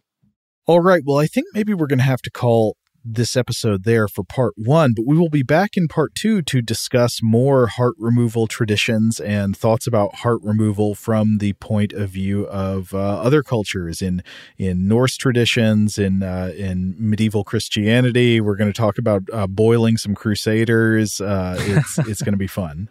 All 0.66 0.80
right. 0.80 1.02
Well, 1.04 1.18
I 1.18 1.26
think 1.26 1.46
maybe 1.52 1.74
we're 1.74 1.88
going 1.88 1.98
to 1.98 2.04
have 2.04 2.22
to 2.22 2.30
call 2.30 2.76
this 3.04 3.36
episode 3.36 3.84
there 3.84 4.08
for 4.08 4.24
part 4.24 4.54
one, 4.56 4.92
but 4.94 5.06
we 5.06 5.16
will 5.16 5.28
be 5.28 5.42
back 5.42 5.76
in 5.76 5.88
part 5.88 6.14
two 6.14 6.42
to 6.42 6.60
discuss 6.60 7.20
more 7.22 7.66
heart 7.66 7.94
removal 7.98 8.46
traditions 8.46 9.20
and 9.20 9.56
thoughts 9.56 9.86
about 9.86 10.16
heart 10.16 10.40
removal 10.42 10.94
from 10.94 11.38
the 11.38 11.52
point 11.54 11.92
of 11.92 12.10
view 12.10 12.46
of 12.46 12.92
uh, 12.94 13.20
other 13.20 13.42
cultures 13.42 14.02
in 14.02 14.22
in 14.58 14.86
Norse 14.86 15.16
traditions, 15.16 15.98
in 15.98 16.22
uh, 16.22 16.52
in 16.56 16.94
medieval 16.98 17.44
Christianity. 17.44 18.40
We're 18.40 18.56
going 18.56 18.72
to 18.72 18.78
talk 18.78 18.98
about 18.98 19.22
uh, 19.32 19.46
boiling 19.46 19.96
some 19.96 20.14
crusaders. 20.14 21.20
Uh, 21.20 21.56
it's 21.58 21.98
it's 22.08 22.22
going 22.22 22.34
to 22.34 22.38
be 22.38 22.46
fun. 22.46 22.88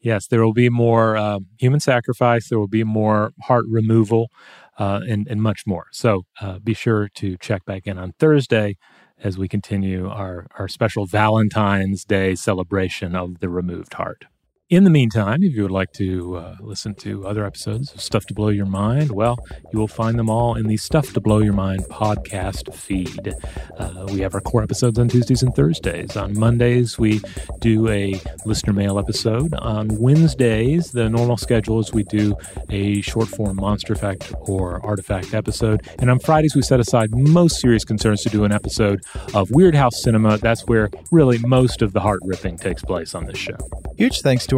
Yes, 0.00 0.28
there 0.28 0.44
will 0.44 0.52
be 0.52 0.68
more 0.68 1.16
uh, 1.16 1.40
human 1.58 1.80
sacrifice. 1.80 2.48
There 2.48 2.58
will 2.58 2.68
be 2.68 2.84
more 2.84 3.32
heart 3.42 3.64
removal. 3.68 4.30
Uh, 4.78 5.00
and, 5.08 5.26
and 5.26 5.42
much 5.42 5.66
more. 5.66 5.86
So 5.90 6.22
be 6.62 6.72
sure 6.72 7.08
to 7.16 7.36
check 7.38 7.64
back 7.64 7.88
in 7.88 7.98
on 7.98 8.12
Thursday 8.20 8.76
as 9.22 9.36
we 9.36 9.48
continue 9.48 10.08
our, 10.08 10.46
our 10.58 10.68
special 10.68 11.06
Valentine's 11.06 12.04
Day 12.04 12.34
celebration 12.34 13.14
of 13.14 13.40
the 13.40 13.48
removed 13.48 13.94
heart. 13.94 14.26
In 14.70 14.84
the 14.84 14.90
meantime, 14.90 15.42
if 15.42 15.54
you 15.54 15.62
would 15.62 15.70
like 15.70 15.94
to 15.94 16.36
uh, 16.36 16.56
listen 16.60 16.94
to 16.96 17.26
other 17.26 17.46
episodes 17.46 17.90
of 17.94 18.02
Stuff 18.02 18.26
to 18.26 18.34
Blow 18.34 18.50
Your 18.50 18.66
Mind, 18.66 19.12
well, 19.12 19.38
you 19.72 19.78
will 19.78 19.88
find 19.88 20.18
them 20.18 20.28
all 20.28 20.56
in 20.56 20.66
the 20.66 20.76
Stuff 20.76 21.14
to 21.14 21.22
Blow 21.22 21.38
Your 21.38 21.54
Mind 21.54 21.86
podcast 21.86 22.74
feed. 22.74 23.34
Uh, 23.78 24.06
we 24.12 24.20
have 24.20 24.34
our 24.34 24.42
core 24.42 24.62
episodes 24.62 24.98
on 24.98 25.08
Tuesdays 25.08 25.42
and 25.42 25.54
Thursdays. 25.54 26.18
On 26.18 26.38
Mondays, 26.38 26.98
we 26.98 27.22
do 27.60 27.88
a 27.88 28.20
listener 28.44 28.74
mail 28.74 28.98
episode. 28.98 29.54
On 29.54 29.88
Wednesdays, 29.98 30.92
the 30.92 31.08
normal 31.08 31.38
schedule 31.38 31.80
is 31.80 31.94
we 31.94 32.02
do 32.02 32.36
a 32.68 33.00
short 33.00 33.28
form 33.28 33.56
monster 33.56 33.94
fact 33.94 34.34
or 34.42 34.84
artifact 34.84 35.32
episode. 35.32 35.88
And 35.98 36.10
on 36.10 36.18
Fridays, 36.18 36.54
we 36.54 36.60
set 36.60 36.78
aside 36.78 37.08
most 37.12 37.58
serious 37.58 37.86
concerns 37.86 38.20
to 38.24 38.28
do 38.28 38.44
an 38.44 38.52
episode 38.52 39.00
of 39.32 39.48
Weirdhouse 39.48 39.94
Cinema. 39.94 40.36
That's 40.36 40.66
where 40.66 40.90
really 41.10 41.38
most 41.38 41.80
of 41.80 41.94
the 41.94 42.00
heart 42.00 42.20
ripping 42.22 42.58
takes 42.58 42.82
place 42.82 43.14
on 43.14 43.24
this 43.24 43.38
show. 43.38 43.56
Huge 43.96 44.20
thanks 44.20 44.46
to 44.48 44.57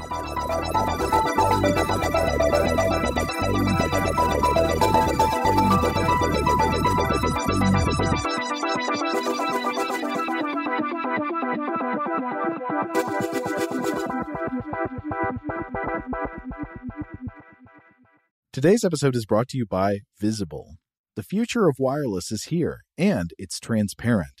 Today's 18.53 18.83
episode 18.83 19.15
is 19.15 19.25
brought 19.25 19.47
to 19.47 19.57
you 19.57 19.65
by 19.65 19.99
Visible. 20.19 20.75
The 21.15 21.23
future 21.23 21.67
of 21.67 21.77
wireless 21.79 22.31
is 22.31 22.43
here, 22.49 22.81
and 22.97 23.31
it's 23.37 23.59
transparent. 23.59 24.40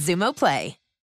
Xumo 0.01 0.33
Play. 0.33 0.80